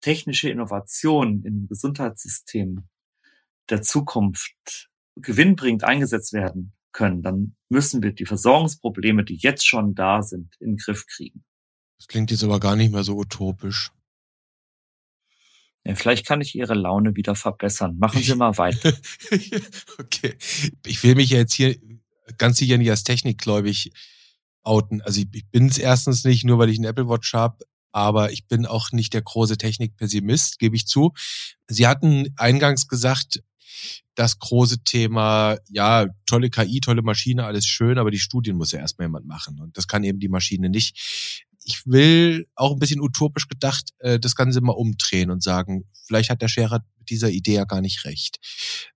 [0.00, 2.86] technische Innovationen im Gesundheitssystem
[3.68, 10.22] der Zukunft gewinnbringend eingesetzt werden, können, dann müssen wir die Versorgungsprobleme, die jetzt schon da
[10.22, 11.44] sind, in den Griff kriegen.
[11.98, 13.92] Das klingt jetzt aber gar nicht mehr so utopisch.
[15.84, 17.98] Ja, vielleicht kann ich Ihre Laune wieder verbessern.
[17.98, 18.92] Machen Sie mal weiter.
[19.98, 20.36] okay.
[20.84, 21.76] Ich will mich jetzt hier
[22.38, 23.92] ganz sicher nicht als technikgläubig
[24.62, 25.00] outen.
[25.02, 28.32] Also ich, ich bin es erstens nicht, nur weil ich einen Apple Watch habe, aber
[28.32, 31.12] ich bin auch nicht der große Technikpessimist, gebe ich zu.
[31.68, 33.42] Sie hatten eingangs gesagt,
[34.14, 38.80] das große Thema, ja, tolle KI, tolle Maschine, alles schön, aber die Studien muss ja
[38.80, 39.60] erstmal jemand machen.
[39.60, 40.96] Und das kann eben die Maschine nicht.
[41.64, 46.30] Ich will auch ein bisschen utopisch gedacht äh, das Ganze mal umdrehen und sagen, vielleicht
[46.30, 48.38] hat der Scherer mit dieser Idee ja gar nicht recht.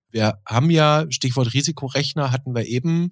[0.09, 3.11] Wir haben ja, Stichwort Risikorechner hatten wir eben,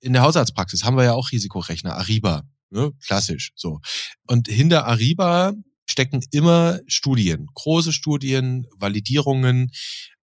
[0.00, 2.92] in der Hausarztpraxis haben wir ja auch Risikorechner, Ariba, ne?
[3.04, 3.80] klassisch so.
[4.26, 5.52] Und hinter Ariba
[5.88, 9.70] stecken immer Studien, große Studien, Validierungen,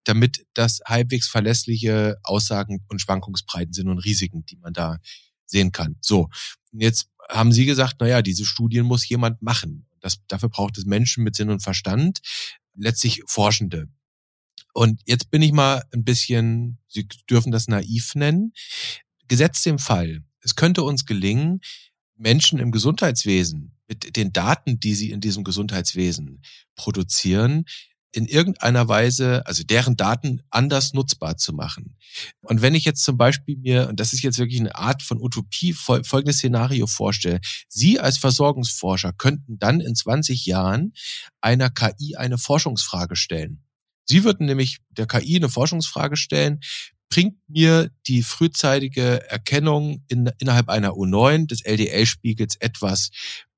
[0.06, 5.00] damit das halbwegs verlässliche Aussagen und Schwankungsbreiten sind und Risiken, die man da
[5.46, 5.98] sehen kann.
[6.02, 6.30] So,
[6.72, 9.88] jetzt haben Sie gesagt, naja, diese Studien muss jemand machen.
[10.00, 12.20] Das, dafür braucht es Menschen mit Sinn und Verstand,
[12.76, 13.88] letztlich Forschende.
[14.74, 18.54] Und jetzt bin ich mal ein bisschen, Sie dürfen das naiv nennen.
[19.28, 21.62] Gesetzt dem Fall, es könnte uns gelingen,
[22.16, 26.42] Menschen im Gesundheitswesen mit den Daten, die sie in diesem Gesundheitswesen
[26.76, 27.66] produzieren,
[28.12, 31.98] in irgendeiner Weise, also deren Daten anders nutzbar zu machen.
[32.42, 35.22] Und wenn ich jetzt zum Beispiel mir, und das ist jetzt wirklich eine Art von
[35.22, 40.94] Utopie, folgendes Szenario vorstelle, Sie als Versorgungsforscher könnten dann in 20 Jahren
[41.42, 43.64] einer KI eine Forschungsfrage stellen.
[44.06, 46.62] Sie würden nämlich der KI eine Forschungsfrage stellen,
[47.10, 53.10] bringt mir die frühzeitige Erkennung in, innerhalb einer U9 des LDL-Spiegels etwas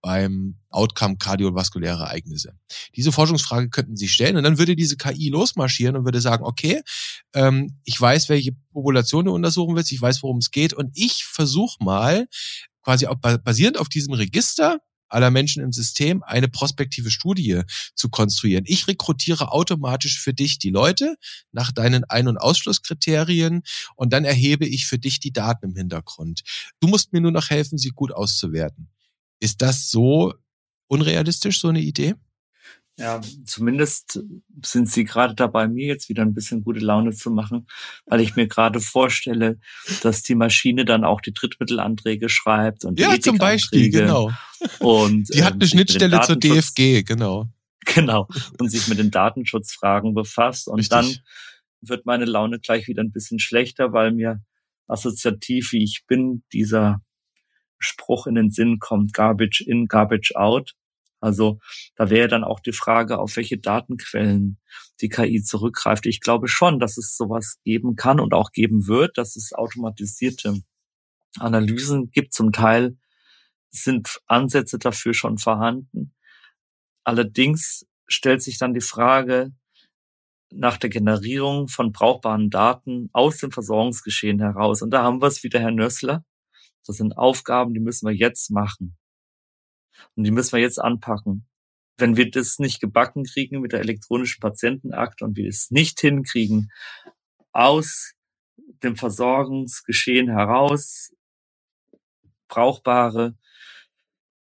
[0.08, 2.54] beim Outcome kardiovaskuläre Ereignisse.
[2.96, 6.82] Diese Forschungsfrage könnten Sie stellen und dann würde diese KI losmarschieren und würde sagen, okay,
[7.34, 11.26] ähm, ich weiß, welche Population du untersuchen willst, ich weiß, worum es geht und ich
[11.26, 12.26] versuche mal
[12.84, 13.06] quasi
[13.44, 14.80] basierend auf diesem Register
[15.10, 18.64] aller Menschen im System eine prospektive Studie zu konstruieren.
[18.66, 21.18] Ich rekrutiere automatisch für dich die Leute
[21.52, 23.62] nach deinen Ein- und Ausschlusskriterien
[23.98, 26.44] und dann erhebe ich für dich die Daten im Hintergrund.
[26.80, 28.90] Du musst mir nur noch helfen, sie gut auszuwerten.
[29.40, 30.34] Ist das so
[30.88, 32.16] unrealistisch, so eine Idee?
[33.00, 34.24] Ja, zumindest
[34.66, 37.68] sind Sie gerade dabei, mir jetzt wieder ein bisschen gute Laune zu machen,
[38.08, 39.60] weil ich mir gerade vorstelle,
[40.02, 44.32] dass die Maschine dann auch die Drittmittelanträge schreibt und ja, zum Beispiel, genau.
[44.80, 47.48] Und die hat ähm, eine Schnittstelle zur DFG, genau.
[47.86, 48.28] Genau
[48.60, 50.90] und sich mit den Datenschutzfragen befasst und Richtig.
[50.90, 51.18] dann
[51.82, 54.42] wird meine Laune gleich wieder ein bisschen schlechter, weil mir
[54.88, 57.02] assoziativ wie ich bin dieser
[57.80, 60.74] Spruch in den Sinn kommt, Garbage in, Garbage out.
[61.20, 61.60] Also
[61.96, 64.60] da wäre dann auch die Frage, auf welche Datenquellen
[65.02, 66.06] die KI zurückgreift.
[66.06, 70.62] Ich glaube schon, dass es sowas geben kann und auch geben wird, dass es automatisierte
[71.40, 72.34] Analysen gibt.
[72.34, 72.98] Zum Teil
[73.70, 76.14] sind Ansätze dafür schon vorhanden.
[77.04, 79.54] Allerdings stellt sich dann die Frage
[80.52, 84.82] nach der Generierung von brauchbaren Daten aus dem Versorgungsgeschehen heraus.
[84.82, 86.24] Und da haben wir es wieder, Herr Nössler.
[86.88, 88.98] Das sind Aufgaben, die müssen wir jetzt machen.
[90.16, 91.48] Und die müssen wir jetzt anpacken.
[91.98, 96.72] Wenn wir das nicht gebacken kriegen mit der elektronischen Patientenakte und wir es nicht hinkriegen,
[97.52, 98.14] aus
[98.84, 101.12] dem Versorgungsgeschehen heraus
[102.48, 103.36] brauchbare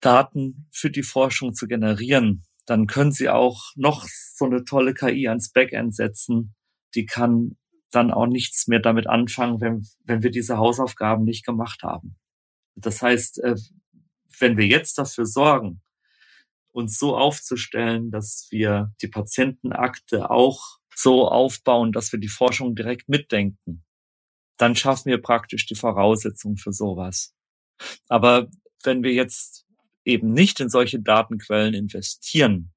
[0.01, 5.27] Daten für die Forschung zu generieren, dann können Sie auch noch so eine tolle KI
[5.27, 6.55] ans Backend setzen.
[6.93, 7.57] Die kann
[7.91, 12.17] dann auch nichts mehr damit anfangen, wenn, wenn wir diese Hausaufgaben nicht gemacht haben.
[12.75, 13.55] Das heißt, äh,
[14.39, 15.81] wenn wir jetzt dafür sorgen,
[16.71, 23.07] uns so aufzustellen, dass wir die Patientenakte auch so aufbauen, dass wir die Forschung direkt
[23.07, 23.85] mitdenken,
[24.57, 27.33] dann schaffen wir praktisch die Voraussetzungen für sowas.
[28.07, 28.49] Aber
[28.83, 29.65] wenn wir jetzt
[30.03, 32.73] eben nicht in solche Datenquellen investieren,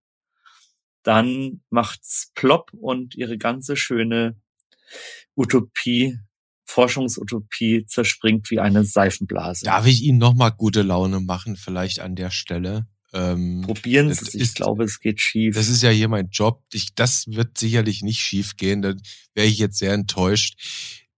[1.03, 4.40] dann macht's plopp und ihre ganze schöne
[5.36, 6.18] Utopie
[6.68, 9.64] Forschungsutopie zerspringt wie eine Seifenblase.
[9.64, 12.86] Darf ich Ihnen nochmal gute Laune machen, vielleicht an der Stelle?
[13.14, 15.54] Ähm, Probieren Sie es, ich glaube, es geht schief.
[15.54, 16.62] Das ist ja hier mein Job.
[16.72, 18.82] Ich, das wird sicherlich nicht schief gehen.
[18.82, 18.92] Da
[19.34, 20.60] wäre ich jetzt sehr enttäuscht.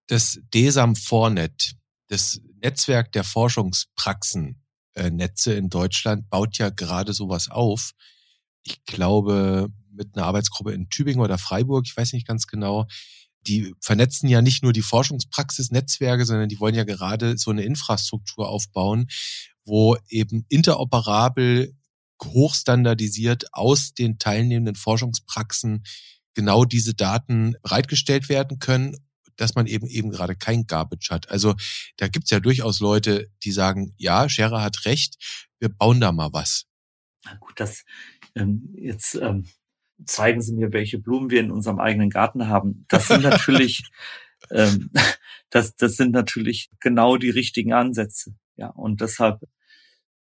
[0.06, 1.72] Das DESAM Fornet,
[2.06, 4.62] das Netzwerk der Forschungspraxen,
[4.94, 7.90] äh, Netze in Deutschland, baut ja gerade sowas auf.
[8.62, 12.86] Ich glaube, mit einer Arbeitsgruppe in Tübingen oder Freiburg, ich weiß nicht ganz genau,
[13.46, 18.48] die vernetzen ja nicht nur die Forschungspraxisnetzwerke, sondern die wollen ja gerade so eine Infrastruktur
[18.48, 19.08] aufbauen,
[19.64, 21.74] wo eben interoperabel,
[22.22, 25.84] hochstandardisiert aus den teilnehmenden Forschungspraxen
[26.34, 28.96] genau diese Daten bereitgestellt werden können,
[29.36, 31.30] dass man eben eben gerade kein Garbage hat.
[31.30, 31.54] Also
[31.96, 35.16] da gibt's ja durchaus Leute, die sagen, ja, Scherer hat recht,
[35.58, 36.66] wir bauen da mal was.
[37.24, 37.84] Na gut, das
[38.34, 39.48] ähm, jetzt ähm,
[40.06, 42.84] zeigen Sie mir, welche Blumen wir in unserem eigenen Garten haben.
[42.88, 43.82] Das sind natürlich,
[44.50, 44.90] ähm,
[45.50, 48.34] das, das sind natürlich genau die richtigen Ansätze.
[48.56, 49.40] Ja, und deshalb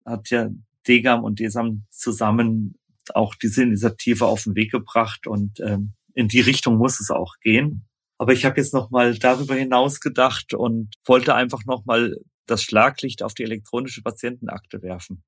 [0.05, 0.49] hat ja
[0.87, 2.79] Degam und Desam zusammen
[3.15, 7.35] auch diese Initiative auf den Weg gebracht und ähm, in die Richtung muss es auch
[7.41, 7.87] gehen.
[8.19, 12.17] Aber ich habe jetzt noch mal darüber hinaus gedacht und wollte einfach noch mal
[12.47, 15.23] das Schlaglicht auf die elektronische Patientenakte werfen.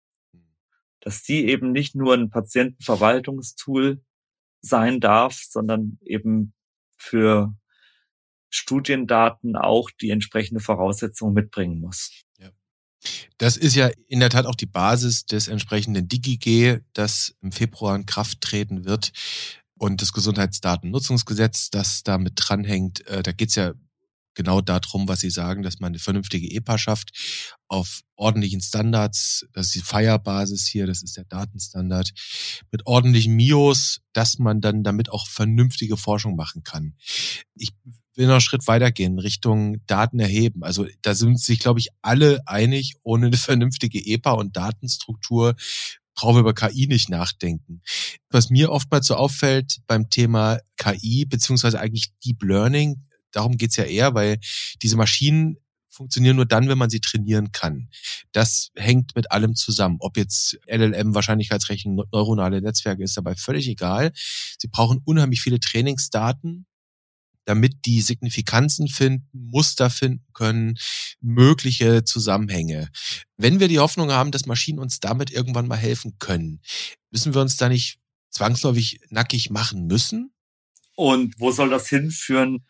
[1.00, 4.02] Dass die eben nicht nur ein Patientenverwaltungstool
[4.60, 6.52] sein darf, sondern eben
[6.96, 7.54] für
[8.50, 12.10] Studiendaten auch die entsprechende Voraussetzung mitbringen muss.
[12.38, 12.50] Ja.
[13.38, 17.96] Das ist ja in der Tat auch die Basis des entsprechenden DigiG, das im Februar
[17.96, 19.12] in Kraft treten wird.
[19.78, 23.72] Und das Gesundheitsdatennutzungsgesetz, das damit dranhängt, äh, da geht's ja
[24.34, 27.10] genau darum, was Sie sagen, dass man eine vernünftige EPA schafft
[27.68, 29.46] auf ordentlichen Standards.
[29.52, 32.12] Das ist die Fire-Basis hier, das ist der Datenstandard.
[32.70, 36.94] Mit ordentlichen MIOs, dass man dann damit auch vernünftige Forschung machen kann.
[37.54, 37.70] Ich
[38.14, 40.62] will noch einen Schritt weitergehen Richtung Daten erheben.
[40.62, 45.54] Also da sind sich, glaube ich, alle einig, ohne eine vernünftige EPA und Datenstruktur
[46.14, 47.82] brauchen wir über KI nicht nachdenken.
[48.28, 53.84] Was mir oftmals so auffällt beim Thema KI, beziehungsweise eigentlich Deep Learning, darum geht's ja
[53.84, 54.38] eher, weil
[54.82, 55.56] diese Maschinen
[55.90, 57.90] funktionieren nur dann, wenn man sie trainieren kann.
[58.32, 59.96] Das hängt mit allem zusammen.
[60.00, 64.12] Ob jetzt LLM, Wahrscheinlichkeitsrechnung, neuronale Netzwerke ist dabei völlig egal.
[64.14, 66.66] Sie brauchen unheimlich viele Trainingsdaten,
[67.44, 70.78] damit die Signifikanzen finden, Muster finden können,
[71.20, 72.90] mögliche Zusammenhänge.
[73.36, 76.60] Wenn wir die Hoffnung haben, dass Maschinen uns damit irgendwann mal helfen können,
[77.10, 77.98] müssen wir uns da nicht
[78.30, 80.32] zwangsläufig nackig machen müssen?
[80.94, 82.64] Und wo soll das hinführen,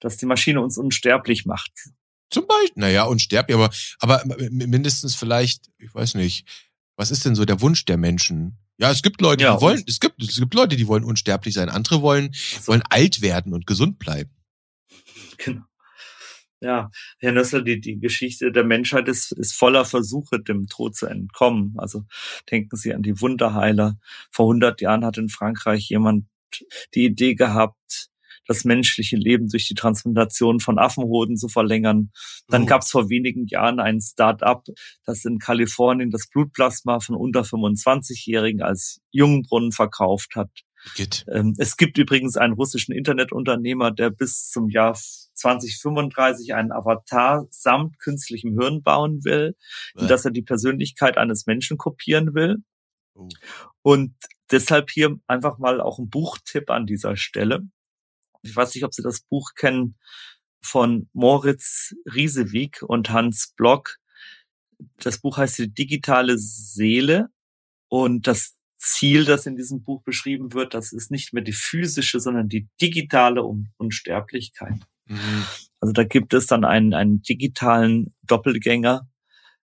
[0.00, 1.72] dass die Maschine uns unsterblich macht.
[2.30, 3.70] Zum Beispiel, naja, unsterblich, aber,
[4.00, 6.46] aber mindestens vielleicht, ich weiß nicht,
[6.96, 8.58] was ist denn so der Wunsch der Menschen?
[8.76, 11.54] Ja, es gibt Leute, ja, die wollen, es gibt, es gibt Leute, die wollen unsterblich
[11.54, 11.68] sein.
[11.68, 14.30] Andere wollen, also, wollen alt werden und gesund bleiben.
[15.38, 15.62] Genau.
[16.60, 21.06] Ja, Herr Nössler, die, die Geschichte der Menschheit ist, ist voller Versuche, dem Tod zu
[21.06, 21.74] entkommen.
[21.78, 22.04] Also
[22.50, 23.96] denken Sie an die Wunderheiler.
[24.32, 26.26] Vor 100 Jahren hat in Frankreich jemand
[26.94, 28.10] die Idee gehabt,
[28.48, 32.10] das menschliche Leben durch die Transplantation von Affenhoden zu verlängern.
[32.48, 32.66] Dann oh.
[32.66, 34.64] gab es vor wenigen Jahren ein Start-up,
[35.04, 40.50] das in Kalifornien das Blutplasma von unter 25-Jährigen als Jungbrunnen verkauft hat.
[41.30, 44.98] Ähm, es gibt übrigens einen russischen Internetunternehmer, der bis zum Jahr
[45.34, 49.56] 2035 einen Avatar samt künstlichem Hirn bauen will,
[49.96, 52.58] in das er die Persönlichkeit eines Menschen kopieren will.
[53.14, 53.28] Oh.
[53.82, 54.14] Und
[54.50, 57.68] deshalb hier einfach mal auch ein Buchtipp an dieser Stelle
[58.42, 59.96] ich weiß nicht, ob Sie das Buch kennen
[60.60, 63.96] von Moritz Riesewig und Hans Block.
[64.98, 67.28] Das Buch heißt die digitale Seele
[67.88, 72.20] und das Ziel, das in diesem Buch beschrieben wird, das ist nicht mehr die physische,
[72.20, 73.42] sondern die digitale
[73.76, 74.80] Unsterblichkeit.
[75.06, 75.44] Mhm.
[75.80, 79.08] Also da gibt es dann einen, einen digitalen Doppelgänger.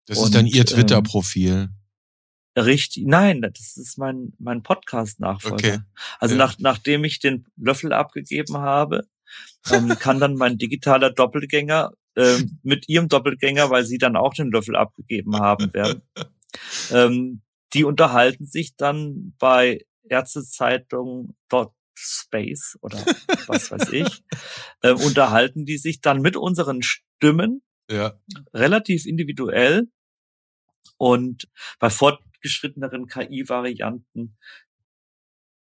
[0.06, 1.70] Das und, ist dann Ihr ähm, Twitter-Profil.
[2.66, 5.56] Richtig, nein, das ist mein, mein Podcast-Nachfolger.
[5.56, 5.80] Okay.
[6.20, 6.40] Also ja.
[6.40, 9.08] nach, nachdem ich den Löffel abgegeben habe,
[9.72, 14.52] ähm, kann dann mein digitaler Doppelgänger äh, mit ihrem Doppelgänger, weil sie dann auch den
[14.52, 16.02] Löffel abgegeben haben werden,
[16.92, 17.42] ähm,
[17.74, 21.36] die unterhalten sich dann bei Ärztezeitung
[22.02, 22.98] Space oder
[23.48, 24.24] was weiß ich,
[24.82, 28.14] äh, unterhalten die sich dann mit unseren Stimmen ja.
[28.54, 29.90] relativ individuell
[30.98, 31.48] und
[31.80, 34.38] bei Fort fortgeschritteneren KI-Varianten,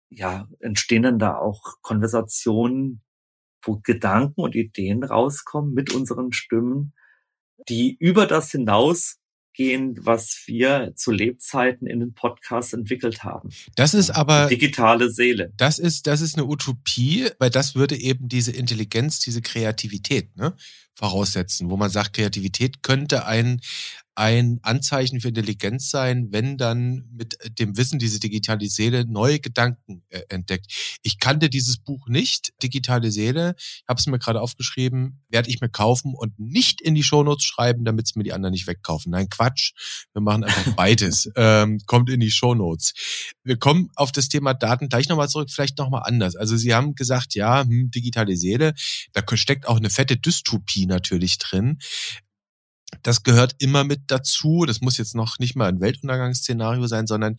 [0.09, 3.01] ja, entstehen dann da auch Konversationen,
[3.63, 6.93] wo Gedanken und Ideen rauskommen mit unseren Stimmen,
[7.67, 9.17] die über das hinaus
[9.53, 13.49] gehen, was wir zu Lebzeiten in den Podcasts entwickelt haben.
[13.75, 15.53] Das ist aber Die digitale Seele.
[15.55, 20.55] Das ist das ist eine Utopie, weil das würde eben diese Intelligenz, diese Kreativität, ne,
[20.93, 23.61] voraussetzen, wo man sagt, Kreativität könnte ein
[24.15, 30.03] ein Anzeichen für Intelligenz sein, wenn dann mit dem Wissen diese digitale Seele neue Gedanken
[30.09, 30.97] äh, entdeckt.
[31.03, 35.59] Ich kannte dieses Buch nicht, Digitale Seele, ich habe es mir gerade aufgeschrieben, werde ich
[35.59, 39.11] mir kaufen und nicht in die Shownotes schreiben, damit es mir die anderen nicht wegkaufen.
[39.11, 39.73] Nein, Quatsch,
[40.13, 41.29] wir machen einfach beides.
[41.35, 42.93] ähm, kommt in die Shownotes.
[43.43, 46.35] Wir kommen auf das Thema Daten gleich nochmal zurück, vielleicht nochmal anders.
[46.35, 48.73] Also Sie haben gesagt, ja, hm, digitale Seele,
[49.11, 51.79] da steckt auch eine fette Dystopie natürlich drin.
[53.03, 54.65] Das gehört immer mit dazu.
[54.65, 57.37] Das muss jetzt noch nicht mal ein Weltuntergangsszenario sein, sondern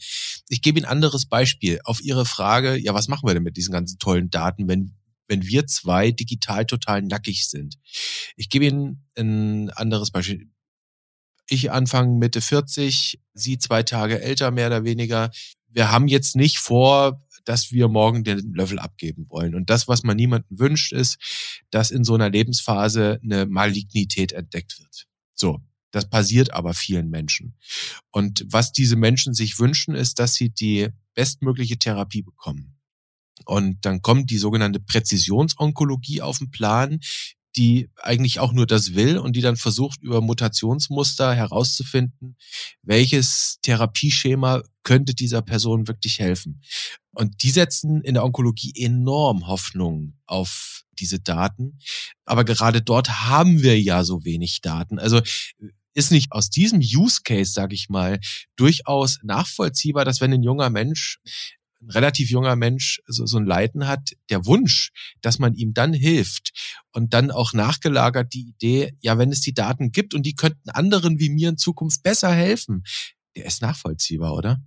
[0.48, 3.56] ich gebe Ihnen ein anderes Beispiel auf Ihre Frage, ja, was machen wir denn mit
[3.56, 4.94] diesen ganzen tollen Daten, wenn,
[5.28, 7.78] wenn wir zwei digital total nackig sind?
[8.36, 10.48] Ich gebe Ihnen ein anderes Beispiel.
[11.48, 15.30] Ich Anfang Mitte 40, Sie zwei Tage älter, mehr oder weniger.
[15.68, 19.54] Wir haben jetzt nicht vor, dass wir morgen den Löffel abgeben wollen.
[19.54, 21.18] Und das, was man niemandem wünscht, ist,
[21.70, 25.06] dass in so einer Lebensphase eine Malignität entdeckt wird.
[25.36, 25.60] So.
[25.92, 27.56] Das passiert aber vielen Menschen.
[28.10, 32.76] Und was diese Menschen sich wünschen, ist, dass sie die bestmögliche Therapie bekommen.
[33.46, 37.00] Und dann kommt die sogenannte Präzisionsonkologie auf den Plan,
[37.56, 42.36] die eigentlich auch nur das will und die dann versucht, über Mutationsmuster herauszufinden,
[42.82, 46.60] welches Therapieschema könnte dieser Person wirklich helfen.
[47.12, 51.78] Und die setzen in der Onkologie enorm Hoffnung auf diese Daten.
[52.24, 54.98] Aber gerade dort haben wir ja so wenig Daten.
[54.98, 55.20] Also
[55.94, 58.20] ist nicht aus diesem Use Case, sage ich mal,
[58.56, 61.20] durchaus nachvollziehbar, dass wenn ein junger Mensch
[61.82, 65.92] ein relativ junger Mensch so, so ein Leiden hat, der Wunsch, dass man ihm dann
[65.92, 70.34] hilft und dann auch nachgelagert die Idee, ja, wenn es die Daten gibt und die
[70.34, 72.84] könnten anderen wie mir in Zukunft besser helfen,
[73.36, 74.62] der ist nachvollziehbar, oder?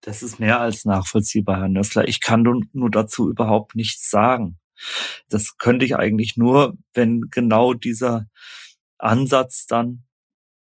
[0.00, 2.08] Das ist mehr als nachvollziehbar, Herr Nössler.
[2.08, 2.42] Ich kann
[2.72, 4.58] nur dazu überhaupt nichts sagen.
[5.28, 8.26] Das könnte ich eigentlich nur, wenn genau dieser
[8.98, 10.04] Ansatz dann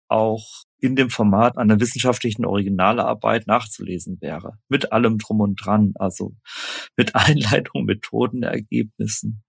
[0.09, 0.47] auch
[0.81, 4.59] in dem Format einer wissenschaftlichen Originalarbeit nachzulesen wäre.
[4.69, 6.35] Mit allem drum und dran, also
[6.97, 9.43] mit Einleitung, Methoden, Ergebnissen,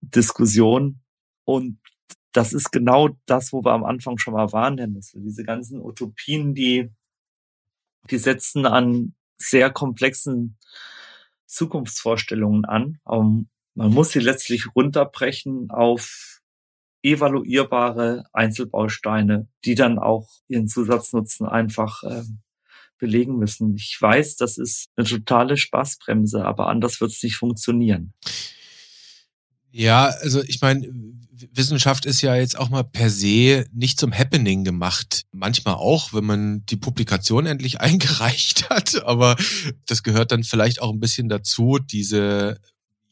[0.00, 1.02] Diskussion.
[1.44, 1.78] Und
[2.32, 5.12] das ist genau das, wo wir am Anfang schon mal waren, Dennis.
[5.14, 6.90] Diese ganzen Utopien, die,
[8.10, 10.56] die setzen an sehr komplexen
[11.46, 12.98] Zukunftsvorstellungen an.
[13.04, 13.44] Aber
[13.74, 16.40] man muss sie letztlich runterbrechen auf
[17.02, 22.22] evaluierbare Einzelbausteine, die dann auch ihren Zusatznutzen einfach äh,
[22.98, 23.74] belegen müssen.
[23.74, 28.12] Ich weiß, das ist eine totale Spaßbremse, aber anders wird es nicht funktionieren.
[29.72, 30.86] Ja, also ich meine,
[31.52, 35.22] Wissenschaft ist ja jetzt auch mal per se nicht zum Happening gemacht.
[35.32, 39.36] Manchmal auch, wenn man die Publikation endlich eingereicht hat, aber
[39.86, 42.60] das gehört dann vielleicht auch ein bisschen dazu, diese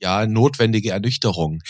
[0.00, 1.60] ja notwendige Ernüchterung.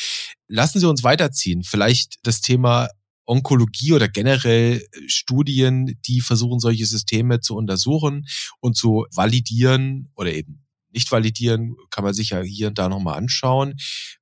[0.47, 1.63] Lassen Sie uns weiterziehen.
[1.63, 2.89] Vielleicht das Thema
[3.29, 8.27] Onkologie oder generell äh, Studien, die versuchen, solche Systeme zu untersuchen
[8.61, 13.19] und zu validieren oder eben nicht validieren, kann man sich ja hier und da nochmal
[13.19, 13.75] anschauen.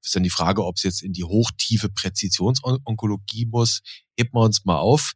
[0.03, 3.83] Ist dann die Frage, ob es jetzt in die hochtiefe Präzisionsonkologie muss.
[4.19, 5.13] Heben wir uns mal auf.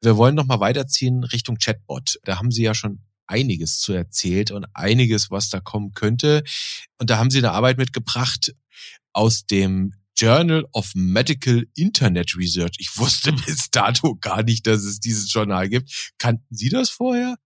[0.00, 2.18] Wir wollen nochmal weiterziehen Richtung Chatbot.
[2.22, 6.42] Da haben Sie ja schon einiges zu erzählt und einiges, was da kommen könnte.
[6.98, 8.54] Und da haben Sie eine Arbeit mitgebracht
[9.12, 12.76] aus dem Journal of Medical Internet Research.
[12.78, 16.12] Ich wusste bis dato gar nicht, dass es dieses Journal gibt.
[16.18, 17.36] Kannten Sie das vorher?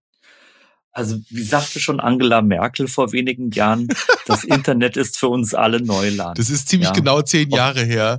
[0.96, 3.86] Also, wie sagte schon Angela Merkel vor wenigen Jahren,
[4.26, 6.38] das Internet ist für uns alle Neuland.
[6.38, 6.94] Das ist ziemlich ja.
[6.94, 8.18] genau zehn Jahre her.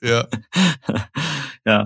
[0.00, 0.28] ja.
[1.66, 1.84] ja.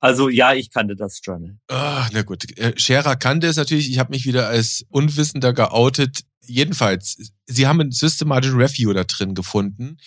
[0.00, 1.58] Also ja, ich kannte das Journal.
[1.68, 2.58] Ah, na gut.
[2.58, 3.90] Äh, Scherer kannte es natürlich.
[3.90, 6.22] Ich habe mich wieder als Unwissender geoutet.
[6.46, 9.98] Jedenfalls, sie haben einen systematischen Review da drin gefunden,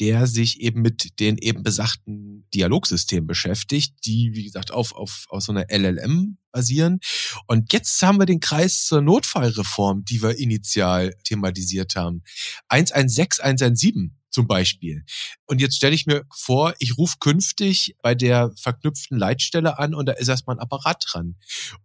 [0.00, 5.42] der sich eben mit den eben besagten Dialogsystemen beschäftigt, die, wie gesagt, auf, auf, auf
[5.42, 7.00] so einer LLM basieren.
[7.46, 12.22] Und jetzt haben wir den Kreis zur Notfallreform, die wir initial thematisiert haben.
[12.68, 15.04] 116, 117 zum Beispiel.
[15.46, 20.06] Und jetzt stelle ich mir vor, ich rufe künftig bei der verknüpften Leitstelle an und
[20.06, 21.36] da ist erstmal ein Apparat dran.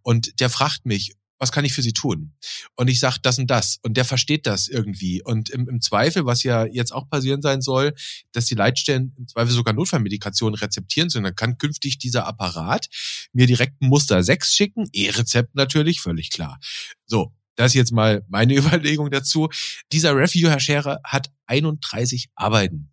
[0.02, 2.32] Und der fragt mich, was kann ich für Sie tun?
[2.76, 3.78] Und ich sage das und das.
[3.82, 5.22] Und der versteht das irgendwie.
[5.22, 7.92] Und im, im Zweifel, was ja jetzt auch passieren sein soll,
[8.32, 12.88] dass die Leitstellen im Zweifel sogar Notfallmedikationen rezeptieren sollen, dann kann künftig dieser Apparat
[13.32, 14.88] mir direkt ein Muster 6 schicken.
[14.92, 16.58] E-Rezept natürlich, völlig klar.
[17.06, 19.48] So, das ist jetzt mal meine Überlegung dazu.
[19.92, 22.90] Dieser Review, Herr Scherer, hat 31 Arbeiten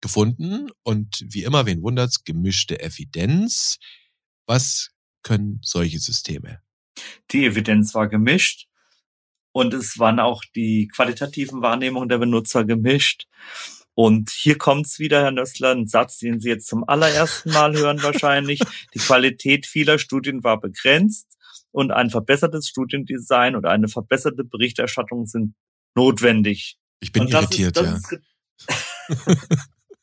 [0.00, 3.78] gefunden und wie immer, wen wundert's, gemischte Evidenz.
[4.46, 4.90] Was
[5.22, 6.60] können solche Systeme?
[7.30, 8.66] Die Evidenz war gemischt
[9.52, 13.26] und es waren auch die qualitativen Wahrnehmungen der Benutzer gemischt.
[13.94, 18.02] Und hier kommt's wieder, Herr Nössler, ein Satz, den Sie jetzt zum allerersten Mal hören
[18.02, 18.60] wahrscheinlich.
[18.94, 21.38] Die Qualität vieler Studien war begrenzt
[21.72, 25.54] und ein verbessertes Studiendesign und eine verbesserte Berichterstattung sind
[25.94, 26.78] notwendig.
[27.00, 28.18] Ich bin irritiert, ist, ja.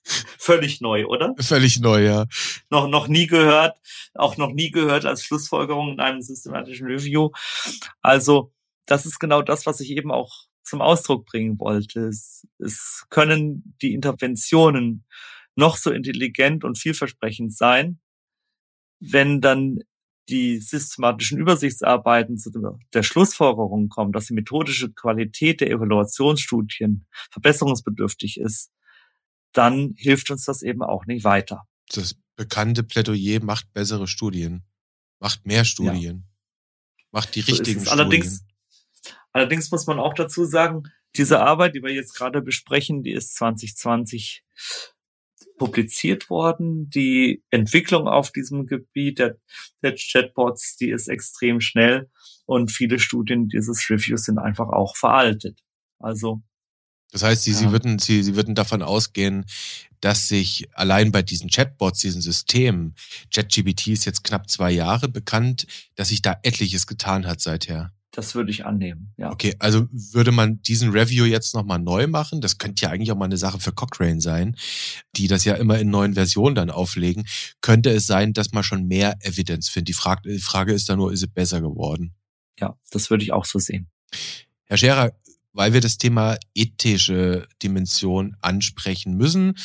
[0.04, 1.36] Völlig neu, oder?
[1.40, 2.26] Völlig neu, ja.
[2.70, 3.78] Noch, noch nie gehört,
[4.16, 7.30] auch noch nie gehört als Schlussfolgerung in einem systematischen Review.
[8.02, 8.52] Also,
[8.86, 12.08] das ist genau das, was ich eben auch zum Ausdruck bringen wollte.
[12.08, 15.06] Es, es können die Interventionen
[15.56, 18.00] noch so intelligent und vielversprechend sein,
[19.00, 19.80] wenn dann
[20.30, 22.52] die systematischen Übersichtsarbeiten zu
[22.94, 28.72] der Schlussfolgerung kommen, dass die methodische Qualität der Evaluationsstudien verbesserungsbedürftig ist,
[29.52, 31.64] dann hilft uns das eben auch nicht weiter.
[31.92, 34.64] Das bekannte Plädoyer macht bessere Studien,
[35.20, 36.26] macht mehr Studien,
[36.98, 37.04] ja.
[37.12, 38.00] macht die so richtigen Studien.
[38.00, 38.46] Allerdings,
[39.32, 40.84] allerdings muss man auch dazu sagen,
[41.16, 44.44] Diese Arbeit, die wir jetzt gerade besprechen, die ist 2020
[45.60, 46.90] publiziert worden.
[46.90, 49.38] Die Entwicklung auf diesem Gebiet der,
[49.84, 52.10] der Chatbots, die ist extrem schnell
[52.46, 55.60] und viele Studien dieses Reviews sind einfach auch veraltet.
[56.00, 56.42] Also
[57.12, 57.58] das heißt, Sie, ja.
[57.58, 59.46] Sie, würden, Sie, Sie würden davon ausgehen,
[60.00, 62.96] dass sich allein bei diesen Chatbots, diesen Systemen,
[63.34, 67.92] ChatGPT ist jetzt knapp zwei Jahre bekannt, dass sich da etliches getan hat seither.
[68.12, 69.32] Das würde ich annehmen, ja.
[69.32, 72.42] Okay, also würde man diesen Review jetzt nochmal neu machen?
[72.42, 74.56] Das könnte ja eigentlich auch mal eine Sache für Cochrane sein,
[75.16, 77.28] die das ja immer in neuen Versionen dann auflegen.
[77.62, 79.90] Könnte es sein, dass man schon mehr Evidenz findet?
[79.90, 82.16] Die Frage, die Frage ist dann nur, ist es besser geworden?
[82.60, 83.90] Ja, das würde ich auch so sehen.
[84.66, 85.12] Herr Scherer,
[85.54, 89.56] weil wir das Thema ethische Dimension ansprechen müssen,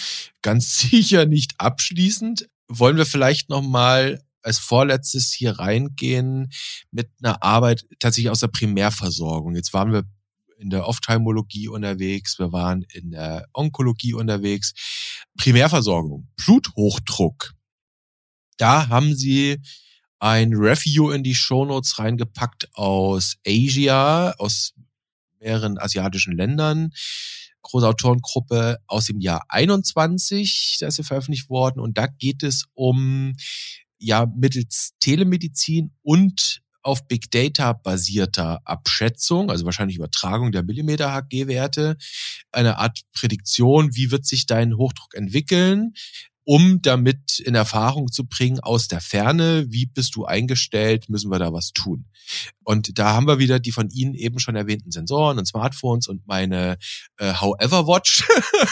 [0.42, 6.50] ganz sicher nicht abschließend, wollen wir vielleicht nochmal als vorletztes hier reingehen
[6.90, 9.54] mit einer Arbeit tatsächlich aus der Primärversorgung.
[9.56, 10.04] Jetzt waren wir
[10.58, 14.72] in der Ophthalmologie unterwegs, wir waren in der Onkologie unterwegs.
[15.36, 17.54] Primärversorgung, Bluthochdruck.
[18.56, 19.60] Da haben sie
[20.20, 24.74] ein Review in die Shownotes reingepackt aus Asia, aus
[25.40, 26.92] mehreren asiatischen Ländern.
[27.62, 31.80] Große Autorengruppe aus dem Jahr 21, da ist sie veröffentlicht worden.
[31.80, 33.34] Und da geht es um
[34.04, 41.96] ja mittels Telemedizin und auf Big Data basierter Abschätzung, also wahrscheinlich Übertragung der Millimeter HG-Werte,
[42.52, 45.94] eine Art Prädiktion, wie wird sich dein Hochdruck entwickeln,
[46.44, 51.38] um damit in Erfahrung zu bringen aus der Ferne, wie bist du eingestellt, müssen wir
[51.38, 52.06] da was tun.
[52.62, 56.26] Und da haben wir wieder die von Ihnen eben schon erwähnten Sensoren und Smartphones und
[56.26, 56.76] meine
[57.18, 58.24] äh, However Watch.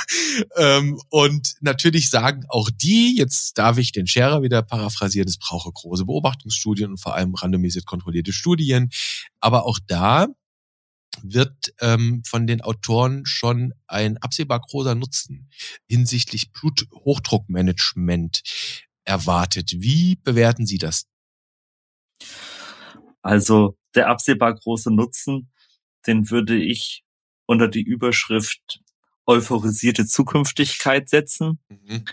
[0.56, 5.72] ähm, und natürlich sagen auch die, jetzt darf ich den Scherer wieder paraphrasieren, es brauche
[5.72, 8.90] große Beobachtungsstudien und vor allem randomisiert kontrollierte Studien.
[9.40, 10.28] Aber auch da
[11.22, 15.50] wird ähm, von den Autoren schon ein absehbar großer Nutzen
[15.88, 18.42] hinsichtlich Bluthochdruckmanagement
[19.04, 19.74] erwartet.
[19.78, 21.06] Wie bewerten Sie das?
[23.20, 25.50] Also der absehbar große Nutzen,
[26.06, 27.04] den würde ich
[27.46, 28.80] unter die Überschrift
[29.26, 31.60] euphorisierte Zukünftigkeit setzen.
[31.68, 32.04] Mhm.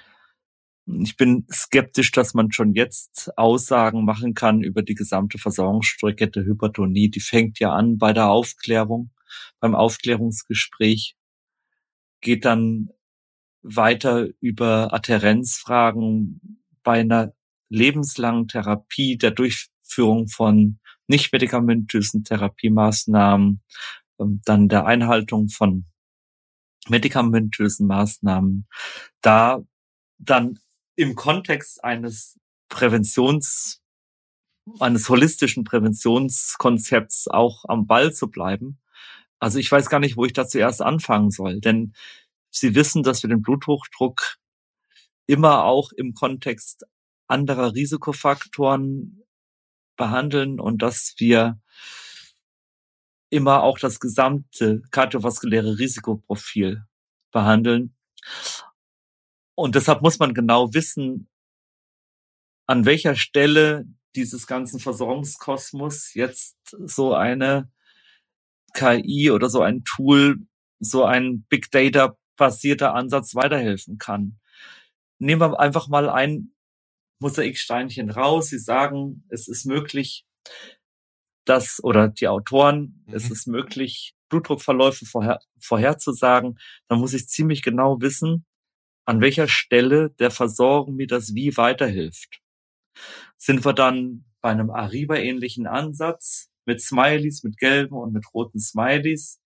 [0.92, 6.46] Ich bin skeptisch, dass man schon jetzt Aussagen machen kann über die gesamte Versorgungsstrecke der
[6.46, 7.10] Hypertonie.
[7.10, 9.12] Die fängt ja an bei der Aufklärung,
[9.60, 11.16] beim Aufklärungsgespräch,
[12.22, 12.90] geht dann
[13.62, 17.34] weiter über Adherenzfragen bei einer
[17.70, 23.62] lebenslangen Therapie, der Durchführung von nicht medikamentösen Therapiemaßnahmen,
[24.20, 25.86] ähm, dann der Einhaltung von
[26.88, 28.68] medikamentösen Maßnahmen,
[29.22, 29.62] da
[30.18, 30.60] dann
[31.00, 32.38] im Kontext eines
[32.68, 33.82] Präventions,
[34.82, 38.82] eines holistischen Präventionskonzepts auch am Ball zu bleiben.
[39.40, 41.94] Also ich weiß gar nicht, wo ich da zuerst anfangen soll, denn
[42.52, 44.40] Sie wissen, dass wir den Bluthochdruck
[45.26, 46.84] immer auch im Kontext
[47.28, 49.24] anderer Risikofaktoren
[49.96, 51.62] behandeln und dass wir
[53.30, 56.84] immer auch das gesamte kardiovaskuläre Risikoprofil
[57.32, 57.96] behandeln.
[59.60, 61.28] Und deshalb muss man genau wissen,
[62.66, 63.86] an welcher Stelle
[64.16, 67.70] dieses ganzen Versorgungskosmos jetzt so eine
[68.74, 70.48] KI oder so ein Tool,
[70.80, 74.40] so ein Big Data basierter Ansatz weiterhelfen kann.
[75.18, 76.54] Nehmen wir einfach mal ein
[77.20, 78.48] Mosaiksteinchen raus.
[78.48, 80.26] Sie sagen, es ist möglich,
[81.44, 83.14] dass, oder die Autoren, mhm.
[83.14, 86.58] es ist möglich, Blutdruckverläufe vorher, vorherzusagen.
[86.88, 88.46] Dann muss ich ziemlich genau wissen,
[89.06, 92.42] an welcher Stelle der Versorgung mir das wie weiterhilft.
[93.38, 99.40] Sind wir dann bei einem Ariba-ähnlichen Ansatz mit Smileys, mit gelben und mit roten Smileys?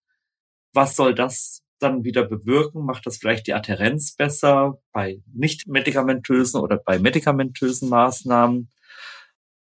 [0.74, 2.86] Was soll das dann wieder bewirken?
[2.86, 8.70] Macht das vielleicht die Adherenz besser bei nicht medikamentösen oder bei medikamentösen Maßnahmen?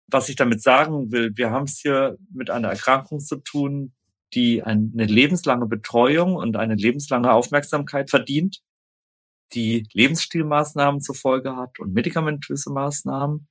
[0.06, 3.94] Was ich damit sagen will, wir haben es hier mit einer Erkrankung zu tun,
[4.34, 8.60] die eine lebenslange Betreuung und eine lebenslange Aufmerksamkeit verdient
[9.52, 13.48] die Lebensstilmaßnahmen zur Folge hat und medikamentöse Maßnahmen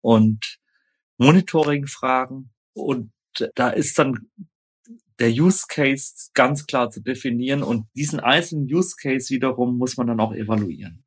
[0.00, 0.58] und
[1.18, 2.52] Monitoring-Fragen.
[2.72, 3.12] Und
[3.54, 4.30] da ist dann
[5.18, 10.06] der Use Case ganz klar zu definieren und diesen einzelnen Use Case wiederum muss man
[10.06, 11.04] dann auch evaluieren.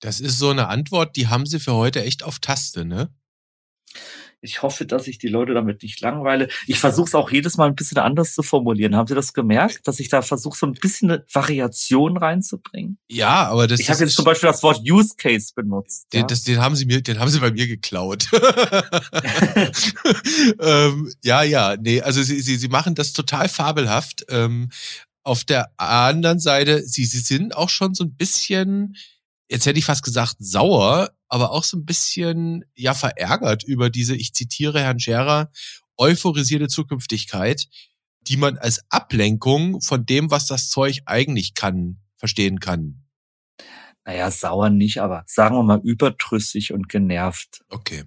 [0.00, 3.12] Das ist so eine Antwort, die haben Sie für heute echt auf Taste, ne?
[4.40, 6.48] Ich hoffe, dass ich die Leute damit nicht langweile.
[6.66, 8.94] Ich versuche es auch jedes Mal ein bisschen anders zu formulieren.
[8.94, 12.98] Haben Sie das gemerkt, dass ich da versuche, so ein bisschen eine Variation reinzubringen?
[13.08, 16.12] Ja, aber das Ich habe jetzt zum Beispiel das Wort Use Case benutzt.
[16.12, 16.26] Den, ja?
[16.26, 18.28] das, den haben Sie mir, den haben Sie bei mir geklaut.
[20.60, 24.24] ähm, ja, ja, nee, also Sie, Sie, Sie machen das total fabelhaft.
[24.28, 24.70] Ähm,
[25.24, 28.96] Auf der anderen Seite, sie, sie sind auch schon so ein bisschen,
[29.50, 34.16] jetzt hätte ich fast gesagt, sauer, aber auch so ein bisschen, ja, verärgert über diese,
[34.16, 35.50] ich zitiere Herrn Scherer,
[35.96, 37.66] euphorisierte Zukünftigkeit,
[38.22, 43.04] die man als Ablenkung von dem, was das Zeug eigentlich kann, verstehen kann.
[44.04, 47.60] Naja, sauer nicht, aber sagen wir mal überdrüssig und genervt.
[47.68, 48.04] Okay.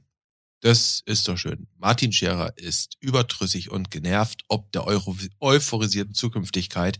[0.61, 1.67] Das ist doch schön.
[1.77, 6.99] Martin Scherer ist überdrüssig und genervt ob der Euro euphorisierten Zukünftigkeit.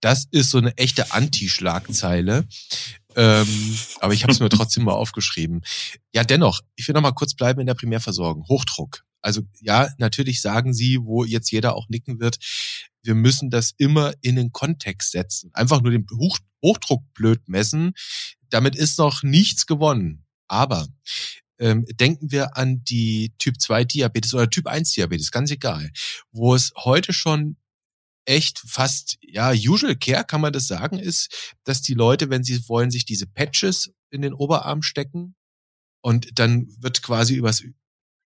[0.00, 2.46] Das ist so eine echte Anti-Schlagzeile.
[3.16, 5.62] Ähm, aber ich habe es mir trotzdem mal aufgeschrieben.
[6.14, 8.46] Ja, dennoch, ich will noch mal kurz bleiben in der Primärversorgung.
[8.48, 9.04] Hochdruck.
[9.22, 12.38] Also ja, natürlich sagen Sie, wo jetzt jeder auch nicken wird,
[13.02, 15.50] wir müssen das immer in den Kontext setzen.
[15.52, 17.92] Einfach nur den Hoch Hochdruck blöd messen.
[18.50, 20.26] Damit ist noch nichts gewonnen.
[20.48, 20.86] Aber
[21.58, 25.90] ähm, denken wir an die Typ 2 Diabetes oder Typ 1 Diabetes, ganz egal,
[26.32, 27.56] wo es heute schon
[28.26, 32.68] echt fast, ja, usual care kann man das sagen, ist, dass die Leute, wenn sie
[32.68, 35.34] wollen, sich diese Patches in den Oberarm stecken
[36.02, 37.62] und dann wird quasi übers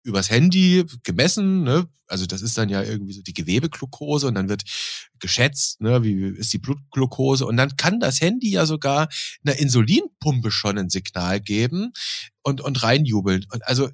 [0.03, 1.87] übers Handy gemessen, ne?
[2.07, 4.63] Also das ist dann ja irgendwie so die Gewebeglucose und dann wird
[5.19, 9.09] geschätzt, ne, wie ist die Blutglucose und dann kann das Handy ja sogar
[9.45, 11.93] einer Insulinpumpe schon ein Signal geben
[12.43, 13.45] und und reinjubeln.
[13.51, 13.89] Und also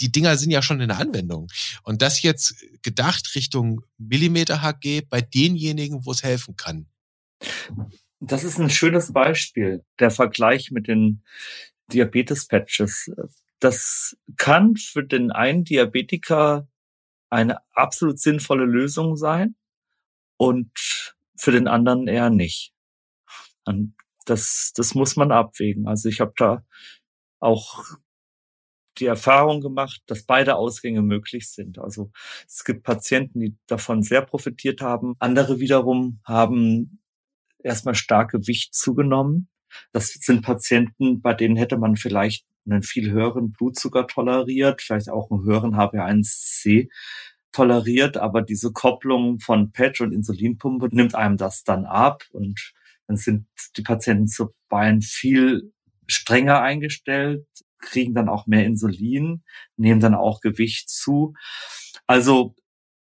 [0.00, 1.48] die Dinger sind ja schon in der Anwendung.
[1.82, 6.86] Und das jetzt gedacht Richtung Millimeter HG bei denjenigen, wo es helfen kann.
[8.20, 11.22] Das ist ein schönes Beispiel, der Vergleich mit den
[11.92, 13.10] Diabetes-Patches
[13.60, 16.68] das kann für den einen Diabetiker
[17.30, 19.56] eine absolut sinnvolle Lösung sein
[20.36, 20.70] und
[21.36, 22.72] für den anderen eher nicht.
[23.64, 23.94] Und
[24.24, 25.86] das, das muss man abwägen.
[25.86, 26.64] Also ich habe da
[27.40, 27.84] auch
[29.00, 31.78] die Erfahrung gemacht, dass beide Ausgänge möglich sind.
[31.78, 32.10] Also
[32.46, 35.14] es gibt Patienten, die davon sehr profitiert haben.
[35.18, 37.00] Andere wiederum haben
[37.62, 39.48] erstmal stark Gewicht zugenommen.
[39.92, 45.30] Das sind Patienten, bei denen hätte man vielleicht einen viel höheren Blutzucker toleriert, vielleicht auch
[45.30, 46.88] einen höheren HbA1c
[47.52, 52.72] toleriert, aber diese Kopplung von Patch und Insulinpumpe nimmt einem das dann ab und
[53.06, 53.46] dann sind
[53.76, 55.72] die Patienten zuweilen viel
[56.06, 57.46] strenger eingestellt,
[57.78, 59.42] kriegen dann auch mehr Insulin,
[59.76, 61.34] nehmen dann auch Gewicht zu.
[62.06, 62.54] Also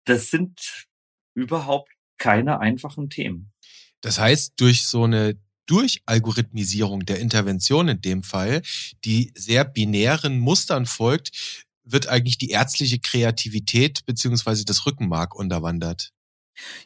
[0.05, 0.87] das sind
[1.35, 3.53] überhaupt keine einfachen Themen.
[4.01, 8.63] Das heißt, durch so eine durch Algorithmisierung der Intervention in dem Fall,
[9.05, 16.13] die sehr binären Mustern folgt, wird eigentlich die ärztliche Kreativität beziehungsweise das Rückenmark unterwandert.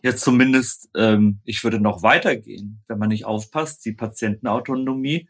[0.03, 5.29] Ja, zumindest, ähm, ich würde noch weitergehen, wenn man nicht aufpasst, die Patientenautonomie,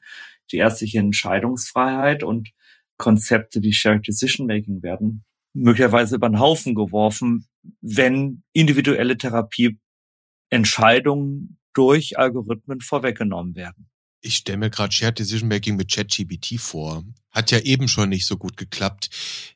[0.50, 2.50] die ärztliche Entscheidungsfreiheit und
[2.98, 5.24] Konzepte wie Shared Decision Making werden
[5.54, 7.48] möglicherweise über den Haufen geworfen,
[7.80, 13.88] wenn individuelle Therapieentscheidungen durch Algorithmen vorweggenommen werden.
[14.20, 17.02] Ich stelle mir gerade Shared Decision Making mit ChatGPT vor.
[17.30, 19.10] Hat ja eben schon nicht so gut geklappt.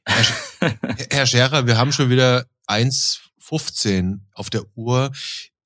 [0.05, 0.25] Herr,
[1.11, 5.13] Herr Scherer, wir haben schon wieder 1,15 auf der Uhr.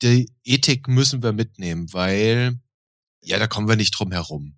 [0.02, 2.58] Die Ethik müssen wir mitnehmen, weil,
[3.22, 4.56] ja, da kommen wir nicht drum herum.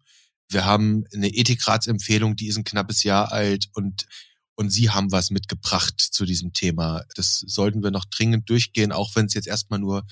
[0.53, 4.07] Wir haben eine Ethikratsempfehlung, die ist ein knappes Jahr alt und
[4.55, 7.05] und Sie haben was mitgebracht zu diesem Thema.
[7.17, 10.05] Das sollten wir noch dringend durchgehen, auch wenn es jetzt erstmal nur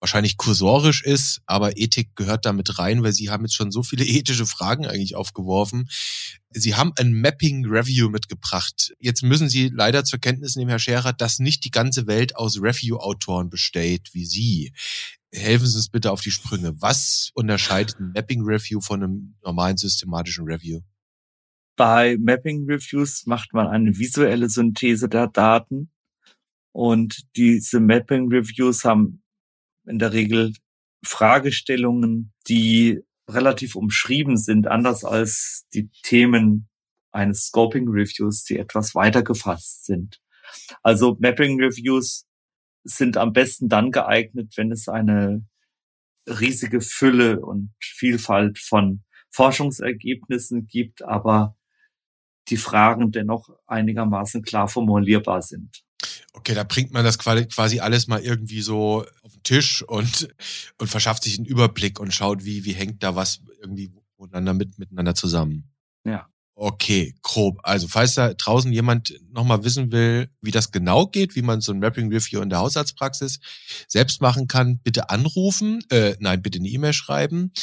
[0.00, 4.04] wahrscheinlich kursorisch ist, aber Ethik gehört damit rein, weil Sie haben jetzt schon so viele
[4.06, 5.88] ethische Fragen eigentlich aufgeworfen.
[6.50, 8.94] Sie haben ein Mapping Review mitgebracht.
[8.98, 12.60] Jetzt müssen Sie leider zur Kenntnis nehmen, Herr Scherer, dass nicht die ganze Welt aus
[12.60, 14.72] Review-Autoren besteht, wie Sie.
[15.32, 16.74] Helfen Sie uns bitte auf die Sprünge.
[16.80, 20.80] Was unterscheidet ein Mapping Review von einem normalen systematischen Review?
[21.76, 25.90] Bei Mapping Reviews macht man eine visuelle Synthese der Daten
[26.72, 29.22] und diese Mapping Reviews haben
[29.86, 30.52] in der Regel
[31.04, 36.68] Fragestellungen, die relativ umschrieben sind, anders als die Themen
[37.12, 40.20] eines Scoping Reviews, die etwas weiter gefasst sind.
[40.82, 42.26] Also Mapping Reviews
[42.84, 45.44] sind am besten dann geeignet, wenn es eine
[46.26, 51.56] riesige Fülle und Vielfalt von Forschungsergebnissen gibt, aber
[52.48, 55.82] die Fragen dennoch einigermaßen klar formulierbar sind.
[56.32, 60.34] Okay, da bringt man das quasi alles mal irgendwie so auf den Tisch und,
[60.78, 64.78] und verschafft sich einen Überblick und schaut, wie, wie hängt da was irgendwie miteinander, mit,
[64.78, 65.70] miteinander zusammen.
[66.04, 66.29] Ja.
[66.62, 67.58] Okay, grob.
[67.62, 71.72] Also, falls da draußen jemand nochmal wissen will, wie das genau geht, wie man so
[71.72, 73.40] ein Rapping Review in der Hausarztpraxis
[73.88, 75.82] selbst machen kann, bitte anrufen.
[75.88, 77.54] Äh, nein, bitte eine E-Mail schreiben.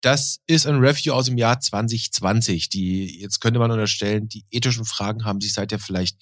[0.00, 2.68] Das ist ein Review aus dem Jahr 2020.
[2.68, 6.18] Die, jetzt könnte man unterstellen, die ethischen Fragen haben sich seither vielleicht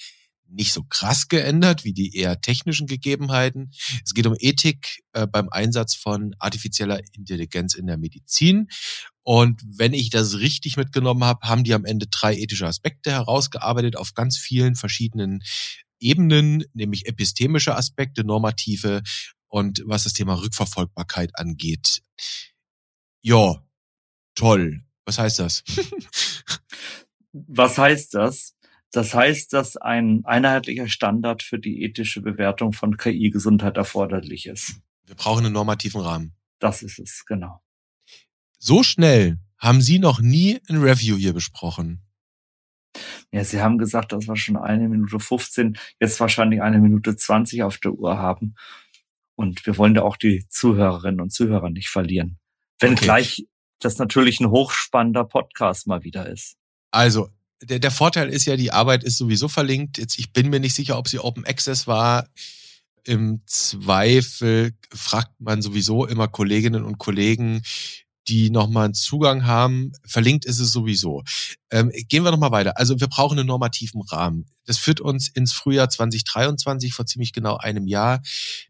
[0.51, 3.71] nicht so krass geändert wie die eher technischen Gegebenheiten.
[4.05, 8.69] Es geht um Ethik äh, beim Einsatz von artifizieller Intelligenz in der Medizin.
[9.33, 13.95] Und wenn ich das richtig mitgenommen habe, haben die am Ende drei ethische Aspekte herausgearbeitet
[13.95, 15.45] auf ganz vielen verschiedenen
[16.01, 19.03] Ebenen, nämlich epistemische Aspekte, normative
[19.47, 22.03] und was das Thema Rückverfolgbarkeit angeht.
[23.23, 23.65] Ja,
[24.35, 24.81] toll.
[25.05, 25.63] Was heißt das?
[27.33, 28.57] was heißt das?
[28.91, 34.81] Das heißt, dass ein einheitlicher Standard für die ethische Bewertung von KI-Gesundheit erforderlich ist.
[35.07, 36.35] Wir brauchen einen normativen Rahmen.
[36.59, 37.63] Das ist es, genau.
[38.63, 42.03] So schnell haben Sie noch nie ein Review hier besprochen.
[43.33, 47.63] Ja, Sie haben gesagt, dass wir schon eine Minute 15, jetzt wahrscheinlich eine Minute 20
[47.63, 48.55] auf der Uhr haben.
[49.35, 52.39] Und wir wollen da auch die Zuhörerinnen und Zuhörer nicht verlieren.
[52.79, 53.05] Wenn okay.
[53.05, 53.47] gleich
[53.79, 56.57] das natürlich ein hochspannender Podcast mal wieder ist.
[56.91, 57.31] Also,
[57.63, 59.97] der, der Vorteil ist ja, die Arbeit ist sowieso verlinkt.
[59.97, 62.29] Jetzt, ich bin mir nicht sicher, ob sie Open Access war.
[63.05, 67.63] Im Zweifel fragt man sowieso immer Kolleginnen und Kollegen,
[68.31, 69.91] die nochmal einen Zugang haben.
[70.07, 71.25] Verlinkt ist es sowieso.
[71.73, 72.79] Ähm, gehen wir nochmal weiter.
[72.79, 74.47] Also wir brauchen einen normativen Rahmen.
[74.67, 78.23] Das führt uns ins Frühjahr 2023, vor ziemlich genau einem Jahr.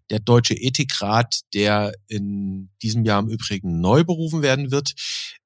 [0.09, 4.95] Der Deutsche Ethikrat, der in diesem Jahr im Übrigen neu berufen werden wird,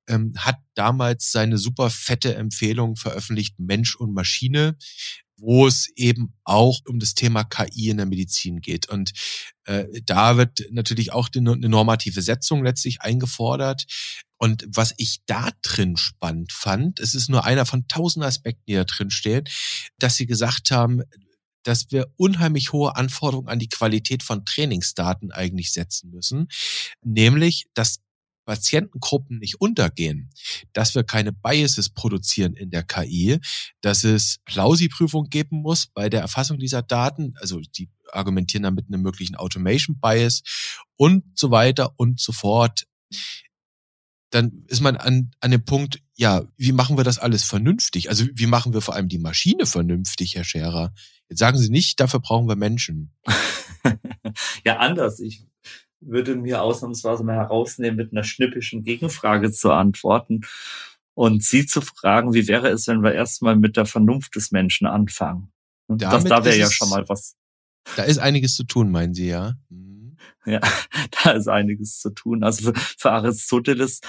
[0.07, 4.77] ähm, hat damals seine super fette Empfehlung veröffentlicht, Mensch und Maschine,
[5.37, 8.89] wo es eben auch um das Thema KI in der Medizin geht.
[8.89, 9.13] Und
[9.65, 13.85] äh, da wird natürlich auch die, eine normative Setzung letztlich eingefordert.
[14.39, 18.75] Und was ich da drin spannend fand, es ist nur einer von tausend Aspekten, die
[18.75, 19.45] da drin stehen,
[19.99, 21.03] dass sie gesagt haben,
[21.63, 26.49] dass wir unheimlich hohe Anforderungen an die Qualität von Trainingsdaten eigentlich setzen müssen.
[27.03, 28.01] Nämlich, dass
[28.45, 30.31] Patientengruppen nicht untergehen,
[30.73, 33.39] dass wir keine Biases produzieren in der KI,
[33.81, 39.03] dass es Plausi-Prüfung geben muss bei der Erfassung dieser Daten, also die argumentieren damit einem
[39.03, 40.43] möglichen Automation Bias
[40.97, 42.87] und so weiter und so fort.
[44.31, 48.09] Dann ist man an, an dem Punkt, ja, wie machen wir das alles vernünftig?
[48.09, 50.93] Also wie machen wir vor allem die Maschine vernünftig, Herr Scherer?
[51.29, 53.13] Jetzt sagen Sie nicht, dafür brauchen wir Menschen.
[54.65, 55.21] ja, anders.
[55.21, 55.47] Ich
[56.07, 60.43] würde mir ausnahmsweise mal herausnehmen, mit einer schnippischen Gegenfrage zu antworten
[61.15, 64.87] und Sie zu fragen, wie wäre es, wenn wir erstmal mit der Vernunft des Menschen
[64.87, 65.53] anfangen?
[65.89, 67.37] Das, da wäre ja schon mal was.
[67.97, 69.55] Da ist einiges zu tun, meinen Sie, ja?
[69.69, 70.17] Mhm.
[70.47, 70.61] Ja,
[71.25, 72.43] da ist einiges zu tun.
[72.43, 74.01] Also für, für Aristoteles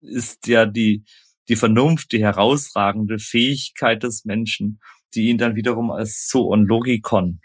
[0.00, 1.04] ist ja die,
[1.48, 4.80] die Vernunft die herausragende Fähigkeit des Menschen,
[5.14, 7.40] die ihn dann wiederum als Zoon Logikon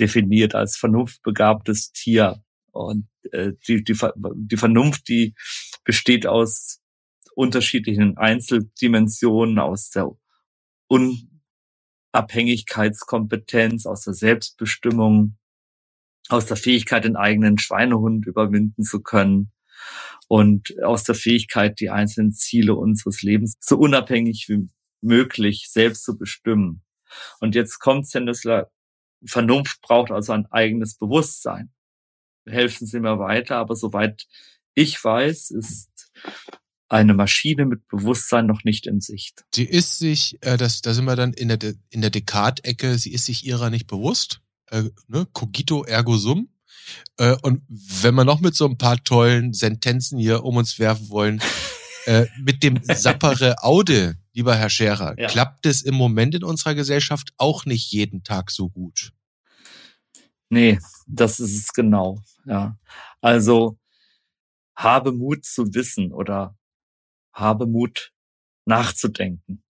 [0.00, 2.42] definiert, als vernunftbegabtes Tier.
[2.74, 3.96] Und äh, die, die,
[4.36, 5.34] die Vernunft, die
[5.84, 6.80] besteht aus
[7.34, 10.10] unterschiedlichen Einzeldimensionen, aus der
[10.88, 15.36] Unabhängigkeitskompetenz, aus der Selbstbestimmung,
[16.28, 19.52] aus der Fähigkeit, den eigenen Schweinehund überwinden zu können
[20.28, 24.68] und aus der Fähigkeit, die einzelnen Ziele unseres Lebens so unabhängig wie
[25.00, 26.82] möglich selbst zu bestimmen.
[27.40, 28.70] Und jetzt kommt Sendesler,
[29.26, 31.73] Vernunft braucht also ein eigenes Bewusstsein
[32.46, 34.26] helfen Sie mir weiter, aber soweit
[34.74, 36.10] ich weiß, ist
[36.88, 39.44] eine Maschine mit Bewusstsein noch nicht in Sicht.
[39.54, 43.12] Sie ist sich, äh, das, da sind wir dann in der, in der Descartes-Ecke, sie
[43.12, 44.40] ist sich ihrer nicht bewusst.
[44.70, 45.26] Äh, ne?
[45.32, 46.48] Cogito ergo sum.
[47.16, 51.08] Äh, und wenn wir noch mit so ein paar tollen Sentenzen hier um uns werfen
[51.08, 51.40] wollen,
[52.06, 55.28] äh, mit dem Sappere Aude, lieber Herr Scherer, ja.
[55.28, 59.12] klappt es im Moment in unserer Gesellschaft auch nicht jeden Tag so gut.
[60.50, 62.20] Nee, das ist es genau.
[62.44, 62.78] Ja.
[63.20, 63.78] Also
[64.76, 66.56] habe Mut zu wissen oder
[67.32, 68.12] habe Mut
[68.64, 69.62] nachzudenken.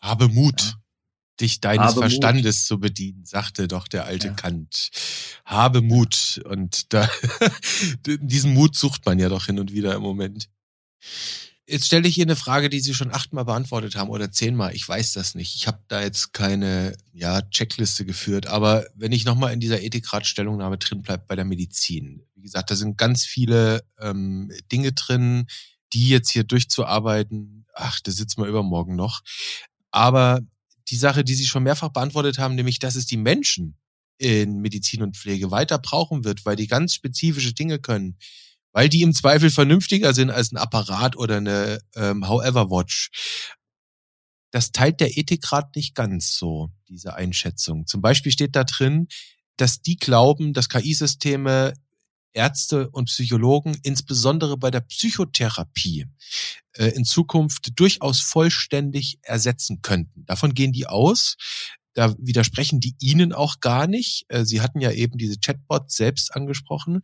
[0.00, 0.74] Habe Mut, ja.
[1.40, 2.66] dich deines habe Verstandes Mut.
[2.66, 4.34] zu bedienen, sagte doch der alte ja.
[4.34, 4.90] Kant.
[5.44, 6.42] Habe Mut.
[6.44, 7.08] Und da,
[8.06, 10.48] diesen Mut sucht man ja doch hin und wieder im Moment.
[11.66, 14.74] Jetzt stelle ich hier eine Frage, die Sie schon achtmal beantwortet haben oder zehnmal.
[14.74, 15.54] Ich weiß das nicht.
[15.54, 18.46] Ich habe da jetzt keine ja, Checkliste geführt.
[18.46, 22.22] Aber wenn ich nochmal in dieser Ethikratstellungnahme drin bleibe bei der Medizin.
[22.34, 25.46] Wie gesagt, da sind ganz viele ähm, Dinge drin,
[25.94, 27.64] die jetzt hier durchzuarbeiten.
[27.72, 29.22] Ach, da sitzen wir übermorgen noch.
[29.90, 30.40] Aber
[30.88, 33.78] die Sache, die Sie schon mehrfach beantwortet haben, nämlich, dass es die Menschen
[34.18, 38.18] in Medizin und Pflege weiter brauchen wird, weil die ganz spezifische Dinge können,
[38.74, 43.10] weil die im Zweifel vernünftiger sind als ein Apparat oder eine ähm, However Watch.
[44.50, 47.86] Das teilt der Ethikrat nicht ganz so, diese Einschätzung.
[47.86, 49.08] Zum Beispiel steht da drin,
[49.56, 51.72] dass die glauben, dass KI-Systeme
[52.32, 56.06] Ärzte und Psychologen insbesondere bei der Psychotherapie
[56.72, 60.26] äh, in Zukunft durchaus vollständig ersetzen könnten.
[60.26, 61.36] Davon gehen die aus.
[61.94, 64.24] Da widersprechen die Ihnen auch gar nicht.
[64.28, 67.02] Äh, Sie hatten ja eben diese Chatbots selbst angesprochen.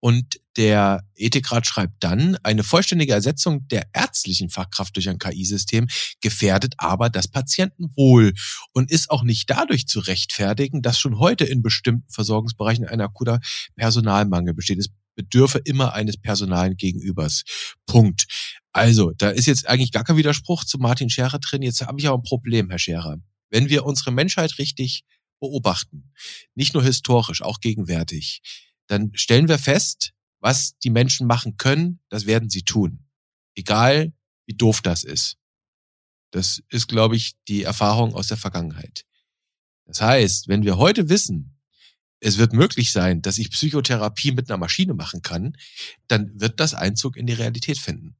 [0.00, 5.88] Und der Ethikrat schreibt dann, eine vollständige Ersetzung der ärztlichen Fachkraft durch ein KI-System
[6.20, 8.32] gefährdet aber das Patientenwohl
[8.72, 13.40] und ist auch nicht dadurch zu rechtfertigen, dass schon heute in bestimmten Versorgungsbereichen ein akuter
[13.76, 14.78] Personalmangel besteht.
[14.78, 17.44] Es bedürfe immer eines personalen Gegenübers.
[17.86, 18.26] Punkt.
[18.72, 21.62] Also, da ist jetzt eigentlich gar kein Widerspruch zu Martin Scherer drin.
[21.62, 23.16] Jetzt habe ich aber ein Problem, Herr Scherer.
[23.50, 25.04] Wenn wir unsere Menschheit richtig
[25.40, 26.12] beobachten,
[26.54, 28.42] nicht nur historisch, auch gegenwärtig,
[28.86, 33.04] dann stellen wir fest, was die Menschen machen können, das werden sie tun.
[33.54, 34.12] Egal,
[34.46, 35.36] wie doof das ist.
[36.30, 39.04] Das ist, glaube ich, die Erfahrung aus der Vergangenheit.
[39.86, 41.56] Das heißt, wenn wir heute wissen,
[42.20, 45.56] es wird möglich sein, dass ich Psychotherapie mit einer Maschine machen kann,
[46.08, 48.16] dann wird das Einzug in die Realität finden.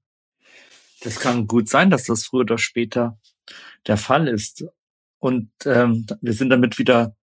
[1.00, 3.18] Das kann gut sein, dass das früher oder später
[3.86, 4.64] der Fall ist.
[5.18, 7.16] Und ähm, wir sind damit wieder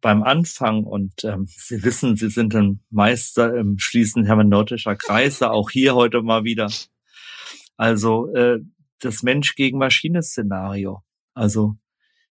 [0.00, 5.70] beim Anfang und ähm, Sie wissen, Sie sind ein Meister im Schließen hermeneutischer Kreise, auch
[5.70, 6.70] hier heute mal wieder.
[7.76, 8.60] Also äh,
[9.00, 11.02] das Mensch gegen Maschine-Szenario.
[11.34, 11.76] Also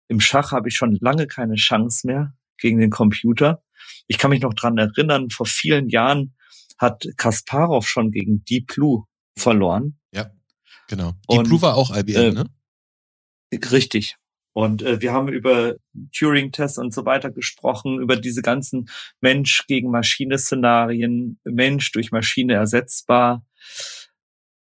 [0.08, 3.64] im Schach habe ich schon lange keine Chance mehr gegen den Computer.
[4.08, 6.36] Ich kann mich noch dran erinnern, vor vielen Jahren
[6.78, 9.06] hat Kasparov schon gegen Deep Blue
[9.38, 10.00] verloren.
[10.12, 10.32] Ja,
[10.88, 11.12] genau.
[11.30, 12.46] Deep und, Blue war auch IBM, äh, ne?
[13.72, 14.18] Richtig.
[14.56, 15.76] Und äh, wir haben über
[16.18, 18.88] Turing-Tests und so weiter gesprochen, über diese ganzen
[19.20, 23.46] Mensch gegen Maschine-Szenarien, Mensch durch Maschine ersetzbar.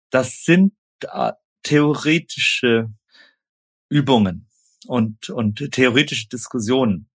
[0.09, 1.33] Das sind äh,
[1.63, 2.89] theoretische
[3.91, 4.49] Übungen
[4.87, 7.11] und, und theoretische Diskussionen.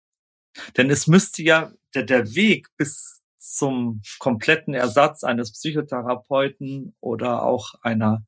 [0.76, 7.76] Denn es müsste ja der, der Weg bis zum kompletten Ersatz eines Psychotherapeuten oder auch
[7.81, 8.26] einer,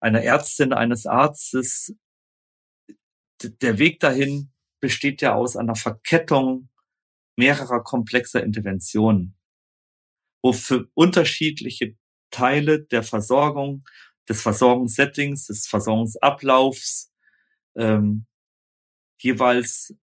[0.00, 1.94] einer Ärztin, eines Arztes
[3.42, 6.68] der Weg dahin besteht ja aus einer Verkettung
[7.36, 9.36] mehrerer komplexer Interventionen,
[10.42, 11.96] wo für unterschiedliche
[12.30, 13.84] Teile der Versorgung,
[14.28, 17.10] des Versorgungssettings, des Versorgungsablaufs
[17.76, 18.26] ähm,
[19.18, 19.94] jeweils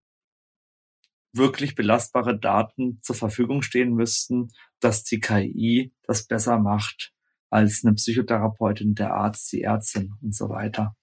[1.31, 7.13] wirklich belastbare Daten zur Verfügung stehen müssten, dass die KI das besser macht
[7.49, 10.95] als eine Psychotherapeutin, der Arzt, die Ärztin und so weiter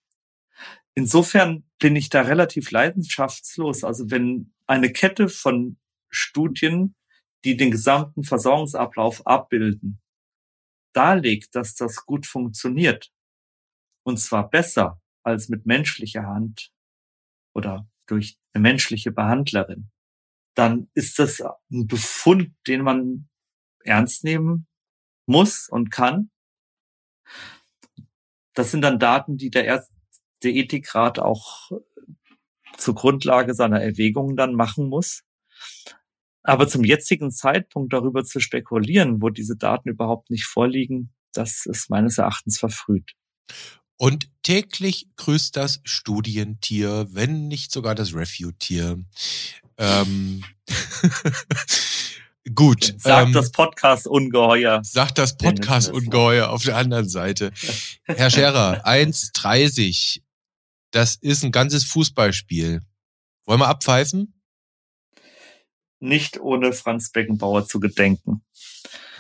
[0.94, 3.84] insofern bin ich da relativ leidenschaftslos.
[3.84, 5.78] Also wenn eine Kette von
[6.10, 6.94] Studien,
[7.44, 10.00] die den gesamten Versorgungsablauf abbilden,
[10.92, 13.12] darlegt, dass das gut funktioniert,
[14.04, 16.72] und zwar besser als mit menschlicher Hand
[17.54, 19.90] oder durch eine menschliche Behandlerin,
[20.54, 23.28] dann ist das ein Befund, den man
[23.84, 24.66] ernst nehmen
[25.26, 26.30] muss und kann.
[28.54, 29.91] Das sind dann Daten, die der Arzt,
[30.44, 31.70] der Ethikrat auch
[32.76, 35.22] zur Grundlage seiner Erwägungen dann machen muss.
[36.42, 41.88] Aber zum jetzigen Zeitpunkt darüber zu spekulieren, wo diese Daten überhaupt nicht vorliegen, das ist
[41.88, 43.12] meines Erachtens verfrüht.
[43.96, 49.04] Und täglich grüßt das Studientier, wenn nicht sogar das Review-Tier.
[49.78, 50.42] Ähm
[52.54, 52.94] Gut.
[52.98, 54.80] Sagt ähm, das Podcast-Ungeheuer.
[54.82, 57.52] Sagt das Podcast-Ungeheuer auf der anderen Seite.
[58.02, 60.21] Herr Scherer, 1,30
[60.92, 62.82] das ist ein ganzes Fußballspiel.
[63.44, 64.40] Wollen wir abpfeifen?
[65.98, 68.44] Nicht ohne Franz Beckenbauer zu gedenken.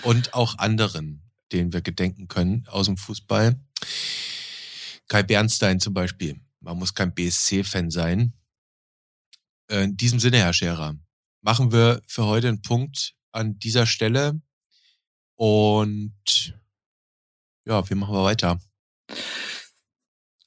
[0.02, 3.60] Und auch anderen, denen wir gedenken können aus dem Fußball.
[5.08, 6.40] Kai Bernstein zum Beispiel.
[6.60, 8.34] Man muss kein BSC-Fan sein.
[9.68, 10.94] Äh, in diesem Sinne, Herr Scherer,
[11.40, 14.40] machen wir für heute einen Punkt an dieser Stelle.
[15.36, 16.54] Und
[17.64, 18.60] ja, wie machen wir weiter?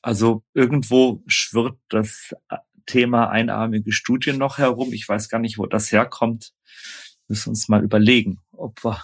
[0.06, 4.94] Also irgendwo schwirrt das äh, Thema einarmige Studien noch herum.
[4.94, 6.53] Ich weiß gar nicht, wo das herkommt.
[7.27, 9.02] Müssen uns mal überlegen, ob wir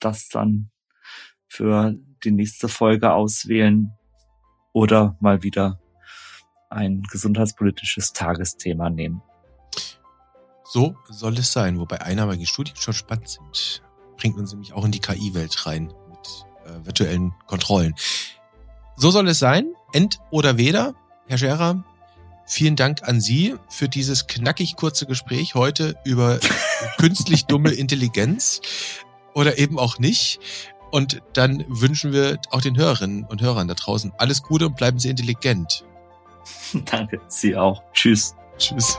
[0.00, 0.70] das dann
[1.46, 1.94] für
[2.24, 3.92] die nächste Folge auswählen
[4.72, 5.78] oder mal wieder
[6.70, 9.20] ein gesundheitspolitisches Tagesthema nehmen.
[10.64, 13.82] So soll es sein, wobei einarmige Studien schon spannend sind.
[14.16, 17.94] Bringt uns nämlich auch in die KI-Welt rein mit äh, virtuellen Kontrollen.
[18.96, 19.74] So soll es sein.
[19.92, 20.94] End oder weder.
[21.26, 21.84] Herr Scherer,
[22.46, 26.38] vielen Dank an Sie für dieses knackig kurze Gespräch heute über
[26.98, 28.60] künstlich dumme Intelligenz
[29.34, 30.40] oder eben auch nicht.
[30.90, 34.98] Und dann wünschen wir auch den Hörerinnen und Hörern da draußen alles Gute und bleiben
[34.98, 35.84] Sie intelligent.
[36.84, 37.82] Danke, Sie auch.
[37.92, 38.36] Tschüss.
[38.58, 38.98] Tschüss.